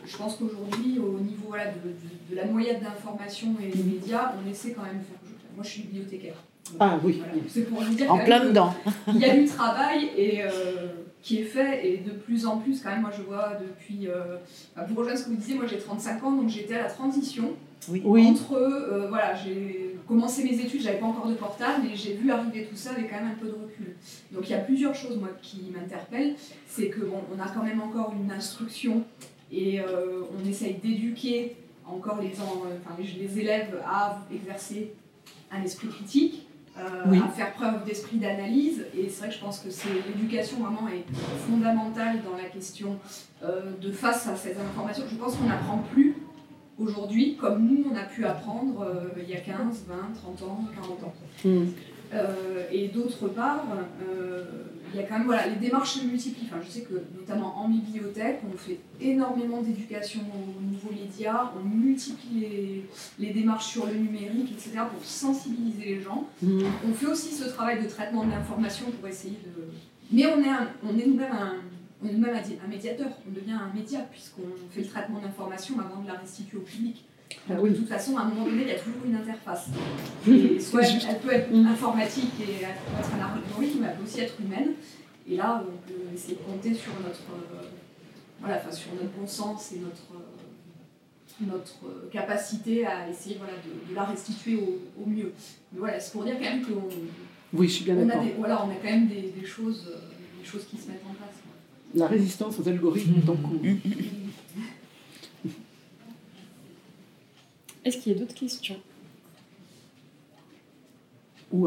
je 0.09 0.16
pense 0.16 0.37
qu'aujourd'hui, 0.37 0.99
au 0.99 1.19
niveau 1.21 1.53
de, 1.53 2.37
la 2.37 2.47
noyade 2.47 2.83
d'informations 2.83 3.55
et 3.62 3.69
des 3.69 3.83
médias, 3.83 4.33
on 4.43 4.51
essaie 4.51 4.73
quand 4.73 4.83
même 4.83 4.99
de 4.99 5.05
faire. 5.05 5.19
Moi, 5.55 5.64
je 5.64 5.69
suis 5.69 5.83
bibliothécaire. 5.83 6.37
ah 6.81 6.99
oui. 7.03 7.23
C'est 7.49 7.62
pour 7.62 7.83
vous 7.83 7.95
dire 7.95 8.12
en 8.12 8.19
plein 8.19 8.45
dedans. 8.45 8.75
Il 9.09 9.19
y 9.19 9.25
a 9.25 9.37
du 9.37 9.47
travail 9.47 10.11
et, 10.16 10.43
euh, 10.43 10.49
qui 11.23 11.41
est 11.41 11.45
fait 11.45 11.87
et 11.87 11.99
de 11.99 12.12
plus 12.12 12.47
en 12.47 12.59
plus, 12.59 12.81
quand 12.81 12.91
même, 12.91 13.03
moi 13.03 13.11
je 13.16 13.23
vois 13.23 13.55
depuis. 13.61 14.09
Euh, 14.09 14.37
pour 14.87 14.99
rejoindre 14.99 15.19
ce 15.19 15.25
que 15.25 15.31
vous 15.31 15.37
disiez, 15.37 15.57
moi 15.57 15.66
j'ai 15.66 15.79
35 15.79 16.25
ans, 16.25 16.33
donc 16.33 16.49
j'étais 16.49 16.77
à 16.77 16.85
la 16.85 16.89
transition. 16.89 17.51
Oui. 17.89 18.27
Entre. 18.27 18.55
Euh, 18.55 19.09
voilà, 19.09 19.35
j'ai 19.35 19.97
commencé 20.09 20.42
mes 20.42 20.59
études, 20.59 20.80
j'avais 20.80 20.98
pas 20.98 21.06
encore 21.06 21.28
de 21.28 21.34
portable, 21.34 21.84
mais 21.84 21.94
j'ai 21.94 22.14
vu 22.14 22.30
arriver 22.30 22.64
tout 22.64 22.76
ça 22.76 22.92
avec 22.92 23.11
quand 23.11 23.16
même 23.16 23.32
un 23.32 23.34
peu 23.34 23.46
de 23.46 23.52
recul. 23.52 23.94
Donc 24.32 24.48
il 24.48 24.50
y 24.50 24.54
a 24.54 24.61
plusieurs 24.61 24.94
choses, 24.94 25.18
moi, 25.18 25.28
qui 25.42 25.70
m'interpellent. 25.72 26.34
C'est 26.66 26.88
que 26.88 27.00
bon, 27.00 27.20
on 27.36 27.40
a 27.40 27.48
quand 27.48 27.62
même 27.62 27.80
encore 27.80 28.14
une 28.18 28.32
instruction 28.32 29.04
et 29.52 29.80
euh, 29.80 30.22
on 30.36 30.48
essaye 30.48 30.74
d'éduquer 30.74 31.56
encore 31.86 32.20
les, 32.20 32.32
enfin, 32.32 32.96
les 32.98 33.38
élèves 33.38 33.80
à 33.86 34.20
exercer 34.32 34.92
un 35.50 35.62
esprit 35.62 35.88
critique, 35.88 36.46
euh, 36.78 37.20
à 37.24 37.28
faire 37.28 37.52
preuve 37.54 37.84
d'esprit 37.84 38.18
d'analyse. 38.18 38.86
Et 38.96 39.09
c'est 39.09 39.20
vrai 39.20 39.28
que 39.28 39.34
je 39.34 39.40
pense 39.40 39.59
que 39.61 39.70
c'est 39.70 39.88
l'éducation 40.06 40.59
vraiment 40.59 40.88
est 40.88 41.04
fondamentale 41.48 42.20
dans 42.24 42.36
la 42.36 42.48
question 42.48 42.98
euh, 43.42 43.72
de 43.80 43.90
face 43.90 44.26
à 44.26 44.36
ces 44.36 44.56
informations. 44.59 45.04
Je 45.11 45.16
pense 45.16 45.36
qu'on 45.36 45.46
n'apprend 45.46 45.78
plus 45.92 46.16
aujourd'hui 46.79 47.37
comme 47.37 47.66
nous 47.66 47.85
on 47.91 47.97
a 47.97 48.05
pu 48.05 48.24
apprendre 48.24 48.87
il 49.16 49.29
y 49.29 49.35
a 49.35 49.41
15, 49.41 49.85
20, 49.89 49.95
30 50.14 50.43
ans, 50.43 50.64
40 50.74 51.05
ans. 51.05 51.14
Hmm. 51.45 51.66
et 52.72 52.89
d'autre 52.89 53.29
part, 53.29 53.64
il 54.93 55.01
y 55.01 55.03
a 55.03 55.07
quand 55.07 55.18
même 55.18 55.26
voilà, 55.26 55.47
les 55.47 55.57
démarches 55.57 55.95
se 55.95 56.05
multiplient. 56.05 56.47
Enfin, 56.47 56.61
je 56.64 56.70
sais 56.70 56.81
que 56.83 56.95
notamment 57.18 57.59
en 57.59 57.68
bibliothèque, 57.68 58.41
on 58.53 58.57
fait 58.57 58.79
énormément 59.01 59.61
d'éducation 59.61 60.20
au 60.20 60.62
niveau 60.62 60.91
média, 60.91 61.53
on 61.59 61.68
multiplie 61.68 62.41
les, 62.41 62.85
les, 63.18 63.33
démarches 63.33 63.66
sur 63.66 63.87
le 63.87 63.95
numérique, 63.95 64.51
etc. 64.53 64.85
pour 64.91 65.05
sensibiliser 65.05 65.85
les 65.85 66.01
gens. 66.01 66.26
Mmh. 66.43 66.62
On 66.89 66.93
fait 66.95 67.07
aussi 67.07 67.35
ce 67.35 67.49
travail 67.49 67.83
de 67.83 67.89
traitement 67.89 68.24
de 68.24 68.31
l'information 68.31 68.87
pour 68.91 69.09
essayer 69.09 69.39
de... 69.45 69.64
Mais 70.11 70.26
on 70.26 70.41
est, 70.41 70.57
on 70.83 70.99
est 70.99 71.07
nous-mêmes 71.07 71.33
un, 71.33 71.57
on 72.03 72.07
est 72.07 72.12
nous-mêmes 72.12 72.36
un 72.36 72.68
médiateur, 72.68 73.09
on 73.26 73.32
devient 73.32 73.53
un 73.53 73.72
média 73.74 74.01
puisqu'on 74.11 74.42
fait 74.70 74.82
le 74.82 74.86
traitement 74.86 75.20
d'information 75.20 75.78
avant 75.80 76.03
de 76.03 76.07
la 76.07 76.14
restituer 76.14 76.59
au 76.59 76.62
public. 76.62 77.05
Ah 77.51 77.55
de 77.55 77.68
toute 77.68 77.88
façon, 77.88 78.16
à 78.16 78.22
un 78.22 78.28
moment 78.28 78.44
donné, 78.44 78.62
il 78.62 78.68
y 78.68 78.72
a 78.72 78.78
toujours 78.78 79.05
une 79.05 79.16
interface. 79.16 79.66
soit 80.61 80.82
elle, 80.82 81.18
peut 81.18 81.32
être 81.32 81.55
informatique 81.55 82.32
et 82.40 82.62
être 82.64 83.11
un 83.14 83.34
algorithme, 83.34 83.80
mais 83.80 83.88
elle 83.88 83.96
peut 83.96 84.05
aussi 84.05 84.20
être 84.20 84.40
humaine. 84.40 84.70
Et 85.28 85.36
là, 85.36 85.62
on 85.62 85.88
peut 85.88 86.14
essayer 86.14 86.36
de 86.36 86.40
compter 86.40 86.72
sur 86.72 86.92
notre, 86.94 87.20
euh, 87.32 87.68
voilà, 88.40 88.61
sur 88.72 88.94
notre 88.94 89.11
bon 89.11 89.26
sens 89.26 89.72
et 89.72 89.78
notre, 89.78 90.14
euh, 90.14 91.46
notre 91.46 92.11
capacité 92.11 92.86
à 92.86 93.11
essayer 93.11 93.36
voilà, 93.36 93.55
de, 93.55 93.94
la 93.94 94.05
restituer 94.05 94.57
au, 94.57 95.07
mieux. 95.07 95.32
Mais 95.72 95.80
voilà, 95.80 96.01
c'est 96.01 96.12
pour 96.12 96.24
dire 96.24 96.36
quand 96.38 96.51
même 96.51 96.64
qu'on 96.64 96.88
oui, 97.55 97.66
je 97.66 97.72
suis 97.74 97.84
bien 97.84 97.96
on, 97.96 98.09
a 98.11 98.16
voilà, 98.36 98.64
on 98.64 98.70
a 98.70 98.74
quand 98.74 98.90
même 98.90 99.09
des, 99.09 99.46
choses, 99.46 99.86
euh, 99.88 100.01
des 100.38 100.46
choses 100.46 100.66
qui 100.66 100.76
se 100.76 100.88
mettent 100.88 101.05
en 101.09 101.14
place. 101.14 101.38
La 101.95 102.07
résistance 102.07 102.59
aux 102.59 102.68
algorithmes 102.68 103.14
est 103.24 103.30
en 103.30 103.36
cours. 103.36 103.61
Est-ce 107.84 107.99
qu'il 107.99 108.12
y 108.12 108.16
a 108.16 108.18
d'autres 108.18 108.34
questions? 108.34 108.76
Ou 111.51 111.66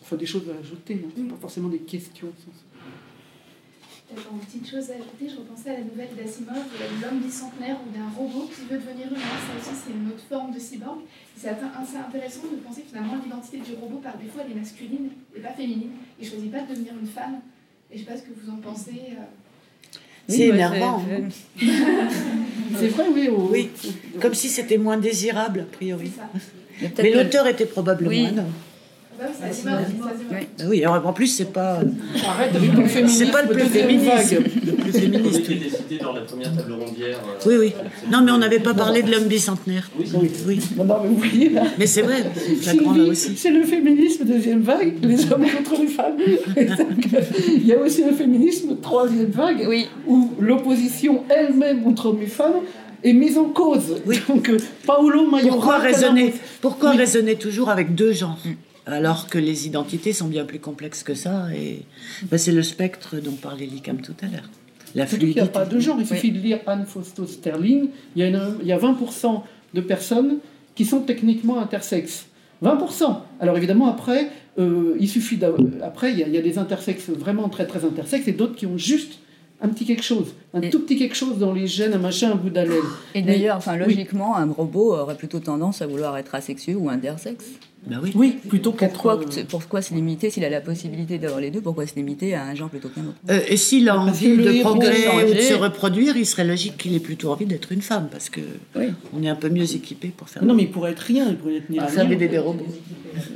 enfin, 0.00 0.16
des 0.16 0.24
choses 0.24 0.48
à 0.48 0.58
ajouter, 0.58 1.04
hein. 1.04 1.22
pas 1.28 1.36
forcément 1.36 1.68
des 1.68 1.80
questions. 1.80 2.32
une 4.10 4.38
petite 4.38 4.70
chose 4.70 4.90
à 4.90 4.94
ajouter, 4.94 5.28
je 5.28 5.36
repensais 5.36 5.70
à 5.70 5.72
la 5.74 5.84
nouvelle 5.84 6.08
d'Asimov, 6.16 6.64
l'homme 7.02 7.20
bicentenaire 7.20 7.76
ou 7.86 7.92
d'un 7.92 8.08
robot 8.08 8.48
qui 8.54 8.62
veut 8.62 8.78
devenir 8.78 9.08
humain. 9.08 9.20
Ça 9.20 9.52
aussi, 9.58 9.78
c'est 9.84 9.92
une 9.92 10.08
autre 10.08 10.24
forme 10.26 10.54
de 10.54 10.58
cyborg. 10.58 11.00
C'est 11.36 11.50
assez 11.50 11.96
intéressant 11.98 12.44
de 12.50 12.56
penser 12.56 12.80
que 12.80 12.88
finalement 12.88 13.16
l'identité 13.22 13.58
du 13.58 13.74
robot, 13.74 13.98
par 13.98 14.16
défaut, 14.16 14.38
elle 14.42 14.52
est 14.52 14.60
masculine 14.60 15.10
et 15.36 15.40
pas 15.40 15.52
féminine. 15.52 15.90
Il 16.18 16.24
ne 16.24 16.30
choisit 16.30 16.50
pas 16.50 16.62
de 16.62 16.70
devenir 16.70 16.94
une 16.98 17.06
femme. 17.06 17.40
Et 17.90 17.98
je 17.98 18.02
ne 18.02 18.06
sais 18.06 18.12
pas 18.12 18.18
ce 18.18 18.22
que 18.22 18.32
vous 18.32 18.50
en 18.50 18.56
pensez. 18.56 19.02
Euh, 19.10 19.24
c'est 20.30 20.48
énervant. 20.48 21.04
C'est 22.78 22.88
vrai, 22.88 23.04
oui. 23.14 23.28
Oui, 23.50 23.70
comme 24.20 24.34
si 24.34 24.48
c'était 24.48 24.78
moins 24.78 24.96
désirable, 24.96 25.60
a 25.60 25.76
priori. 25.76 26.12
Mais 26.98 27.10
l'auteur 27.10 27.46
était 27.46 27.66
probablement 27.66 28.28
un 28.28 28.38
homme. 28.38 28.52
Ah 29.22 30.64
oui, 30.66 30.86
en 30.86 31.12
plus, 31.12 31.26
c'est 31.26 31.52
pas. 31.52 31.80
C'est 32.14 33.30
pas 33.30 33.42
le 33.42 33.48
plus 33.48 33.64
féministe. 33.64 34.36
Le 34.64 34.72
plus 34.72 34.92
féministe. 34.92 35.44
cité 35.44 35.98
dans 36.02 36.12
la 36.12 36.22
première 36.22 36.54
table 36.56 36.72
rondière. 36.72 37.18
Euh, 37.18 37.48
oui, 37.48 37.54
oui. 37.58 37.74
Non, 38.10 38.22
mais 38.22 38.32
on 38.32 38.38
n'avait 38.38 38.60
pas 38.60 38.72
parlé 38.72 39.02
de 39.02 39.10
l'homme 39.10 39.24
bicentenaire. 39.24 39.90
Oui, 39.98 40.30
oui. 40.46 40.60
Non, 40.76 40.84
mais 40.84 41.08
vous 41.08 41.16
voyez 41.16 41.50
là. 41.50 41.64
Mais 41.78 41.86
c'est 41.86 42.02
vrai, 42.02 42.24
C'est 43.34 43.50
le 43.50 43.62
féminisme 43.64 44.24
deuxième 44.24 44.62
vague, 44.62 44.94
les 45.02 45.30
hommes 45.30 45.46
contre 45.46 45.80
les 45.80 45.88
femmes. 45.88 46.16
Il 47.48 47.66
y 47.66 47.72
a 47.74 47.78
aussi 47.78 48.04
le 48.04 48.12
féminisme 48.12 48.76
troisième 48.80 49.30
vague, 49.30 49.66
oui. 49.68 49.88
où 50.06 50.30
l'opposition 50.40 51.24
elle-même 51.28 51.86
entre 51.86 52.06
hommes 52.06 52.22
et 52.22 52.26
femmes 52.26 52.60
est 53.02 53.12
mise 53.12 53.36
en 53.36 53.44
cause. 53.44 53.96
Oui. 54.06 54.18
Donc, 54.28 54.48
euh, 54.48 54.58
Paolo 54.86 55.26
Mayora. 55.26 55.56
Pourquoi 55.56 55.78
raisonner, 55.78 56.34
pourquoi 56.60 56.90
raisonner 56.92 57.36
toujours 57.36 57.70
avec 57.70 57.94
deux 57.94 58.12
genres 58.12 58.38
mm 58.44 58.69
alors 58.92 59.28
que 59.28 59.38
les 59.38 59.66
identités 59.66 60.12
sont 60.12 60.28
bien 60.28 60.44
plus 60.44 60.58
complexes 60.58 61.02
que 61.02 61.14
ça. 61.14 61.48
Et 61.54 61.82
ben, 62.24 62.38
c'est 62.38 62.52
le 62.52 62.62
spectre 62.62 63.16
dont 63.16 63.32
parlait 63.32 63.66
Licam 63.66 64.00
tout 64.00 64.14
à 64.22 64.26
l'heure. 64.26 64.48
La 64.94 65.06
fluidité. 65.06 65.40
Il 65.40 65.42
n'y 65.42 65.48
a 65.48 65.52
pas 65.52 65.64
de 65.64 65.78
genre, 65.78 65.96
il 66.00 66.06
suffit 66.06 66.32
de 66.32 66.38
lire 66.38 66.60
Anne 66.66 66.84
Fausto 66.86 67.26
Sterling. 67.26 67.88
Il 68.16 68.22
y, 68.22 68.24
a 68.24 68.48
il 68.60 68.66
y 68.66 68.72
a 68.72 68.78
20% 68.78 69.42
de 69.74 69.80
personnes 69.80 70.38
qui 70.74 70.84
sont 70.84 71.00
techniquement 71.00 71.60
intersexes. 71.60 72.26
20%. 72.62 73.16
Alors 73.40 73.56
évidemment, 73.56 73.88
après, 73.88 74.28
euh, 74.58 74.96
il 74.98 75.08
suffit 75.08 75.38
après, 75.82 76.12
il 76.12 76.18
y, 76.18 76.24
a, 76.24 76.26
il 76.26 76.34
y, 76.34 76.38
a, 76.38 76.42
des 76.42 76.58
intersexes 76.58 77.08
vraiment 77.08 77.48
très 77.48 77.66
très 77.66 77.84
intersexes 77.84 78.28
et 78.28 78.32
d'autres 78.32 78.56
qui 78.56 78.66
ont 78.66 78.76
juste 78.76 79.20
un 79.62 79.68
petit 79.68 79.84
quelque 79.84 80.02
chose. 80.02 80.34
un 80.54 80.60
tout 80.60 80.80
petit 80.80 80.96
quelque 80.96 81.14
chose 81.14 81.38
dans 81.38 81.52
les 81.52 81.66
gènes, 81.66 81.92
un 81.92 81.98
machin, 81.98 82.32
un 82.32 82.36
bout 82.36 82.50
d'allèle. 82.50 82.82
Et 83.14 83.22
d'ailleurs, 83.22 83.56
enfin, 83.56 83.76
logiquement, 83.76 84.36
un 84.36 84.50
robot 84.50 84.94
aurait 84.94 85.16
plutôt 85.16 85.40
tendance 85.40 85.82
à 85.82 85.86
vouloir 85.86 86.16
être 86.16 86.34
asexué 86.34 86.74
ou 86.74 86.88
intersexe. 86.88 87.44
Ben 87.86 87.98
oui. 88.02 88.12
oui, 88.14 88.36
plutôt 88.46 88.72
pourquoi, 88.72 89.18
euh, 89.18 89.44
pourquoi 89.48 89.80
se 89.80 89.94
limiter 89.94 90.28
s'il 90.28 90.44
a 90.44 90.50
la 90.50 90.60
possibilité 90.60 91.18
d'avoir 91.18 91.40
les 91.40 91.50
deux 91.50 91.62
Pourquoi 91.62 91.86
se 91.86 91.94
limiter 91.94 92.34
à 92.34 92.44
un 92.44 92.54
genre 92.54 92.68
plutôt 92.68 92.88
qu'un 92.88 93.00
autre? 93.02 93.16
Euh, 93.30 93.40
Et 93.48 93.56
s'il 93.56 93.88
a 93.88 93.98
envie 93.98 94.36
de 94.36 94.60
progresser 94.60 95.08
ou 95.08 95.34
de 95.34 95.40
se 95.40 95.54
reproduire, 95.54 96.16
il 96.16 96.26
serait 96.26 96.44
logique 96.44 96.76
qu'il 96.76 96.94
ait 96.94 97.00
plutôt 97.00 97.30
envie 97.30 97.46
d'être 97.46 97.72
une 97.72 97.80
femme 97.80 98.08
parce 98.12 98.28
que 98.28 98.40
on 99.14 99.22
est 99.22 99.28
un 99.28 99.34
peu 99.34 99.48
mieux 99.48 99.74
équipé 99.74 100.12
pour 100.14 100.28
faire. 100.28 100.44
Non, 100.44 100.54
mais 100.54 100.64
il 100.64 100.70
pourrait 100.70 100.92
être 100.92 101.00
rien, 101.00 101.26
il 101.30 101.36
pourrait 101.36 101.56
être 101.56 101.70
ni 101.70 101.78
ah, 101.78 101.88
faire 101.88 102.06
des 102.06 102.16
bébés 102.16 102.38
robots. 102.38 102.66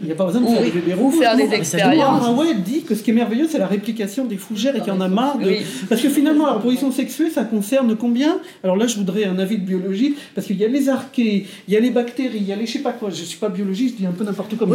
Il 0.03 0.07
n'y 0.07 0.13
a 0.13 0.15
pas 0.15 0.27
besoin 0.27 0.43
de 0.43 0.47
faire 0.47 0.63
des 0.63 0.71
bébés 0.71 0.95
robots. 0.95 1.11
faire 1.11 1.37
des 1.37 1.53
expériences. 1.55 2.23
Haraway 2.23 2.55
dit 2.55 2.83
que 2.83 2.95
ce 2.95 3.03
qui 3.03 3.11
est 3.11 3.15
merveilleux, 3.15 3.49
c'est 3.51 3.59
la 3.59 3.67
réplication 3.67 4.27
des 4.27 4.37
fougères 4.37 4.77
et 4.77 4.81
qu'il 4.81 4.89
y 4.89 4.97
en 4.97 5.01
a 5.01 5.09
marre 5.09 5.39
de. 5.39 5.55
Parce 5.89 6.03
que 6.03 6.11
finalement, 6.11 6.47
la 6.47 6.53
reproduction 6.53 6.93
sexuée, 6.93 7.31
ça 7.31 7.45
concerne 7.45 7.97
combien? 7.97 8.39
Alors 8.63 8.77
là, 8.77 8.87
je 8.87 8.97
voudrais 8.97 9.25
un 9.25 9.39
avis 9.39 9.57
de 9.57 9.65
biologie 9.65 10.17
parce 10.35 10.47
qu'il 10.47 10.59
y 10.59 10.65
a 10.65 10.69
les 10.69 10.89
archées, 10.91 11.47
il 11.67 11.75
y 11.75 11.77
a 11.77 11.81
les 11.81 11.91
bactéries, 11.91 12.39
il 12.39 12.47
y 12.47 12.53
a 12.53 12.57
les 12.57 12.67
je 12.67 12.73
sais 12.73 12.79
pas 12.81 12.93
quoi. 12.93 13.11
Je 13.11 13.23
suis 13.23 13.39
pas 13.39 13.49
biologiste, 13.49 13.95
je 13.95 14.01
dis 14.01 14.07
un 14.07 14.13
peu 14.13 14.25
n'importe 14.35 14.57
quoi 14.57 14.67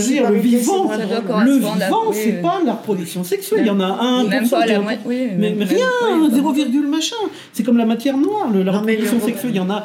dire, 0.00 0.30
le 0.30 0.38
vivant, 0.38 0.90
le 0.92 1.52
vivant, 1.52 2.12
c'est 2.12 2.42
pas 2.42 2.60
la 2.64 2.74
reproduction 2.74 3.24
sexuelle. 3.24 3.60
Il 3.62 3.66
y 3.66 3.70
en 3.70 3.80
a 3.80 3.86
un, 3.86 4.24
même 4.24 4.48
pas 4.48 4.66
la 4.66 4.80
mais, 4.80 5.56
rien, 5.64 5.86
0, 6.32 6.52
machin. 6.88 7.16
C'est 7.52 7.62
comme 7.62 7.78
la 7.78 7.86
matière 7.86 8.16
noire, 8.16 8.50
la 8.52 8.72
reproduction 8.72 9.20
sexuelle. 9.20 9.52
Il 9.52 9.56
y 9.56 9.60
en 9.60 9.70
a, 9.70 9.84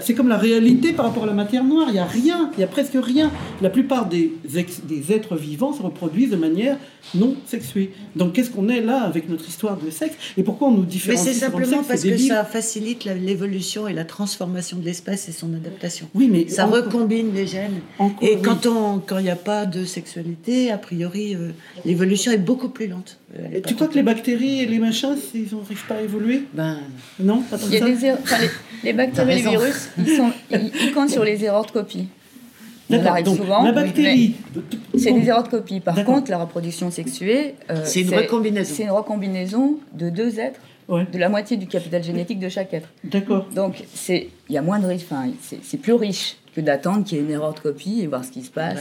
c'est 0.00 0.14
comme 0.14 0.28
la 0.28 0.36
réalité 0.36 0.92
par 0.92 1.06
rapport 1.06 1.24
à 1.24 1.26
la 1.26 1.32
matière 1.32 1.64
noire. 1.64 1.86
Il 1.88 1.96
y 1.96 1.98
a 1.98 2.04
rien, 2.04 2.50
il 2.56 2.60
y 2.60 2.64
a 2.64 2.66
presque 2.66 2.96
rien. 3.00 3.30
La 3.60 3.70
plupart 3.70 4.06
des, 4.06 4.32
des 4.44 5.12
êtres 5.12 5.36
vivants 5.36 5.72
se 5.72 5.82
reproduisent 5.82 6.30
de 6.30 6.36
manière 6.36 6.76
non 7.14 7.36
sexuée. 7.46 7.92
Donc 8.16 8.34
qu'est-ce 8.34 8.50
qu'on 8.50 8.68
est 8.68 8.80
là 8.80 9.02
avec 9.02 9.28
notre 9.28 9.48
histoire 9.48 9.76
de 9.76 9.90
sexe? 9.90 10.16
Et 10.36 10.42
pourquoi 10.42 10.68
on 10.68 10.72
nous 10.72 10.84
différencie 10.84 11.26
Mais 11.26 11.32
c'est 11.32 11.40
simplement 11.40 11.82
parce 11.86 12.02
que 12.02 12.16
ça 12.16 12.44
facilite 12.44 13.04
l'évolution 13.04 13.88
et 13.88 13.92
la 13.92 14.04
transformation 14.04 14.78
de 14.78 14.84
l'espèce 14.84 15.28
et 15.28 15.32
son 15.32 15.52
adaptation. 15.54 16.08
Oui, 16.14 16.28
mais 16.30 16.48
ça 16.48 16.66
recombine 16.66 17.32
les 17.34 17.46
gènes. 17.46 17.80
et 18.20 18.29
quand 18.38 18.66
on 18.66 18.98
quand 18.98 19.18
il 19.18 19.24
n'y 19.24 19.30
a 19.30 19.36
pas 19.36 19.66
de 19.66 19.84
sexualité, 19.84 20.70
a 20.70 20.78
priori, 20.78 21.34
euh, 21.34 21.50
l'évolution 21.84 22.32
est 22.32 22.38
beaucoup 22.38 22.68
plus 22.68 22.86
lente. 22.86 23.18
Et 23.54 23.62
tu 23.62 23.74
crois 23.74 23.88
que 23.88 23.94
les 23.94 24.02
bactéries 24.02 24.60
et 24.60 24.66
les 24.66 24.78
machins, 24.78 25.16
ils 25.34 25.54
n'arrivent 25.54 25.86
pas 25.86 25.96
à 25.96 26.02
évoluer 26.02 26.44
Ben 26.54 26.78
non, 27.18 27.42
pas 27.42 27.56
il 27.66 27.74
y 27.74 27.76
a 27.76 27.80
Des 27.84 28.04
er-, 28.06 28.18
les, 28.82 28.92
bactéries 28.92 29.32
et 29.32 29.34
les 29.36 29.50
virus, 29.50 29.90
ils, 29.98 30.16
sont, 30.16 30.32
ils, 30.50 30.92
comptent 30.92 31.10
sur 31.10 31.24
les 31.24 31.44
erreurs 31.44 31.66
de 31.66 31.70
copie. 31.70 32.08
Ça 32.90 33.10
arrive 33.10 33.26
souvent. 33.26 33.62
La 33.62 33.72
bactérie. 33.72 34.34
C'est 34.96 35.12
des 35.12 35.28
erreurs 35.28 35.44
de 35.44 35.48
copie. 35.48 35.80
Par 35.80 36.04
contre, 36.04 36.30
la 36.30 36.38
reproduction 36.38 36.90
sexuée, 36.90 37.54
euh, 37.70 37.82
c'est 37.84 38.00
une 38.00 38.14
recombinaison. 38.14 38.74
C'est 38.74 38.82
une 38.82 38.90
recombinaison 38.90 39.78
de 39.94 40.10
deux 40.10 40.40
êtres 40.40 40.60
de 40.90 41.18
la 41.18 41.28
moitié 41.28 41.56
du 41.56 41.66
capital 41.66 42.02
génétique 42.02 42.40
de 42.40 42.48
chaque 42.48 42.74
être. 42.74 42.88
D'accord. 43.04 43.46
Donc, 43.54 43.84
il 44.50 44.54
y 44.54 44.58
a 44.58 44.62
moins 44.62 44.80
de 44.80 44.86
risques, 44.86 45.06
enfin, 45.08 45.30
c'est 45.62 45.76
plus 45.76 45.92
riche 45.92 46.36
que 46.54 46.60
d'attendre 46.60 47.04
qu'il 47.04 47.18
y 47.18 47.20
ait 47.20 47.24
une 47.24 47.30
erreur 47.30 47.54
de 47.54 47.60
copie 47.60 48.00
et 48.02 48.06
voir 48.06 48.24
ce 48.24 48.30
qui 48.30 48.42
se 48.42 48.50
passe. 48.50 48.78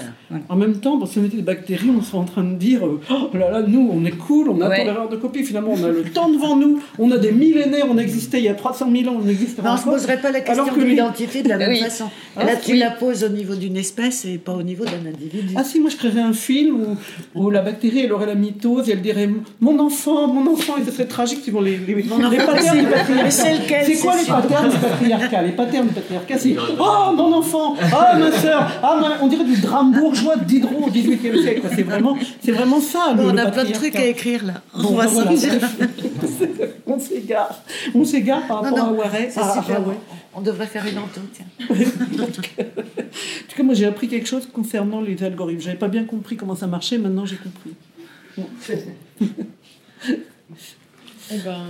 En 0.49 0.55
même 0.55 0.79
temps, 0.79 1.03
si 1.05 1.19
on 1.19 1.25
était 1.25 1.37
des 1.37 1.43
bactéries, 1.43 1.91
on 1.95 2.01
serait 2.01 2.17
en 2.17 2.23
train 2.23 2.43
de 2.43 2.55
dire 2.55 2.81
Oh 2.83 3.29
là 3.33 3.51
là, 3.51 3.61
nous, 3.61 3.89
on 3.93 4.03
est 4.05 4.17
cool, 4.17 4.49
on 4.49 4.59
attend 4.61 4.83
l'erreur 4.83 5.09
de 5.09 5.17
copie. 5.17 5.43
Finalement, 5.43 5.73
on 5.77 5.83
a 5.83 5.89
le 5.89 6.03
temps 6.03 6.29
devant 6.29 6.55
nous, 6.55 6.81
on 6.97 7.11
a 7.11 7.17
des 7.17 7.31
millénaires, 7.31 7.85
on 7.89 7.97
existait 7.97 8.39
il 8.39 8.45
y 8.45 8.49
a 8.49 8.55
300 8.55 8.89
000 8.91 9.13
ans, 9.13 9.19
on 9.23 9.27
existe 9.27 9.61
Non, 9.61 9.71
on 9.71 9.73
ne 9.73 9.77
se 9.77 9.83
poserait 9.83 10.19
pas 10.19 10.31
la 10.31 10.41
question 10.41 10.75
de 10.75 10.83
l'identité 10.83 11.43
de 11.43 11.49
la 11.49 11.57
même 11.59 11.75
façon. 11.75 12.05
Ah, 12.35 12.45
là, 12.45 12.55
tu 12.55 12.75
la 12.75 12.91
poses 12.91 13.23
au 13.23 13.29
niveau 13.29 13.55
d'une 13.55 13.77
espèce 13.77 14.25
et 14.25 14.37
pas 14.37 14.53
au 14.53 14.63
niveau 14.63 14.85
d'un 14.85 15.07
individu. 15.07 15.53
Ah 15.55 15.63
si, 15.63 15.79
moi 15.79 15.89
je 15.89 15.97
créerais 15.97 16.21
un 16.21 16.33
film 16.33 16.81
où, 16.81 16.97
où, 17.35 17.49
la 17.51 17.61
bactérie, 17.61 17.99
elle 17.99 18.13
aurait 18.13 18.27
la 18.27 18.35
mitose 18.35 18.89
et 18.89 18.93
elle 18.93 19.01
dirait 19.01 19.29
Mon 19.61 19.77
enfant, 19.79 20.27
mon 20.27 20.51
enfant, 20.51 20.77
et 20.77 20.85
ce 20.85 20.91
serait 20.91 21.05
tragique 21.05 21.43
suivant 21.43 21.61
les, 21.61 21.77
les, 21.77 21.95
les 21.95 22.03
patterns 22.03 22.87
C'est 23.29 23.97
quoi 23.97 24.15
les 24.17 24.25
patterns 24.25 24.71
patriarcales 24.71 25.47
Patterns 25.59 25.89
patriarcales, 25.89 26.39
c'est 26.39 26.55
Oh, 26.79 27.11
mon 27.15 27.33
enfant 27.33 27.75
ah 27.93 28.17
ma 28.17 28.31
soeur, 28.31 28.71
ah, 28.81 29.17
on 29.21 29.27
dirait 29.27 29.43
du 29.43 29.57
drame 29.59 29.91
bourgeois 29.91 30.37
de 30.37 30.45
Diderot 30.45 30.85
au 30.87 30.89
XVIIIe 30.89 31.41
siècle. 31.41 31.61
C'est 31.75 31.83
vraiment, 31.83 32.17
c'est 32.41 32.53
vraiment 32.53 32.79
ça. 32.79 33.13
on 33.17 33.37
a 33.37 33.51
plein 33.51 33.65
de 33.65 33.73
trucs 33.73 33.97
à 33.97 34.05
écrire 34.05 34.45
là. 34.45 34.53
on 34.73 34.93
va 34.93 35.05
On 36.87 36.97
s'égare. 36.97 37.61
On 37.93 38.05
s'égare 38.05 38.47
par 38.47 38.63
rapport 38.63 38.79
à 38.79 38.91
Warren. 38.91 39.29
On 40.33 40.41
devrait 40.41 40.67
faire 40.67 40.85
une 40.85 40.97
entour, 40.97 41.23
tiens. 41.33 41.45
en 42.23 42.27
tout 42.27 42.41
cas, 42.41 43.63
moi 43.63 43.73
j'ai 43.73 43.85
appris 43.85 44.07
quelque 44.07 44.27
chose 44.27 44.47
concernant 44.51 45.01
les 45.01 45.21
algorithmes. 45.23 45.61
J'avais 45.61 45.77
pas 45.77 45.89
bien 45.89 46.05
compris 46.05 46.37
comment 46.37 46.55
ça 46.55 46.67
marchait, 46.67 46.97
maintenant 46.97 47.25
j'ai 47.25 47.35
compris. 47.35 47.73
eh 51.31 51.37
ben, 51.43 51.65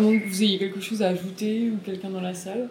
moins 0.00 0.18
que 0.18 0.28
vous 0.28 0.42
ayez 0.42 0.58
quelque 0.58 0.80
chose 0.80 1.02
à 1.02 1.08
ajouter 1.08 1.70
ou 1.70 1.76
quelqu'un 1.84 2.08
dans 2.08 2.22
la 2.22 2.34
salle. 2.34 2.68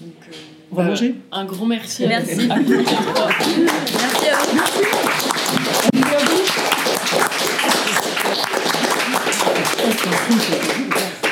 Donc, 0.00 0.12
euh, 0.28 0.32
on 0.72 0.76
va 0.76 0.84
manger 0.84 1.14
Un 1.30 1.44
grand 1.44 1.66
merci. 1.66 2.06
Merci. 2.06 2.48
À 2.50 2.58
vous. 2.58 2.70
merci 2.70 4.28
à 4.28 4.38
vous. 4.38 4.56
Merci 5.92 6.14
à 6.14 6.18
vous. 11.20 11.26